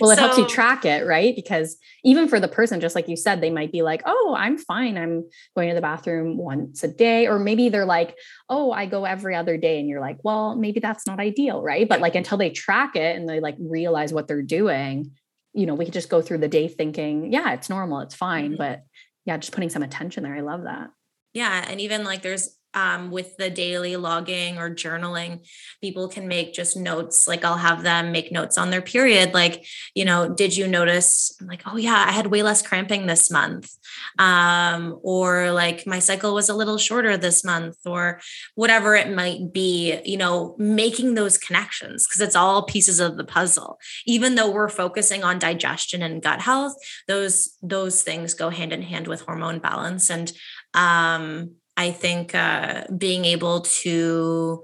well 0.00 0.10
it 0.10 0.16
so, 0.16 0.22
helps 0.22 0.38
you 0.38 0.48
track 0.48 0.84
it 0.84 1.06
right? 1.06 1.34
Because 1.34 1.76
even 2.04 2.28
for 2.28 2.40
the 2.40 2.48
person 2.48 2.80
just 2.80 2.94
like 2.94 3.08
you 3.08 3.16
said 3.16 3.40
they 3.40 3.50
might 3.50 3.72
be 3.72 3.82
like 3.82 4.02
oh 4.06 4.34
i'm 4.38 4.58
fine. 4.58 4.96
I'm 4.96 5.28
going 5.54 5.68
to 5.68 5.74
the 5.74 5.80
bathroom 5.80 6.36
once 6.36 6.82
a 6.82 6.88
day. 6.88 7.26
Or 7.26 7.38
maybe 7.38 7.68
they're 7.68 7.84
like 7.84 8.16
oh 8.52 8.70
i 8.70 8.84
go 8.84 9.04
every 9.06 9.34
other 9.34 9.56
day 9.56 9.80
and 9.80 9.88
you're 9.88 10.00
like 10.00 10.18
well 10.22 10.54
maybe 10.54 10.78
that's 10.78 11.06
not 11.06 11.18
ideal 11.18 11.62
right? 11.62 11.88
But 11.88 12.00
like 12.00 12.14
until 12.14 12.38
they 12.38 12.50
track 12.50 12.94
it 12.94 13.16
and 13.16 13.28
they 13.28 13.40
like 13.40 13.56
realize 13.58 14.12
what 14.12 14.28
they're 14.28 14.42
doing 14.42 15.12
you 15.54 15.66
know 15.66 15.74
we 15.74 15.86
could 15.86 15.94
just 15.94 16.10
go 16.10 16.20
through 16.20 16.38
the 16.38 16.48
day 16.48 16.68
thinking 16.68 17.32
yeah 17.32 17.52
it's 17.52 17.70
normal 17.70 18.00
it's 18.00 18.14
fine 18.14 18.50
mm-hmm. 18.50 18.56
but 18.58 18.84
yeah 19.24 19.36
just 19.38 19.52
putting 19.52 19.70
some 19.70 19.82
attention 19.82 20.22
there 20.22 20.36
i 20.36 20.40
love 20.40 20.64
that. 20.64 20.90
Yeah 21.32 21.64
and 21.66 21.80
even 21.80 22.04
like 22.04 22.22
there's 22.22 22.56
um, 22.74 23.10
with 23.10 23.36
the 23.36 23.50
daily 23.50 23.96
logging 23.96 24.58
or 24.58 24.74
journaling, 24.74 25.46
people 25.80 26.08
can 26.08 26.28
make 26.28 26.54
just 26.54 26.76
notes. 26.76 27.28
Like 27.28 27.44
I'll 27.44 27.56
have 27.56 27.82
them 27.82 28.12
make 28.12 28.32
notes 28.32 28.56
on 28.56 28.70
their 28.70 28.82
period. 28.82 29.34
Like, 29.34 29.66
you 29.94 30.04
know, 30.04 30.28
did 30.28 30.56
you 30.56 30.66
notice? 30.66 31.36
I'm 31.40 31.46
like, 31.46 31.62
oh 31.66 31.76
yeah, 31.76 32.04
I 32.06 32.12
had 32.12 32.28
way 32.28 32.42
less 32.42 32.62
cramping 32.62 33.06
this 33.06 33.30
month. 33.30 33.70
Um, 34.18 34.98
or 35.02 35.52
like 35.52 35.86
my 35.86 35.98
cycle 35.98 36.34
was 36.34 36.48
a 36.48 36.54
little 36.54 36.78
shorter 36.78 37.16
this 37.16 37.44
month, 37.44 37.76
or 37.84 38.20
whatever 38.54 38.94
it 38.94 39.14
might 39.14 39.52
be, 39.52 40.00
you 40.04 40.16
know, 40.16 40.56
making 40.58 41.14
those 41.14 41.38
connections 41.38 42.06
because 42.06 42.20
it's 42.20 42.36
all 42.36 42.64
pieces 42.64 43.00
of 43.00 43.16
the 43.16 43.24
puzzle. 43.24 43.78
Even 44.06 44.34
though 44.34 44.50
we're 44.50 44.68
focusing 44.68 45.24
on 45.24 45.38
digestion 45.38 46.02
and 46.02 46.22
gut 46.22 46.40
health, 46.40 46.74
those 47.06 47.56
those 47.62 48.02
things 48.02 48.34
go 48.34 48.50
hand 48.50 48.72
in 48.72 48.82
hand 48.82 49.06
with 49.06 49.22
hormone 49.22 49.58
balance. 49.58 50.10
And 50.10 50.32
um 50.74 51.56
I 51.76 51.90
think 51.90 52.34
uh, 52.34 52.84
being 52.96 53.24
able 53.24 53.62
to 53.62 54.62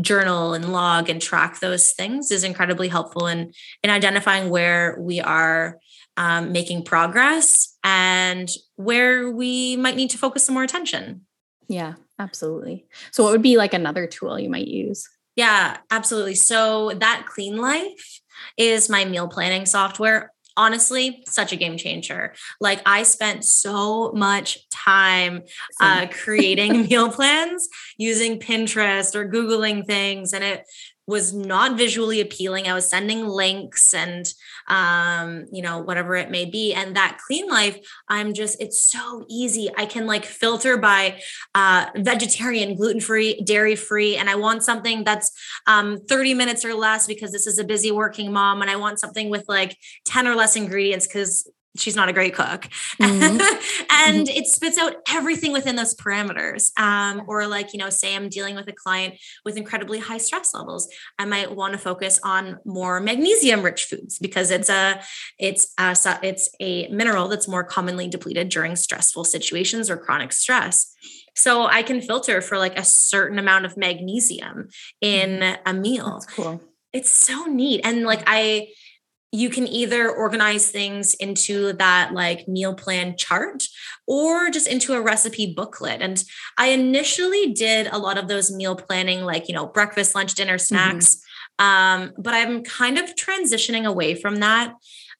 journal 0.00 0.54
and 0.54 0.72
log 0.72 1.10
and 1.10 1.20
track 1.20 1.60
those 1.60 1.92
things 1.92 2.30
is 2.30 2.44
incredibly 2.44 2.88
helpful 2.88 3.26
in 3.26 3.52
in 3.82 3.90
identifying 3.90 4.48
where 4.48 4.96
we 4.98 5.20
are 5.20 5.78
um, 6.16 6.52
making 6.52 6.84
progress 6.84 7.76
and 7.84 8.48
where 8.76 9.30
we 9.30 9.76
might 9.76 9.96
need 9.96 10.10
to 10.10 10.18
focus 10.18 10.44
some 10.44 10.54
more 10.54 10.64
attention. 10.64 11.22
Yeah, 11.68 11.94
absolutely. 12.18 12.86
So, 13.10 13.22
what 13.22 13.32
would 13.32 13.42
be 13.42 13.56
like 13.56 13.74
another 13.74 14.06
tool 14.06 14.38
you 14.38 14.50
might 14.50 14.68
use? 14.68 15.08
Yeah, 15.36 15.78
absolutely. 15.90 16.34
So, 16.34 16.92
that 16.98 17.24
Clean 17.26 17.56
Life 17.56 18.20
is 18.56 18.88
my 18.88 19.04
meal 19.04 19.28
planning 19.28 19.66
software 19.66 20.32
honestly 20.56 21.22
such 21.26 21.52
a 21.52 21.56
game 21.56 21.76
changer. 21.76 22.34
Like 22.60 22.80
i 22.86 23.02
spent 23.02 23.44
so 23.44 24.12
much 24.12 24.68
time 24.70 25.42
uh, 25.80 26.06
creating 26.10 26.82
meal 26.82 27.10
plans 27.10 27.68
using 27.98 28.38
pinterest 28.38 29.14
or 29.14 29.28
googling 29.28 29.86
things 29.86 30.32
and 30.32 30.44
it 30.44 30.64
was 31.12 31.32
not 31.32 31.76
visually 31.76 32.20
appealing. 32.20 32.66
I 32.66 32.74
was 32.74 32.88
sending 32.88 33.28
links 33.28 33.94
and 33.94 34.26
um, 34.68 35.46
you 35.52 35.62
know, 35.62 35.78
whatever 35.78 36.16
it 36.16 36.30
may 36.30 36.44
be. 36.44 36.72
And 36.72 36.96
that 36.96 37.20
clean 37.26 37.48
life, 37.48 37.78
I'm 38.08 38.32
just, 38.32 38.60
it's 38.60 38.80
so 38.90 39.26
easy. 39.28 39.68
I 39.76 39.86
can 39.86 40.06
like 40.06 40.24
filter 40.24 40.76
by 40.76 41.20
uh 41.54 41.86
vegetarian, 41.96 42.74
gluten-free, 42.74 43.42
dairy-free. 43.42 44.16
And 44.16 44.30
I 44.30 44.36
want 44.36 44.64
something 44.64 45.04
that's 45.04 45.30
um 45.66 45.98
30 46.08 46.34
minutes 46.34 46.64
or 46.64 46.74
less 46.74 47.06
because 47.06 47.30
this 47.30 47.46
is 47.46 47.58
a 47.58 47.64
busy 47.64 47.92
working 47.92 48.32
mom. 48.32 48.62
And 48.62 48.70
I 48.70 48.76
want 48.76 48.98
something 48.98 49.30
with 49.30 49.44
like 49.48 49.76
10 50.06 50.26
or 50.26 50.34
less 50.34 50.56
ingredients 50.56 51.06
because 51.06 51.48
she's 51.76 51.96
not 51.96 52.08
a 52.08 52.12
great 52.12 52.34
cook 52.34 52.68
mm-hmm. 53.00 53.40
and 53.90 54.26
mm-hmm. 54.26 54.36
it 54.36 54.46
spits 54.46 54.78
out 54.78 54.94
everything 55.08 55.52
within 55.52 55.76
those 55.76 55.94
parameters 55.94 56.70
um, 56.78 57.22
or 57.26 57.46
like 57.46 57.72
you 57.72 57.78
know 57.78 57.90
say 57.90 58.14
i'm 58.14 58.28
dealing 58.28 58.54
with 58.54 58.68
a 58.68 58.72
client 58.72 59.14
with 59.44 59.56
incredibly 59.56 59.98
high 59.98 60.18
stress 60.18 60.54
levels 60.54 60.88
i 61.18 61.24
might 61.24 61.54
want 61.54 61.72
to 61.72 61.78
focus 61.78 62.18
on 62.22 62.58
more 62.64 63.00
magnesium 63.00 63.62
rich 63.62 63.84
foods 63.84 64.18
because 64.18 64.50
it's 64.50 64.68
a 64.68 65.00
it's 65.38 65.72
a, 65.78 66.18
it's 66.22 66.50
a 66.60 66.88
mineral 66.88 67.28
that's 67.28 67.48
more 67.48 67.64
commonly 67.64 68.08
depleted 68.08 68.48
during 68.48 68.76
stressful 68.76 69.24
situations 69.24 69.90
or 69.90 69.96
chronic 69.96 70.32
stress 70.32 70.94
so 71.34 71.64
i 71.66 71.82
can 71.82 72.00
filter 72.00 72.40
for 72.40 72.58
like 72.58 72.78
a 72.78 72.84
certain 72.84 73.38
amount 73.38 73.64
of 73.64 73.76
magnesium 73.76 74.68
in 75.00 75.40
mm-hmm. 75.40 75.62
a 75.68 75.72
meal 75.72 76.12
that's 76.12 76.26
cool 76.26 76.60
it's 76.92 77.10
so 77.10 77.46
neat 77.46 77.80
and 77.84 78.04
like 78.04 78.22
i 78.26 78.68
you 79.32 79.48
can 79.48 79.66
either 79.66 80.10
organize 80.10 80.70
things 80.70 81.14
into 81.14 81.72
that 81.72 82.12
like 82.12 82.46
meal 82.46 82.74
plan 82.74 83.16
chart 83.16 83.64
or 84.06 84.50
just 84.50 84.66
into 84.66 84.92
a 84.92 85.00
recipe 85.00 85.54
booklet. 85.56 86.02
And 86.02 86.22
I 86.58 86.68
initially 86.68 87.52
did 87.52 87.88
a 87.90 87.98
lot 87.98 88.18
of 88.18 88.28
those 88.28 88.52
meal 88.52 88.76
planning, 88.76 89.22
like, 89.22 89.48
you 89.48 89.54
know, 89.54 89.66
breakfast, 89.66 90.14
lunch, 90.14 90.34
dinner, 90.34 90.58
mm-hmm. 90.58 90.74
snacks. 90.74 91.16
Mm-hmm. 91.16 91.64
Um, 91.64 92.12
but 92.18 92.34
I'm 92.34 92.62
kind 92.62 92.98
of 92.98 93.14
transitioning 93.14 93.86
away 93.86 94.14
from 94.14 94.36
that. 94.36 94.74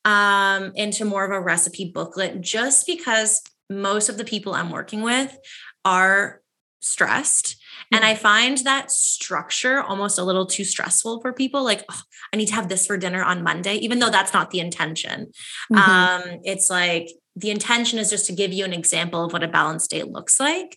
um, 0.05 0.73
into 0.75 1.05
more 1.05 1.25
of 1.25 1.31
a 1.31 1.41
recipe 1.41 1.91
booklet 1.95 2.41
just 2.41 2.87
because 2.87 3.41
most 3.71 4.09
of 4.09 4.19
the 4.19 4.25
people 4.25 4.53
I'm 4.55 4.71
working 4.71 5.03
with 5.03 5.37
are 5.85 6.42
stressed. 6.83 7.57
Mm-hmm. 7.57 7.97
And 7.97 8.05
I 8.05 8.15
find 8.15 8.59
that 8.59 8.91
structure 8.91 9.83
almost 9.83 10.19
a 10.19 10.25
little 10.25 10.47
too 10.47 10.65
stressful 10.65 11.21
for 11.23 11.33
people. 11.33 11.65
Like, 11.65 11.85
oh, 11.91 12.01
I 12.33 12.37
need 12.37 12.49
to 12.49 12.55
have 12.55 12.69
this 12.69 12.87
for 12.87 12.99
dinner 12.99 13.23
on 13.23 13.43
Monday, 13.43 13.77
even 13.77 13.99
though 13.99 14.11
that's 14.11 14.35
not 14.35 14.51
the 14.51 14.61
intention. 14.61 15.33
Mm-hmm. 15.73 15.77
Um, 15.77 16.41
it's 16.45 16.69
like 16.69 17.09
the 17.35 17.51
intention 17.51 17.99
is 17.99 18.11
just 18.11 18.27
to 18.27 18.33
give 18.33 18.53
you 18.53 18.65
an 18.65 18.73
example 18.73 19.25
of 19.25 19.33
what 19.33 19.43
a 19.43 19.49
balanced 19.49 19.91
day 19.91 20.03
looks 20.03 20.39
like. 20.39 20.77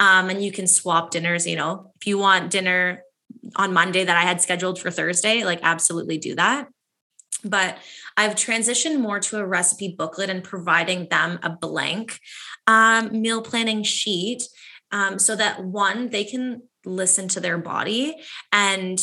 Um, 0.00 0.30
and 0.30 0.42
you 0.42 0.50
can 0.50 0.66
swap 0.66 1.10
dinners, 1.10 1.46
you 1.46 1.54
know, 1.54 1.92
if 2.00 2.06
you 2.08 2.18
want 2.18 2.50
dinner 2.50 3.04
on 3.56 3.72
Monday 3.72 4.04
that 4.04 4.16
I 4.16 4.22
had 4.22 4.40
scheduled 4.40 4.80
for 4.80 4.90
Thursday, 4.90 5.44
like 5.44 5.60
absolutely 5.62 6.18
do 6.18 6.34
that. 6.34 6.68
But 7.44 7.78
I've 8.16 8.34
transitioned 8.34 9.00
more 9.00 9.20
to 9.20 9.38
a 9.38 9.46
recipe 9.46 9.94
booklet 9.96 10.30
and 10.30 10.44
providing 10.44 11.08
them 11.08 11.38
a 11.42 11.50
blank 11.50 12.18
um, 12.66 13.20
meal 13.20 13.42
planning 13.42 13.82
sheet 13.82 14.42
um, 14.92 15.18
so 15.18 15.34
that 15.34 15.64
one, 15.64 16.10
they 16.10 16.24
can 16.24 16.62
listen 16.84 17.28
to 17.28 17.40
their 17.40 17.58
body 17.58 18.16
and 18.52 18.98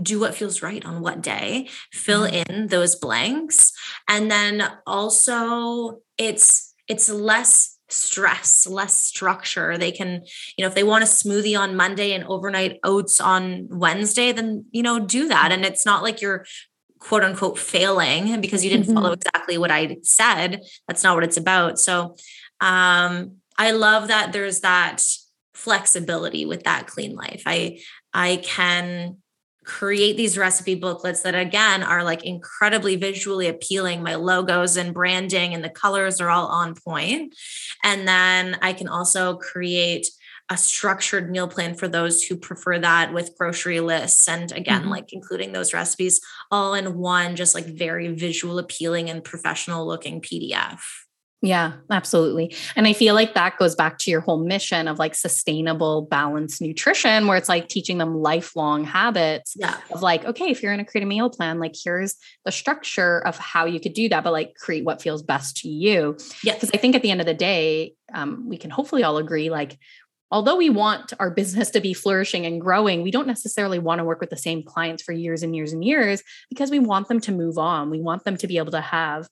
do 0.00 0.18
what 0.18 0.34
feels 0.34 0.62
right 0.62 0.84
on 0.84 1.00
what 1.00 1.22
day, 1.22 1.68
fill 1.92 2.26
mm-hmm. 2.26 2.52
in 2.52 2.66
those 2.66 2.96
blanks. 2.96 3.72
And 4.08 4.30
then 4.30 4.68
also 4.86 6.00
it's 6.18 6.74
it's 6.88 7.08
less 7.08 7.78
stress, 7.88 8.66
less 8.66 8.94
structure. 8.94 9.78
They 9.78 9.92
can, 9.92 10.24
you 10.56 10.62
know, 10.62 10.68
if 10.68 10.74
they 10.74 10.82
want 10.82 11.04
a 11.04 11.06
smoothie 11.06 11.58
on 11.58 11.76
Monday 11.76 12.12
and 12.12 12.24
overnight 12.24 12.80
oats 12.82 13.20
on 13.20 13.68
Wednesday, 13.70 14.32
then, 14.32 14.64
you 14.72 14.82
know, 14.82 14.98
do 14.98 15.28
that. 15.28 15.52
And 15.52 15.64
it's 15.64 15.86
not 15.86 16.02
like 16.02 16.20
you're 16.20 16.44
quote 16.98 17.22
unquote 17.22 17.58
failing 17.58 18.40
because 18.40 18.64
you 18.64 18.70
didn't 18.70 18.86
mm-hmm. 18.86 18.94
follow 18.94 19.12
exactly 19.12 19.58
what 19.58 19.70
I 19.70 19.96
said. 20.02 20.62
That's 20.88 21.04
not 21.04 21.14
what 21.14 21.24
it's 21.24 21.36
about. 21.36 21.78
So 21.78 22.16
um 22.60 23.36
I 23.56 23.70
love 23.70 24.08
that 24.08 24.32
there's 24.32 24.60
that 24.60 25.02
flexibility 25.54 26.44
with 26.44 26.64
that 26.64 26.86
clean 26.86 27.14
life. 27.14 27.42
I 27.46 27.80
I 28.12 28.36
can 28.42 29.18
create 29.64 30.16
these 30.16 30.36
recipe 30.38 30.74
booklets 30.74 31.22
that 31.22 31.34
again 31.34 31.82
are 31.82 32.04
like 32.04 32.24
incredibly 32.24 32.96
visually 32.96 33.48
appealing 33.48 34.02
my 34.02 34.14
logos 34.14 34.76
and 34.76 34.92
branding 34.94 35.54
and 35.54 35.64
the 35.64 35.70
colors 35.70 36.20
are 36.20 36.30
all 36.30 36.46
on 36.46 36.74
point. 36.74 37.34
and 37.82 38.06
then 38.06 38.58
i 38.60 38.72
can 38.72 38.88
also 38.88 39.36
create 39.36 40.06
a 40.50 40.56
structured 40.58 41.30
meal 41.30 41.48
plan 41.48 41.74
for 41.74 41.88
those 41.88 42.22
who 42.22 42.36
prefer 42.36 42.78
that 42.78 43.14
with 43.14 43.34
grocery 43.38 43.80
lists 43.80 44.28
and 44.28 44.52
again 44.52 44.82
mm-hmm. 44.82 44.90
like 44.90 45.12
including 45.12 45.52
those 45.52 45.72
recipes 45.72 46.20
all 46.50 46.74
in 46.74 46.98
one 46.98 47.34
just 47.34 47.54
like 47.54 47.64
very 47.64 48.14
visual 48.14 48.58
appealing 48.58 49.08
and 49.08 49.24
professional 49.24 49.86
looking 49.86 50.20
pdf 50.20 50.80
yeah, 51.44 51.74
absolutely. 51.90 52.56
And 52.74 52.86
I 52.86 52.94
feel 52.94 53.14
like 53.14 53.34
that 53.34 53.58
goes 53.58 53.74
back 53.74 53.98
to 53.98 54.10
your 54.10 54.22
whole 54.22 54.42
mission 54.42 54.88
of 54.88 54.98
like 54.98 55.14
sustainable, 55.14 56.08
balanced 56.10 56.62
nutrition, 56.62 57.26
where 57.26 57.36
it's 57.36 57.50
like 57.50 57.68
teaching 57.68 57.98
them 57.98 58.16
lifelong 58.16 58.84
habits 58.84 59.54
yeah. 59.54 59.76
of 59.90 60.00
like, 60.00 60.24
okay, 60.24 60.46
if 60.46 60.62
you're 60.62 60.74
going 60.74 60.82
to 60.82 60.90
create 60.90 61.04
a 61.04 61.06
meal 61.06 61.28
plan, 61.28 61.58
like 61.58 61.74
here's 61.84 62.16
the 62.46 62.52
structure 62.52 63.18
of 63.26 63.36
how 63.36 63.66
you 63.66 63.78
could 63.78 63.92
do 63.92 64.08
that, 64.08 64.24
but 64.24 64.32
like 64.32 64.54
create 64.54 64.86
what 64.86 65.02
feels 65.02 65.22
best 65.22 65.58
to 65.58 65.68
you. 65.68 66.16
Yeah. 66.42 66.54
Because 66.54 66.70
I 66.72 66.78
think 66.78 66.94
at 66.94 67.02
the 67.02 67.10
end 67.10 67.20
of 67.20 67.26
the 67.26 67.34
day, 67.34 67.92
um, 68.14 68.48
we 68.48 68.56
can 68.56 68.70
hopefully 68.70 69.02
all 69.02 69.18
agree 69.18 69.50
like, 69.50 69.78
although 70.30 70.56
we 70.56 70.70
want 70.70 71.12
our 71.20 71.30
business 71.30 71.68
to 71.70 71.80
be 71.80 71.92
flourishing 71.92 72.46
and 72.46 72.58
growing, 72.58 73.02
we 73.02 73.10
don't 73.10 73.26
necessarily 73.26 73.78
want 73.78 73.98
to 73.98 74.04
work 74.04 74.20
with 74.20 74.30
the 74.30 74.36
same 74.38 74.62
clients 74.62 75.02
for 75.02 75.12
years 75.12 75.42
and 75.42 75.54
years 75.54 75.74
and 75.74 75.84
years 75.84 76.22
because 76.48 76.70
we 76.70 76.78
want 76.78 77.08
them 77.08 77.20
to 77.20 77.32
move 77.32 77.58
on. 77.58 77.90
We 77.90 78.00
want 78.00 78.24
them 78.24 78.38
to 78.38 78.46
be 78.46 78.56
able 78.56 78.72
to 78.72 78.80
have 78.80 79.28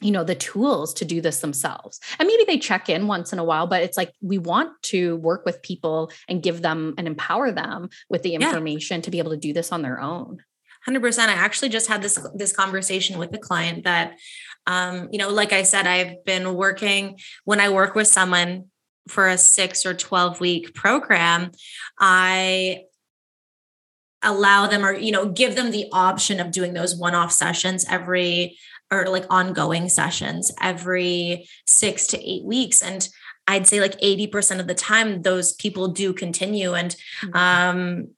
you 0.00 0.10
know 0.10 0.24
the 0.24 0.34
tools 0.34 0.94
to 0.94 1.04
do 1.04 1.20
this 1.20 1.40
themselves. 1.40 2.00
And 2.18 2.26
maybe 2.26 2.44
they 2.46 2.58
check 2.58 2.88
in 2.88 3.06
once 3.06 3.32
in 3.32 3.38
a 3.38 3.44
while 3.44 3.66
but 3.66 3.82
it's 3.82 3.96
like 3.96 4.12
we 4.20 4.38
want 4.38 4.70
to 4.84 5.16
work 5.16 5.44
with 5.44 5.62
people 5.62 6.10
and 6.28 6.42
give 6.42 6.62
them 6.62 6.94
and 6.98 7.06
empower 7.06 7.52
them 7.52 7.88
with 8.08 8.22
the 8.22 8.34
information 8.34 8.98
yeah. 8.98 9.02
to 9.02 9.10
be 9.10 9.18
able 9.18 9.32
to 9.32 9.36
do 9.36 9.52
this 9.52 9.72
on 9.72 9.82
their 9.82 10.00
own. 10.00 10.38
100% 10.88 11.28
i 11.28 11.32
actually 11.32 11.68
just 11.68 11.88
had 11.88 12.00
this 12.02 12.18
this 12.34 12.52
conversation 12.52 13.18
with 13.18 13.34
a 13.34 13.38
client 13.38 13.84
that 13.84 14.14
um 14.66 15.08
you 15.12 15.18
know 15.18 15.28
like 15.28 15.52
i 15.52 15.62
said 15.62 15.86
i've 15.86 16.24
been 16.24 16.54
working 16.54 17.18
when 17.44 17.60
i 17.60 17.68
work 17.68 17.94
with 17.94 18.06
someone 18.06 18.64
for 19.08 19.28
a 19.28 19.36
6 19.36 19.86
or 19.86 19.92
12 19.92 20.40
week 20.40 20.74
program 20.74 21.50
i 21.98 22.82
allow 24.22 24.66
them 24.66 24.84
or 24.84 24.92
you 24.92 25.12
know 25.12 25.26
give 25.26 25.56
them 25.56 25.70
the 25.70 25.86
option 25.92 26.40
of 26.40 26.50
doing 26.50 26.72
those 26.72 26.96
one 26.96 27.14
off 27.14 27.32
sessions 27.32 27.86
every 27.88 28.58
or 28.90 29.06
like 29.06 29.26
ongoing 29.30 29.88
sessions 29.88 30.52
every 30.60 31.48
six 31.66 32.06
to 32.08 32.18
eight 32.18 32.44
weeks. 32.44 32.82
And 32.82 33.08
I'd 33.46 33.66
say 33.66 33.80
like 33.80 33.98
80% 34.00 34.60
of 34.60 34.66
the 34.66 34.74
time, 34.74 35.22
those 35.22 35.52
people 35.52 35.88
do 35.88 36.12
continue. 36.12 36.74
And 36.74 36.94
mm-hmm. 37.22 37.36
um, 37.36 38.08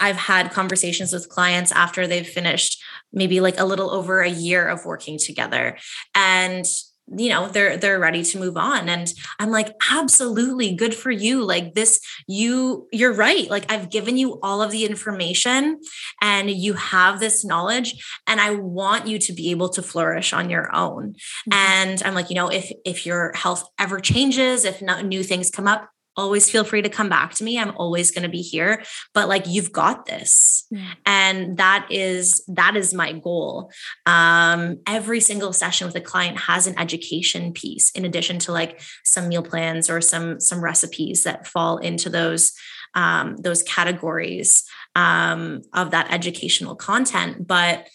I've 0.00 0.16
had 0.16 0.52
conversations 0.52 1.12
with 1.12 1.28
clients 1.28 1.72
after 1.72 2.06
they've 2.06 2.26
finished 2.26 2.82
maybe 3.12 3.40
like 3.40 3.58
a 3.58 3.64
little 3.64 3.90
over 3.90 4.20
a 4.20 4.28
year 4.28 4.66
of 4.66 4.84
working 4.84 5.18
together. 5.18 5.78
And 6.14 6.66
you 7.06 7.28
know 7.28 7.48
they're 7.48 7.76
they're 7.76 7.98
ready 7.98 8.22
to 8.22 8.38
move 8.38 8.56
on. 8.56 8.88
And 8.88 9.12
i'm 9.38 9.50
like 9.50 9.74
absolutely 9.90 10.74
good 10.74 10.94
for 10.94 11.10
you. 11.10 11.44
Like 11.44 11.74
this 11.74 12.00
you 12.26 12.88
you're 12.92 13.12
right. 13.12 13.48
Like 13.48 13.70
i've 13.70 13.90
given 13.90 14.16
you 14.16 14.38
all 14.42 14.62
of 14.62 14.70
the 14.70 14.84
information 14.84 15.80
and 16.20 16.50
you 16.50 16.74
have 16.74 17.20
this 17.20 17.44
knowledge 17.44 18.02
and 18.26 18.40
i 18.40 18.54
want 18.54 19.06
you 19.06 19.18
to 19.18 19.32
be 19.32 19.50
able 19.50 19.68
to 19.70 19.82
flourish 19.82 20.32
on 20.32 20.50
your 20.50 20.74
own. 20.74 21.14
Mm-hmm. 21.14 21.52
and 21.52 22.02
i'm 22.04 22.14
like 22.14 22.30
you 22.30 22.36
know 22.36 22.48
if 22.48 22.70
if 22.84 23.06
your 23.06 23.32
health 23.34 23.68
ever 23.78 24.00
changes 24.00 24.64
if 24.64 24.80
not 24.82 25.04
new 25.04 25.22
things 25.22 25.50
come 25.50 25.68
up 25.68 25.93
always 26.16 26.50
feel 26.50 26.64
free 26.64 26.82
to 26.82 26.88
come 26.88 27.08
back 27.08 27.34
to 27.34 27.44
me. 27.44 27.58
I'm 27.58 27.76
always 27.76 28.10
going 28.10 28.22
to 28.22 28.28
be 28.28 28.42
here, 28.42 28.82
but 29.12 29.28
like 29.28 29.46
you've 29.46 29.72
got 29.72 30.06
this. 30.06 30.66
Yeah. 30.70 30.94
And 31.04 31.56
that 31.56 31.86
is 31.90 32.44
that 32.48 32.76
is 32.76 32.94
my 32.94 33.12
goal. 33.12 33.70
Um 34.06 34.78
every 34.86 35.20
single 35.20 35.52
session 35.52 35.86
with 35.86 35.96
a 35.96 36.00
client 36.00 36.38
has 36.38 36.66
an 36.66 36.78
education 36.78 37.52
piece 37.52 37.90
in 37.90 38.04
addition 38.04 38.38
to 38.40 38.52
like 38.52 38.80
some 39.04 39.28
meal 39.28 39.42
plans 39.42 39.90
or 39.90 40.00
some 40.00 40.40
some 40.40 40.62
recipes 40.62 41.24
that 41.24 41.46
fall 41.46 41.78
into 41.78 42.08
those 42.08 42.52
um 42.94 43.36
those 43.36 43.62
categories 43.64 44.64
um 44.94 45.62
of 45.72 45.90
that 45.90 46.12
educational 46.12 46.76
content, 46.76 47.46
but 47.46 47.88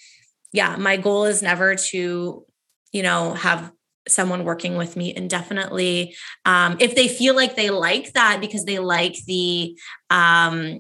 yeah, 0.52 0.76
my 0.78 0.98
goal 0.98 1.26
is 1.26 1.42
never 1.42 1.76
to 1.76 2.46
you 2.92 3.04
know 3.04 3.34
have 3.34 3.72
someone 4.10 4.44
working 4.44 4.76
with 4.76 4.96
me 4.96 5.16
indefinitely 5.16 6.16
um, 6.46 6.78
if 6.80 6.96
they 6.96 7.08
feel 7.08 7.36
like 7.36 7.56
they 7.56 7.70
like 7.70 8.14
that 8.14 8.40
because 8.42 8.66
they 8.66 8.80
like 8.80 9.16
the 9.26 9.78
um, 10.10 10.80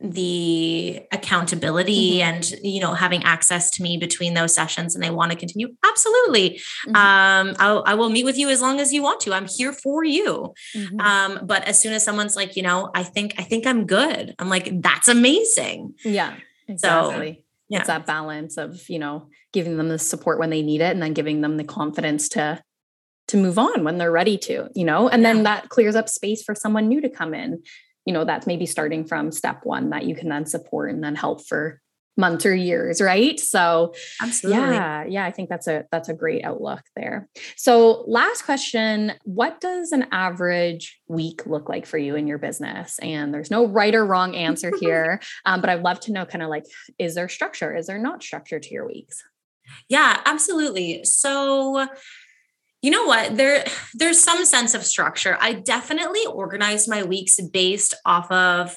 the 0.00 1.00
accountability 1.10 2.18
mm-hmm. 2.18 2.28
and 2.28 2.50
you 2.62 2.80
know 2.80 2.94
having 2.94 3.22
access 3.24 3.68
to 3.68 3.82
me 3.82 3.96
between 3.96 4.34
those 4.34 4.54
sessions 4.54 4.94
and 4.94 5.02
they 5.02 5.10
want 5.10 5.32
to 5.32 5.36
continue 5.36 5.74
absolutely 5.84 6.60
mm-hmm. 6.86 6.94
um 6.94 7.56
I'll, 7.58 7.82
I 7.84 7.94
will 7.94 8.08
meet 8.08 8.24
with 8.24 8.38
you 8.38 8.48
as 8.48 8.60
long 8.60 8.78
as 8.78 8.92
you 8.92 9.02
want 9.02 9.20
to 9.22 9.34
i'm 9.34 9.46
here 9.48 9.72
for 9.72 10.04
you 10.04 10.54
mm-hmm. 10.76 11.00
um 11.00 11.40
but 11.44 11.64
as 11.64 11.80
soon 11.80 11.94
as 11.94 12.04
someone's 12.04 12.36
like 12.36 12.54
you 12.54 12.62
know 12.62 12.90
i 12.94 13.02
think 13.02 13.34
i 13.38 13.42
think 13.42 13.66
i'm 13.66 13.86
good 13.86 14.36
i'm 14.38 14.48
like 14.48 14.80
that's 14.80 15.08
amazing 15.08 15.94
yeah 16.04 16.34
exactly 16.68 17.32
so, 17.32 17.42
yeah. 17.68 17.78
it's 17.78 17.88
that 17.88 18.06
balance 18.06 18.56
of 18.56 18.88
you 18.88 19.00
know 19.00 19.28
giving 19.52 19.78
them 19.78 19.88
the 19.88 19.98
support 19.98 20.38
when 20.38 20.50
they 20.50 20.62
need 20.62 20.80
it 20.80 20.92
and 20.92 21.02
then 21.02 21.12
giving 21.12 21.40
them 21.40 21.56
the 21.56 21.64
confidence 21.64 22.28
to 22.28 22.62
to 23.28 23.36
move 23.36 23.58
on 23.58 23.84
when 23.84 23.98
they're 23.98 24.12
ready 24.12 24.38
to, 24.38 24.68
you 24.74 24.84
know, 24.84 25.08
and 25.08 25.24
then 25.24 25.42
that 25.44 25.68
clears 25.68 25.94
up 25.94 26.08
space 26.08 26.42
for 26.42 26.54
someone 26.54 26.88
new 26.88 27.00
to 27.00 27.08
come 27.08 27.34
in. 27.34 27.62
You 28.04 28.14
know, 28.14 28.24
that's 28.24 28.46
maybe 28.46 28.66
starting 28.66 29.04
from 29.04 29.30
step 29.30 29.60
one 29.64 29.90
that 29.90 30.04
you 30.04 30.14
can 30.14 30.28
then 30.28 30.46
support 30.46 30.90
and 30.90 31.04
then 31.04 31.14
help 31.14 31.46
for 31.46 31.80
months 32.18 32.44
or 32.44 32.54
years, 32.54 33.00
right? 33.00 33.38
So 33.38 33.94
absolutely. 34.20 34.74
Yeah, 34.74 35.04
yeah, 35.04 35.24
I 35.24 35.30
think 35.30 35.48
that's 35.48 35.68
a 35.68 35.86
that's 35.92 36.08
a 36.08 36.14
great 36.14 36.44
outlook 36.44 36.82
there. 36.96 37.28
So 37.56 38.04
last 38.06 38.42
question, 38.42 39.12
what 39.22 39.60
does 39.60 39.92
an 39.92 40.06
average 40.10 41.00
week 41.06 41.46
look 41.46 41.68
like 41.68 41.86
for 41.86 41.96
you 41.96 42.16
in 42.16 42.26
your 42.26 42.38
business? 42.38 42.98
And 42.98 43.32
there's 43.32 43.50
no 43.50 43.66
right 43.66 43.94
or 43.94 44.04
wrong 44.04 44.34
answer 44.34 44.72
here, 44.80 45.20
um, 45.46 45.60
but 45.60 45.70
I'd 45.70 45.82
love 45.82 46.00
to 46.00 46.12
know 46.12 46.26
kind 46.26 46.42
of 46.42 46.50
like, 46.50 46.64
is 46.98 47.14
there 47.14 47.28
structure? 47.28 47.74
Is 47.74 47.86
there 47.86 47.98
not 47.98 48.22
structure 48.22 48.58
to 48.58 48.74
your 48.74 48.86
weeks? 48.86 49.22
Yeah, 49.88 50.20
absolutely. 50.24 51.04
So 51.04 51.86
you 52.88 52.92
know 52.94 53.04
what 53.04 53.36
there 53.36 53.66
there's 53.92 54.18
some 54.18 54.46
sense 54.46 54.72
of 54.72 54.82
structure 54.82 55.36
i 55.42 55.52
definitely 55.52 56.24
organize 56.24 56.88
my 56.88 57.02
weeks 57.02 57.38
based 57.52 57.94
off 58.06 58.30
of 58.30 58.74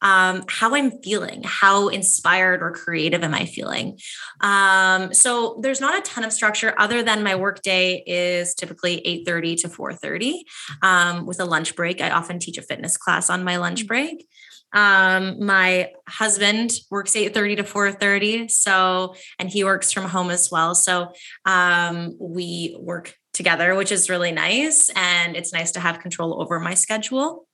um, 0.00 0.44
how 0.48 0.74
I'm 0.74 0.92
feeling, 1.02 1.42
how 1.44 1.88
inspired 1.88 2.62
or 2.62 2.72
creative 2.72 3.22
am 3.22 3.34
I 3.34 3.44
feeling. 3.44 3.98
Um, 4.40 5.12
so 5.12 5.60
there's 5.60 5.78
not 5.78 5.98
a 5.98 6.00
ton 6.00 6.24
of 6.24 6.32
structure 6.32 6.72
other 6.78 7.02
than 7.02 7.22
my 7.22 7.34
work 7.34 7.60
day 7.60 8.02
is 8.06 8.54
typically 8.54 9.02
8:30 9.28 9.60
to 9.60 9.68
4:30 9.68 10.36
um, 10.80 11.26
with 11.26 11.38
a 11.38 11.44
lunch 11.44 11.76
break. 11.76 12.00
I 12.00 12.12
often 12.12 12.38
teach 12.38 12.56
a 12.56 12.62
fitness 12.62 12.96
class 12.96 13.28
on 13.28 13.44
my 13.44 13.58
lunch 13.58 13.84
mm. 13.84 13.88
break. 13.88 14.26
Um, 14.72 15.44
my 15.44 15.90
husband 16.08 16.72
works 16.90 17.14
8:30 17.14 17.56
to 17.56 17.64
4:30. 17.64 18.50
So, 18.50 19.14
and 19.38 19.50
he 19.50 19.64
works 19.64 19.92
from 19.92 20.04
home 20.04 20.30
as 20.30 20.50
well. 20.50 20.74
So 20.74 21.12
um, 21.44 22.16
we 22.18 22.76
work 22.80 23.14
together, 23.32 23.74
which 23.74 23.92
is 23.92 24.10
really 24.10 24.32
nice. 24.32 24.90
And 24.96 25.36
it's 25.36 25.52
nice 25.52 25.72
to 25.72 25.80
have 25.80 26.00
control 26.00 26.40
over 26.40 26.58
my 26.60 26.74
schedule. 26.74 27.46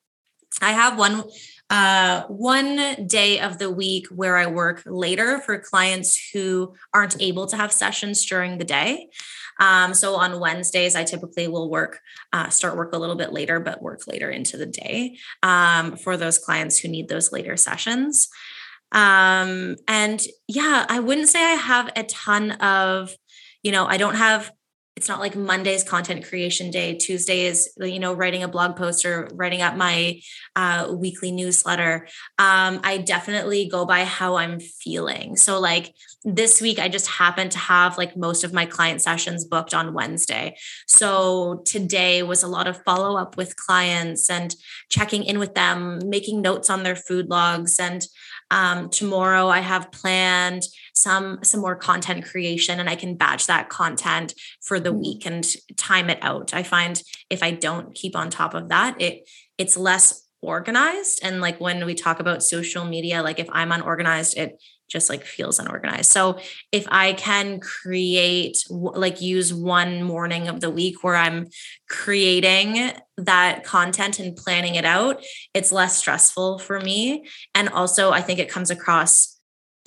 I 0.62 0.72
have 0.72 0.98
one 0.98 1.24
uh, 1.68 2.22
one 2.28 3.06
day 3.06 3.40
of 3.40 3.58
the 3.58 3.70
week 3.70 4.06
where 4.08 4.36
I 4.36 4.46
work 4.46 4.84
later 4.86 5.40
for 5.40 5.58
clients 5.58 6.30
who 6.32 6.74
aren't 6.94 7.20
able 7.20 7.46
to 7.48 7.56
have 7.56 7.72
sessions 7.72 8.24
during 8.24 8.58
the 8.58 8.64
day. 8.64 9.08
Um, 9.58 9.92
so 9.92 10.14
on 10.14 10.38
Wednesdays, 10.38 10.94
I 10.94 11.02
typically 11.02 11.48
will 11.48 11.68
work, 11.68 12.00
uh, 12.32 12.50
start 12.50 12.76
work 12.76 12.94
a 12.94 12.98
little 12.98 13.16
bit 13.16 13.32
later, 13.32 13.58
but 13.58 13.82
work 13.82 14.06
later 14.06 14.30
into 14.30 14.56
the 14.56 14.66
day 14.66 15.18
um, 15.42 15.96
for 15.96 16.16
those 16.16 16.38
clients 16.38 16.78
who 16.78 16.88
need 16.88 17.08
those 17.08 17.32
later 17.32 17.56
sessions. 17.56 18.28
Um, 18.92 19.74
and 19.88 20.22
yeah, 20.46 20.86
I 20.88 21.00
wouldn't 21.00 21.28
say 21.28 21.42
I 21.42 21.54
have 21.54 21.90
a 21.96 22.04
ton 22.04 22.52
of, 22.52 23.16
you 23.64 23.72
know, 23.72 23.86
I 23.86 23.96
don't 23.96 24.14
have 24.14 24.52
it's 24.96 25.08
not 25.08 25.20
like 25.20 25.36
Monday's 25.36 25.84
content 25.84 26.26
creation 26.26 26.70
day. 26.70 26.94
Tuesday 26.94 27.44
is, 27.44 27.70
you 27.78 27.98
know, 27.98 28.14
writing 28.14 28.42
a 28.42 28.48
blog 28.48 28.76
post 28.76 29.04
or 29.04 29.28
writing 29.34 29.60
up 29.60 29.76
my 29.76 30.22
uh, 30.56 30.90
weekly 30.90 31.30
newsletter. 31.30 32.08
Um, 32.38 32.80
I 32.82 33.02
definitely 33.04 33.68
go 33.68 33.84
by 33.84 34.04
how 34.04 34.36
I'm 34.36 34.58
feeling. 34.58 35.36
So, 35.36 35.60
like 35.60 35.94
this 36.24 36.62
week, 36.62 36.78
I 36.78 36.88
just 36.88 37.08
happened 37.08 37.50
to 37.52 37.58
have 37.58 37.98
like 37.98 38.16
most 38.16 38.42
of 38.42 38.54
my 38.54 38.64
client 38.64 39.02
sessions 39.02 39.44
booked 39.44 39.74
on 39.74 39.92
Wednesday. 39.92 40.56
So, 40.86 41.60
today 41.66 42.22
was 42.22 42.42
a 42.42 42.48
lot 42.48 42.66
of 42.66 42.82
follow 42.84 43.18
up 43.18 43.36
with 43.36 43.54
clients 43.56 44.30
and 44.30 44.56
checking 44.88 45.24
in 45.24 45.38
with 45.38 45.54
them, 45.54 46.00
making 46.06 46.40
notes 46.40 46.70
on 46.70 46.84
their 46.84 46.96
food 46.96 47.28
logs. 47.28 47.78
And 47.78 48.06
um, 48.50 48.88
tomorrow, 48.88 49.48
I 49.48 49.60
have 49.60 49.92
planned 49.92 50.62
some 50.96 51.38
some 51.42 51.60
more 51.60 51.76
content 51.76 52.24
creation 52.24 52.80
and 52.80 52.88
I 52.88 52.96
can 52.96 53.16
batch 53.16 53.46
that 53.46 53.68
content 53.68 54.34
for 54.62 54.80
the 54.80 54.90
mm-hmm. 54.90 55.00
week 55.00 55.26
and 55.26 55.46
time 55.76 56.10
it 56.10 56.18
out. 56.22 56.54
I 56.54 56.62
find 56.62 57.00
if 57.30 57.42
I 57.42 57.50
don't 57.50 57.94
keep 57.94 58.16
on 58.16 58.30
top 58.30 58.54
of 58.54 58.70
that, 58.70 59.00
it 59.00 59.28
it's 59.58 59.76
less 59.76 60.26
organized 60.42 61.20
and 61.22 61.40
like 61.40 61.60
when 61.60 61.84
we 61.86 61.94
talk 61.94 62.20
about 62.20 62.42
social 62.42 62.84
media 62.84 63.22
like 63.22 63.40
if 63.40 63.48
I'm 63.50 63.72
unorganized 63.72 64.36
it 64.36 64.60
just 64.88 65.10
like 65.10 65.24
feels 65.24 65.58
unorganized. 65.58 66.12
So 66.12 66.38
if 66.70 66.86
I 66.88 67.14
can 67.14 67.58
create 67.58 68.58
like 68.70 69.20
use 69.20 69.52
one 69.52 70.02
morning 70.02 70.46
of 70.46 70.60
the 70.60 70.70
week 70.70 71.02
where 71.02 71.16
I'm 71.16 71.48
creating 71.88 72.92
that 73.16 73.64
content 73.64 74.20
and 74.20 74.36
planning 74.36 74.76
it 74.76 74.84
out, 74.84 75.24
it's 75.54 75.72
less 75.72 75.98
stressful 75.98 76.60
for 76.60 76.80
me 76.80 77.26
and 77.54 77.68
also 77.70 78.12
I 78.12 78.20
think 78.20 78.38
it 78.38 78.48
comes 78.48 78.70
across 78.70 79.35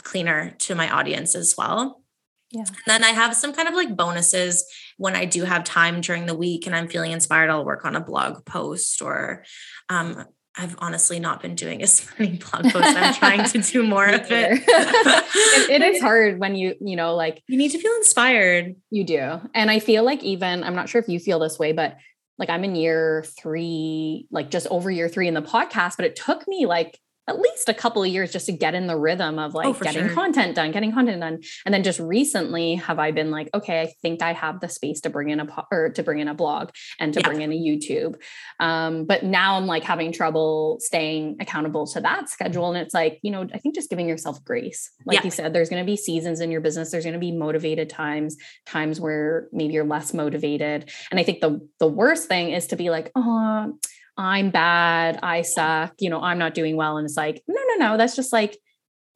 cleaner 0.03 0.51
to 0.59 0.75
my 0.75 0.89
audience 0.89 1.35
as 1.35 1.55
well. 1.57 2.03
Yeah. 2.51 2.61
And 2.61 2.77
then 2.87 3.03
I 3.03 3.09
have 3.09 3.35
some 3.35 3.53
kind 3.53 3.67
of 3.67 3.75
like 3.75 3.95
bonuses 3.95 4.65
when 4.97 5.15
I 5.15 5.25
do 5.25 5.43
have 5.43 5.63
time 5.63 6.01
during 6.01 6.25
the 6.25 6.35
week 6.35 6.65
and 6.65 6.75
I'm 6.75 6.87
feeling 6.87 7.11
inspired. 7.11 7.49
I'll 7.49 7.65
work 7.65 7.85
on 7.85 7.95
a 7.95 8.01
blog 8.01 8.43
post 8.45 9.01
or 9.01 9.45
um, 9.89 10.25
I've 10.57 10.75
honestly 10.79 11.19
not 11.19 11.41
been 11.41 11.55
doing 11.55 11.81
as 11.83 12.09
many 12.17 12.37
blog 12.37 12.71
posts. 12.71 12.95
I'm 12.95 13.13
trying 13.13 13.43
to 13.45 13.59
do 13.59 13.83
more 13.87 14.07
of 14.07 14.31
it. 14.31 14.63
it. 14.67 15.69
It 15.69 15.81
is 15.81 16.01
hard 16.01 16.39
when 16.39 16.55
you, 16.55 16.75
you 16.81 16.95
know, 16.95 17.15
like 17.15 17.43
you 17.47 17.57
need 17.57 17.71
to 17.71 17.79
feel 17.79 17.93
inspired. 17.95 18.75
You 18.89 19.03
do. 19.03 19.39
And 19.53 19.69
I 19.69 19.79
feel 19.79 20.03
like 20.03 20.23
even, 20.23 20.63
I'm 20.63 20.75
not 20.75 20.89
sure 20.89 21.01
if 21.01 21.07
you 21.07 21.19
feel 21.19 21.39
this 21.39 21.59
way, 21.59 21.71
but 21.71 21.97
like 22.39 22.49
I'm 22.49 22.63
in 22.63 22.75
year 22.75 23.25
three, 23.39 24.27
like 24.31 24.49
just 24.49 24.65
over 24.71 24.89
year 24.89 25.07
three 25.07 25.27
in 25.27 25.33
the 25.33 25.41
podcast, 25.41 25.97
but 25.97 26.05
it 26.05 26.15
took 26.15 26.47
me 26.47 26.65
like 26.65 26.97
at 27.29 27.39
least 27.39 27.69
a 27.69 27.73
couple 27.73 28.03
of 28.03 28.09
years 28.09 28.31
just 28.31 28.47
to 28.47 28.51
get 28.51 28.73
in 28.73 28.87
the 28.87 28.97
rhythm 28.97 29.37
of 29.37 29.53
like 29.53 29.67
oh, 29.67 29.73
getting 29.73 30.07
sure. 30.07 30.15
content 30.15 30.55
done, 30.55 30.71
getting 30.71 30.91
content 30.91 31.21
done. 31.21 31.39
And 31.63 31.73
then 31.73 31.83
just 31.83 31.99
recently 31.99 32.75
have 32.75 32.97
I 32.97 33.11
been 33.11 33.29
like, 33.29 33.49
okay, 33.53 33.81
I 33.81 33.93
think 34.01 34.23
I 34.23 34.33
have 34.33 34.59
the 34.59 34.67
space 34.67 35.01
to 35.01 35.11
bring 35.11 35.29
in 35.29 35.39
a 35.39 35.45
po- 35.45 35.67
or 35.71 35.89
to 35.89 36.01
bring 36.01 36.19
in 36.19 36.27
a 36.27 36.33
blog 36.33 36.71
and 36.99 37.13
to 37.13 37.19
yeah. 37.19 37.27
bring 37.27 37.41
in 37.41 37.51
a 37.51 37.55
YouTube. 37.55 38.15
Um, 38.59 39.05
but 39.05 39.23
now 39.23 39.57
I'm 39.57 39.67
like 39.67 39.83
having 39.83 40.11
trouble 40.11 40.77
staying 40.79 41.37
accountable 41.39 41.85
to 41.87 42.01
that 42.01 42.29
schedule. 42.29 42.69
And 42.69 42.77
it's 42.77 42.95
like, 42.95 43.19
you 43.21 43.29
know, 43.29 43.47
I 43.53 43.59
think 43.59 43.75
just 43.75 43.91
giving 43.91 44.09
yourself 44.09 44.43
grace. 44.43 44.89
Like 45.05 45.19
yeah. 45.19 45.23
you 45.25 45.31
said, 45.31 45.53
there's 45.53 45.69
going 45.69 45.83
to 45.83 45.89
be 45.89 45.97
seasons 45.97 46.41
in 46.41 46.49
your 46.49 46.61
business. 46.61 46.89
There's 46.89 47.05
going 47.05 47.13
to 47.13 47.19
be 47.19 47.31
motivated 47.31 47.91
times, 47.91 48.37
times 48.65 48.99
where 48.99 49.47
maybe 49.51 49.73
you're 49.73 49.85
less 49.85 50.15
motivated. 50.15 50.89
And 51.11 51.19
I 51.19 51.23
think 51.23 51.41
the 51.41 51.67
the 51.79 51.87
worst 51.87 52.27
thing 52.27 52.51
is 52.51 52.67
to 52.67 52.75
be 52.75 52.89
like, 52.89 53.11
oh, 53.15 53.77
I'm 54.19 54.51
bad, 54.51 55.17
I 55.23 55.43
suck, 55.43 55.93
you 55.99 56.09
know, 56.09 56.19
I'm 56.19 56.37
not 56.37 56.53
doing 56.53 56.75
well. 56.75 56.97
And 56.97 57.05
it's 57.05 57.15
like, 57.15 57.41
no, 57.47 57.61
no, 57.69 57.87
no, 57.87 57.97
that's 57.97 58.17
just 58.17 58.33
like 58.33 58.57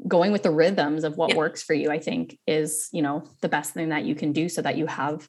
going 0.08 0.32
with 0.32 0.44
the 0.44 0.52
rhythms 0.52 1.04
of 1.04 1.18
what 1.18 1.32
yeah. 1.32 1.36
works 1.36 1.62
for 1.62 1.74
you, 1.74 1.92
I 1.92 2.00
think 2.00 2.40
is, 2.48 2.88
you 2.94 3.02
know, 3.02 3.26
the 3.42 3.50
best 3.50 3.74
thing 3.74 3.90
that 3.90 4.06
you 4.06 4.16
can 4.16 4.32
do 4.32 4.48
so 4.48 4.62
that 4.62 4.78
you 4.78 4.88
have 4.88 5.28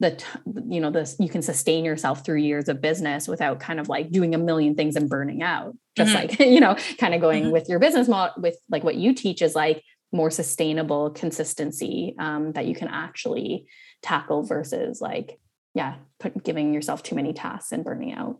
the, 0.00 0.20
you 0.66 0.80
know, 0.80 0.90
this, 0.90 1.14
you 1.20 1.28
can 1.28 1.42
sustain 1.42 1.84
yourself 1.84 2.24
through 2.24 2.38
years 2.38 2.68
of 2.68 2.80
business 2.80 3.28
without 3.28 3.60
kind 3.60 3.78
of 3.78 3.88
like 3.88 4.10
doing 4.10 4.34
a 4.34 4.38
million 4.38 4.74
things 4.74 4.96
and 4.96 5.08
burning 5.08 5.44
out. 5.44 5.76
Just 5.96 6.12
mm-hmm. 6.12 6.26
like, 6.26 6.40
you 6.40 6.58
know, 6.58 6.76
kind 6.98 7.14
of 7.14 7.20
going 7.20 7.44
mm-hmm. 7.44 7.52
with 7.52 7.68
your 7.68 7.78
business 7.78 8.08
model 8.08 8.42
with 8.42 8.56
like 8.68 8.82
what 8.82 8.96
you 8.96 9.14
teach 9.14 9.42
is 9.42 9.54
like 9.54 9.84
more 10.10 10.30
sustainable 10.32 11.10
consistency 11.10 12.16
um, 12.18 12.50
that 12.54 12.66
you 12.66 12.74
can 12.74 12.88
actually 12.88 13.66
tackle 14.02 14.42
versus 14.42 15.00
like, 15.00 15.38
yeah, 15.72 15.94
put, 16.18 16.42
giving 16.42 16.74
yourself 16.74 17.04
too 17.04 17.14
many 17.14 17.32
tasks 17.32 17.70
and 17.70 17.84
burning 17.84 18.12
out. 18.12 18.38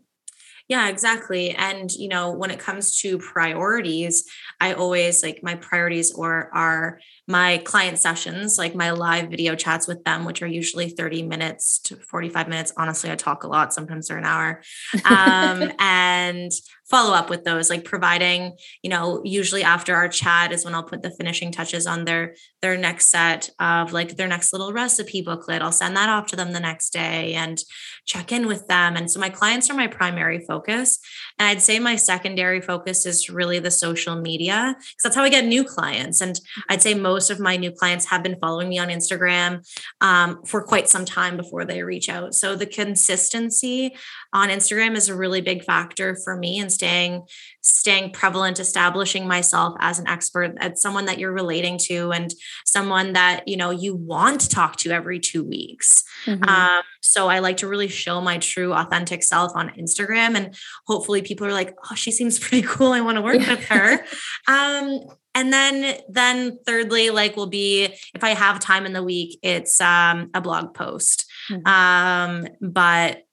Yeah, 0.67 0.89
exactly. 0.89 1.51
And 1.51 1.91
you 1.91 2.07
know, 2.07 2.31
when 2.31 2.49
it 2.49 2.59
comes 2.59 2.97
to 3.01 3.19
priorities, 3.19 4.25
I 4.59 4.73
always 4.73 5.21
like 5.21 5.41
my 5.43 5.55
priorities 5.55 6.11
or 6.11 6.49
are 6.55 6.99
my 7.27 7.59
client 7.59 7.99
sessions, 7.99 8.57
like 8.57 8.73
my 8.73 8.91
live 8.91 9.29
video 9.29 9.55
chats 9.55 9.87
with 9.87 10.03
them, 10.03 10.25
which 10.25 10.41
are 10.41 10.47
usually 10.47 10.89
30 10.89 11.21
minutes 11.23 11.79
to 11.79 11.95
45 11.95 12.47
minutes. 12.47 12.73
Honestly, 12.77 13.11
I 13.11 13.15
talk 13.15 13.43
a 13.43 13.47
lot, 13.47 13.73
sometimes 13.73 14.07
they're 14.07 14.17
an 14.17 14.25
hour. 14.25 14.61
Um, 15.05 15.71
and 15.79 16.51
follow 16.89 17.13
up 17.13 17.29
with 17.29 17.43
those, 17.43 17.69
like 17.69 17.83
providing, 17.83 18.55
you 18.83 18.89
know, 18.89 19.21
usually 19.23 19.63
after 19.63 19.95
our 19.95 20.07
chat 20.07 20.51
is 20.51 20.63
when 20.63 20.75
I'll 20.75 20.83
put 20.83 21.01
the 21.01 21.11
finishing 21.11 21.51
touches 21.51 21.87
on 21.87 22.05
their 22.05 22.35
their 22.61 22.77
next 22.77 23.09
set 23.09 23.49
of 23.59 23.93
like 23.93 24.17
their 24.17 24.27
next 24.27 24.51
little 24.51 24.73
recipe 24.73 25.21
booklet. 25.21 25.61
I'll 25.61 25.71
send 25.71 25.95
that 25.97 26.09
off 26.09 26.27
to 26.27 26.35
them 26.35 26.51
the 26.51 26.59
next 26.59 26.91
day 26.91 27.33
and 27.33 27.61
check 28.05 28.31
in 28.31 28.47
with 28.47 28.67
them. 28.67 28.95
And 28.95 29.09
so 29.09 29.19
my 29.19 29.29
clients 29.29 29.69
are 29.69 29.75
my 29.75 29.87
primary 29.87 30.39
focus. 30.47 30.99
And 31.39 31.47
I'd 31.47 31.61
say 31.61 31.79
my 31.79 31.95
secondary 31.95 32.61
focus 32.61 33.05
is 33.05 33.29
really 33.29 33.59
the 33.59 33.71
social 33.71 34.15
media 34.15 34.75
because 34.77 35.03
that's 35.03 35.15
how 35.15 35.23
I 35.23 35.29
get 35.29 35.45
new 35.45 35.63
clients. 35.63 36.21
And 36.21 36.39
I'd 36.69 36.81
say 36.81 36.93
most 36.93 37.29
of 37.29 37.39
my 37.39 37.57
new 37.57 37.71
clients 37.71 38.05
have 38.05 38.23
been 38.23 38.37
following 38.39 38.69
me 38.69 38.79
on 38.79 38.89
Instagram 38.89 39.67
um, 40.01 40.43
for 40.45 40.63
quite 40.63 40.89
some 40.89 41.05
time 41.05 41.37
before 41.37 41.65
they 41.65 41.83
reach 41.83 42.09
out. 42.09 42.35
So 42.35 42.55
the 42.55 42.65
consistency 42.65 43.95
on 44.33 44.49
Instagram 44.49 44.95
is 44.95 45.09
a 45.09 45.15
really 45.15 45.41
big 45.41 45.63
factor 45.63 46.15
for 46.23 46.35
me 46.35 46.59
in 46.59 46.69
staying 46.75 47.23
staying 47.61 48.11
prevalent, 48.11 48.59
establishing 48.59 49.27
myself 49.27 49.75
as 49.79 49.97
an 49.97 50.07
expert, 50.07 50.55
as 50.59 50.81
someone 50.81 51.05
that 51.05 51.17
you're 51.17 51.31
relating 51.31 51.79
to, 51.79 52.11
and 52.11 52.31
someone 52.65 53.13
that 53.13 53.47
you 53.47 53.57
know 53.57 53.71
you 53.71 53.95
want 53.95 54.41
to 54.41 54.49
talk 54.49 54.75
to 54.77 54.91
every 54.91 55.19
two 55.19 55.43
weeks. 55.43 56.03
Mm-hmm. 56.25 56.43
Um, 56.43 56.83
so 57.01 57.27
I 57.27 57.39
like 57.39 57.57
to 57.57 57.67
really 57.67 57.87
show 57.87 58.21
my 58.21 58.37
true, 58.37 58.73
authentic 58.73 59.23
self 59.23 59.51
on 59.55 59.69
Instagram, 59.69 60.35
and 60.35 60.55
hopefully 60.85 61.21
people 61.21 61.47
are 61.47 61.53
like, 61.53 61.75
"Oh, 61.89 61.95
she 61.95 62.11
seems 62.11 62.37
pretty 62.45 62.67
cool. 62.67 62.91
I 62.91 63.01
want 63.01 63.17
to 63.17 63.21
work 63.21 63.39
with 63.39 63.65
her." 63.65 64.05
Um, 64.47 64.99
and 65.33 65.51
then 65.51 65.97
then 66.07 66.57
thirdly 66.65 67.09
like 67.09 67.35
will 67.35 67.47
be 67.47 67.85
if 67.85 68.23
i 68.23 68.29
have 68.29 68.59
time 68.59 68.85
in 68.85 68.93
the 68.93 69.03
week 69.03 69.37
it's 69.43 69.81
um, 69.81 70.29
a 70.33 70.41
blog 70.41 70.73
post 70.73 71.25
mm-hmm. 71.49 71.67
um, 71.67 72.47
but 72.61 73.24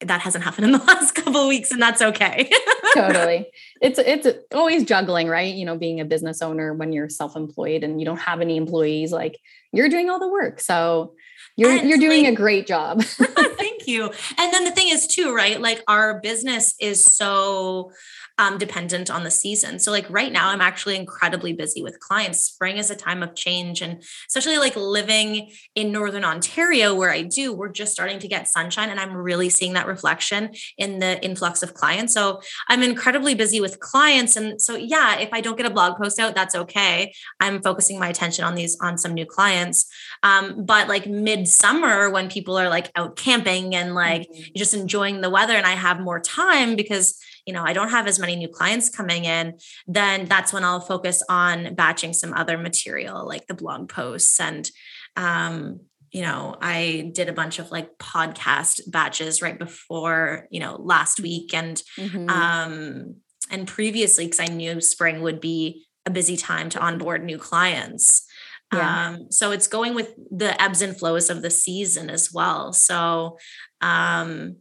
that 0.00 0.20
hasn't 0.20 0.44
happened 0.44 0.66
in 0.66 0.72
the 0.72 0.78
last 0.86 1.14
couple 1.14 1.48
weeks 1.48 1.70
and 1.70 1.80
that's 1.80 2.02
okay. 2.02 2.50
Totally. 2.94 3.46
It's 3.82 3.98
it's 3.98 4.26
always 4.54 4.84
juggling 4.84 5.28
right? 5.28 5.54
You 5.54 5.66
know 5.66 5.76
being 5.76 6.00
a 6.00 6.04
business 6.06 6.40
owner 6.40 6.72
when 6.72 6.94
you're 6.94 7.10
self-employed 7.10 7.84
and 7.84 8.00
you 8.00 8.06
don't 8.06 8.20
have 8.20 8.40
any 8.40 8.56
employees 8.56 9.12
like 9.12 9.38
you're 9.70 9.90
doing 9.90 10.08
all 10.08 10.18
the 10.18 10.28
work. 10.28 10.60
So 10.60 11.12
you're 11.56 11.70
and 11.70 11.88
you're 11.88 11.98
doing 11.98 12.24
like, 12.24 12.32
a 12.32 12.36
great 12.36 12.66
job. 12.66 13.02
Thank 13.04 13.86
you. 13.86 14.10
And 14.38 14.52
then 14.52 14.64
the 14.64 14.70
thing 14.70 14.88
is 14.88 15.06
too 15.06 15.34
right? 15.34 15.60
Like 15.60 15.82
our 15.88 16.20
business 16.20 16.74
is 16.80 17.04
so 17.04 17.92
um, 18.38 18.58
dependent 18.58 19.10
on 19.10 19.24
the 19.24 19.30
season. 19.30 19.78
So, 19.78 19.90
like 19.90 20.08
right 20.10 20.30
now, 20.30 20.50
I'm 20.50 20.60
actually 20.60 20.96
incredibly 20.96 21.52
busy 21.52 21.82
with 21.82 22.00
clients. 22.00 22.40
Spring 22.40 22.76
is 22.76 22.90
a 22.90 22.96
time 22.96 23.22
of 23.22 23.34
change. 23.34 23.80
And 23.80 24.02
especially 24.28 24.58
like 24.58 24.76
living 24.76 25.50
in 25.74 25.92
Northern 25.92 26.24
Ontario, 26.24 26.94
where 26.94 27.10
I 27.10 27.22
do, 27.22 27.52
we're 27.52 27.72
just 27.72 27.92
starting 27.92 28.18
to 28.18 28.28
get 28.28 28.48
sunshine. 28.48 28.90
And 28.90 29.00
I'm 29.00 29.16
really 29.16 29.48
seeing 29.48 29.72
that 29.72 29.86
reflection 29.86 30.50
in 30.76 30.98
the 30.98 31.22
influx 31.24 31.62
of 31.62 31.74
clients. 31.74 32.12
So, 32.12 32.40
I'm 32.68 32.82
incredibly 32.82 33.34
busy 33.34 33.60
with 33.60 33.80
clients. 33.80 34.36
And 34.36 34.60
so, 34.60 34.76
yeah, 34.76 35.18
if 35.18 35.30
I 35.32 35.40
don't 35.40 35.56
get 35.56 35.66
a 35.66 35.70
blog 35.70 35.96
post 35.96 36.18
out, 36.18 36.34
that's 36.34 36.54
okay. 36.54 37.14
I'm 37.40 37.62
focusing 37.62 37.98
my 37.98 38.08
attention 38.08 38.44
on 38.44 38.54
these, 38.54 38.76
on 38.80 38.98
some 38.98 39.14
new 39.14 39.26
clients. 39.26 39.86
Um, 40.22 40.64
but 40.64 40.88
like 40.88 41.06
midsummer, 41.06 42.10
when 42.10 42.28
people 42.28 42.58
are 42.58 42.68
like 42.68 42.90
out 42.96 43.16
camping 43.16 43.74
and 43.74 43.94
like 43.94 44.22
mm-hmm. 44.22 44.42
just 44.56 44.74
enjoying 44.74 45.20
the 45.20 45.30
weather, 45.30 45.54
and 45.54 45.66
I 45.66 45.74
have 45.74 46.00
more 46.00 46.20
time 46.20 46.76
because 46.76 47.18
you 47.46 47.52
know, 47.52 47.62
I 47.64 47.72
don't 47.72 47.90
have 47.90 48.06
as 48.06 48.18
many 48.18 48.36
new 48.36 48.48
clients 48.48 48.90
coming 48.90 49.24
in, 49.24 49.58
then 49.86 50.26
that's 50.26 50.52
when 50.52 50.64
I'll 50.64 50.80
focus 50.80 51.22
on 51.28 51.74
batching 51.74 52.12
some 52.12 52.34
other 52.34 52.58
material 52.58 53.26
like 53.26 53.46
the 53.46 53.54
blog 53.54 53.88
posts 53.88 54.38
and 54.40 54.68
um, 55.16 55.80
you 56.12 56.22
know, 56.22 56.56
I 56.60 57.10
did 57.14 57.28
a 57.28 57.32
bunch 57.32 57.58
of 57.58 57.70
like 57.70 57.98
podcast 57.98 58.90
batches 58.90 59.42
right 59.42 59.58
before, 59.58 60.46
you 60.50 60.60
know, 60.60 60.76
last 60.80 61.20
week 61.20 61.52
and 61.52 61.76
mm-hmm. 61.98 62.28
um 62.30 63.16
and 63.50 63.68
previously 63.68 64.24
because 64.24 64.40
I 64.40 64.46
knew 64.46 64.80
spring 64.80 65.20
would 65.22 65.40
be 65.40 65.86
a 66.04 66.10
busy 66.10 66.36
time 66.36 66.70
to 66.70 66.80
onboard 66.80 67.24
new 67.24 67.38
clients. 67.38 68.26
Yeah. 68.72 69.08
Um, 69.08 69.30
so 69.30 69.50
it's 69.50 69.68
going 69.68 69.94
with 69.94 70.14
the 70.30 70.60
ebbs 70.60 70.80
and 70.80 70.96
flows 70.96 71.28
of 71.28 71.42
the 71.42 71.50
season 71.50 72.08
as 72.08 72.32
well. 72.32 72.72
So 72.72 73.38
um 73.80 74.56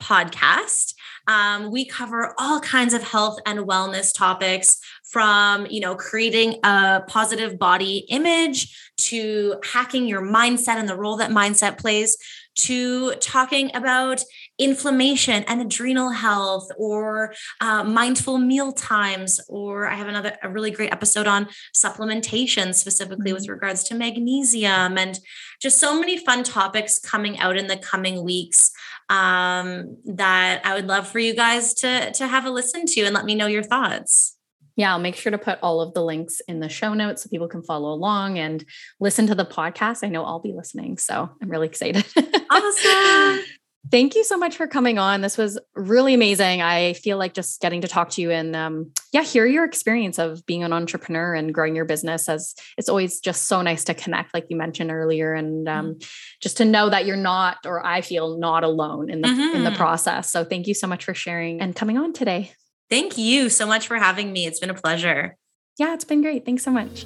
podcast. 0.01 0.92
Um, 1.27 1.71
we 1.71 1.85
cover 1.85 2.33
all 2.37 2.59
kinds 2.59 2.93
of 2.93 3.03
health 3.03 3.39
and 3.45 3.59
wellness 3.59 4.13
topics 4.13 4.79
from 5.13 5.67
you 5.69 5.79
know 5.79 5.95
creating 5.95 6.59
a 6.63 7.01
positive 7.07 7.59
body 7.59 8.05
image 8.09 8.75
to 8.97 9.55
hacking 9.63 10.07
your 10.07 10.21
mindset 10.21 10.75
and 10.75 10.89
the 10.89 10.97
role 10.97 11.17
that 11.17 11.29
mindset 11.29 11.77
plays 11.77 12.17
to 12.55 13.13
talking 13.15 13.75
about 13.75 14.23
inflammation 14.59 15.43
and 15.47 15.61
adrenal 15.61 16.09
health 16.09 16.67
or 16.77 17.33
uh, 17.61 17.83
mindful 17.83 18.37
meal 18.37 18.71
times 18.71 19.39
or 19.49 19.87
i 19.87 19.95
have 19.95 20.07
another 20.07 20.35
a 20.43 20.49
really 20.49 20.71
great 20.71 20.91
episode 20.91 21.27
on 21.27 21.47
supplementation 21.75 22.73
specifically 22.73 23.33
with 23.33 23.43
mm-hmm. 23.43 23.53
regards 23.53 23.83
to 23.83 23.95
magnesium 23.95 24.97
and 24.97 25.19
just 25.59 25.79
so 25.79 25.99
many 25.99 26.17
fun 26.17 26.43
topics 26.43 26.99
coming 26.99 27.37
out 27.39 27.57
in 27.57 27.67
the 27.67 27.77
coming 27.77 28.23
weeks 28.23 28.71
um, 29.09 29.97
that 30.05 30.61
i 30.65 30.73
would 30.73 30.87
love 30.87 31.07
for 31.07 31.19
you 31.19 31.35
guys 31.35 31.73
to 31.73 32.11
to 32.11 32.27
have 32.27 32.45
a 32.45 32.49
listen 32.49 32.85
to 32.85 33.01
and 33.01 33.13
let 33.13 33.25
me 33.25 33.35
know 33.35 33.47
your 33.47 33.63
thoughts 33.63 34.37
yeah, 34.75 34.91
I'll 34.91 34.99
make 34.99 35.15
sure 35.15 35.31
to 35.31 35.37
put 35.37 35.59
all 35.61 35.81
of 35.81 35.93
the 35.93 36.03
links 36.03 36.41
in 36.47 36.59
the 36.59 36.69
show 36.69 36.93
notes 36.93 37.23
so 37.23 37.29
people 37.29 37.47
can 37.47 37.61
follow 37.61 37.93
along 37.93 38.39
and 38.39 38.65
listen 38.99 39.27
to 39.27 39.35
the 39.35 39.45
podcast. 39.45 40.03
I 40.03 40.09
know 40.09 40.25
I'll 40.25 40.39
be 40.39 40.53
listening, 40.53 40.97
so 40.97 41.29
I'm 41.41 41.49
really 41.49 41.67
excited. 41.67 42.05
Awesome. 42.49 43.43
Thank 43.91 44.15
you 44.15 44.23
so 44.23 44.37
much 44.37 44.55
for 44.55 44.65
coming 44.65 44.97
on. 44.97 45.21
This 45.21 45.37
was 45.37 45.59
really 45.75 46.13
amazing. 46.13 46.61
I 46.61 46.93
feel 46.93 47.17
like 47.17 47.33
just 47.33 47.59
getting 47.59 47.81
to 47.81 47.87
talk 47.87 48.09
to 48.11 48.21
you 48.21 48.31
and 48.31 48.55
um, 48.55 48.91
yeah, 49.11 49.23
hear 49.23 49.45
your 49.45 49.65
experience 49.65 50.17
of 50.17 50.45
being 50.45 50.63
an 50.63 50.71
entrepreneur 50.71 51.33
and 51.33 51.53
growing 51.53 51.75
your 51.75 51.85
business 51.85 52.29
as 52.29 52.55
it's 52.77 52.87
always 52.87 53.19
just 53.19 53.43
so 53.43 53.61
nice 53.61 53.83
to 53.85 53.93
connect, 53.93 54.33
like 54.33 54.45
you 54.49 54.55
mentioned 54.55 54.89
earlier, 54.89 55.33
and 55.33 55.67
um, 55.67 55.85
mm-hmm. 55.85 56.07
just 56.41 56.57
to 56.57 56.65
know 56.65 56.89
that 56.89 57.05
you're 57.05 57.17
not, 57.17 57.57
or 57.65 57.85
I 57.85 58.01
feel 58.01 58.37
not 58.37 58.63
alone 58.63 59.09
in 59.09 59.21
the 59.21 59.27
mm-hmm. 59.27 59.57
in 59.57 59.63
the 59.63 59.69
mm-hmm. 59.69 59.77
process. 59.77 60.31
So 60.31 60.45
thank 60.45 60.67
you 60.67 60.73
so 60.73 60.87
much 60.87 61.03
for 61.03 61.13
sharing 61.13 61.61
and 61.61 61.75
coming 61.75 61.97
on 61.97 62.13
today. 62.13 62.51
Thank 62.89 63.17
you 63.17 63.49
so 63.49 63.65
much 63.67 63.87
for 63.87 63.97
having 63.97 64.31
me. 64.31 64.45
It's 64.45 64.59
been 64.59 64.69
a 64.69 64.75
pleasure. 64.75 65.35
Yeah, 65.77 65.93
it's 65.93 66.05
been 66.05 66.21
great. 66.21 66.45
Thanks 66.45 66.63
so 66.63 66.71
much. 66.71 67.05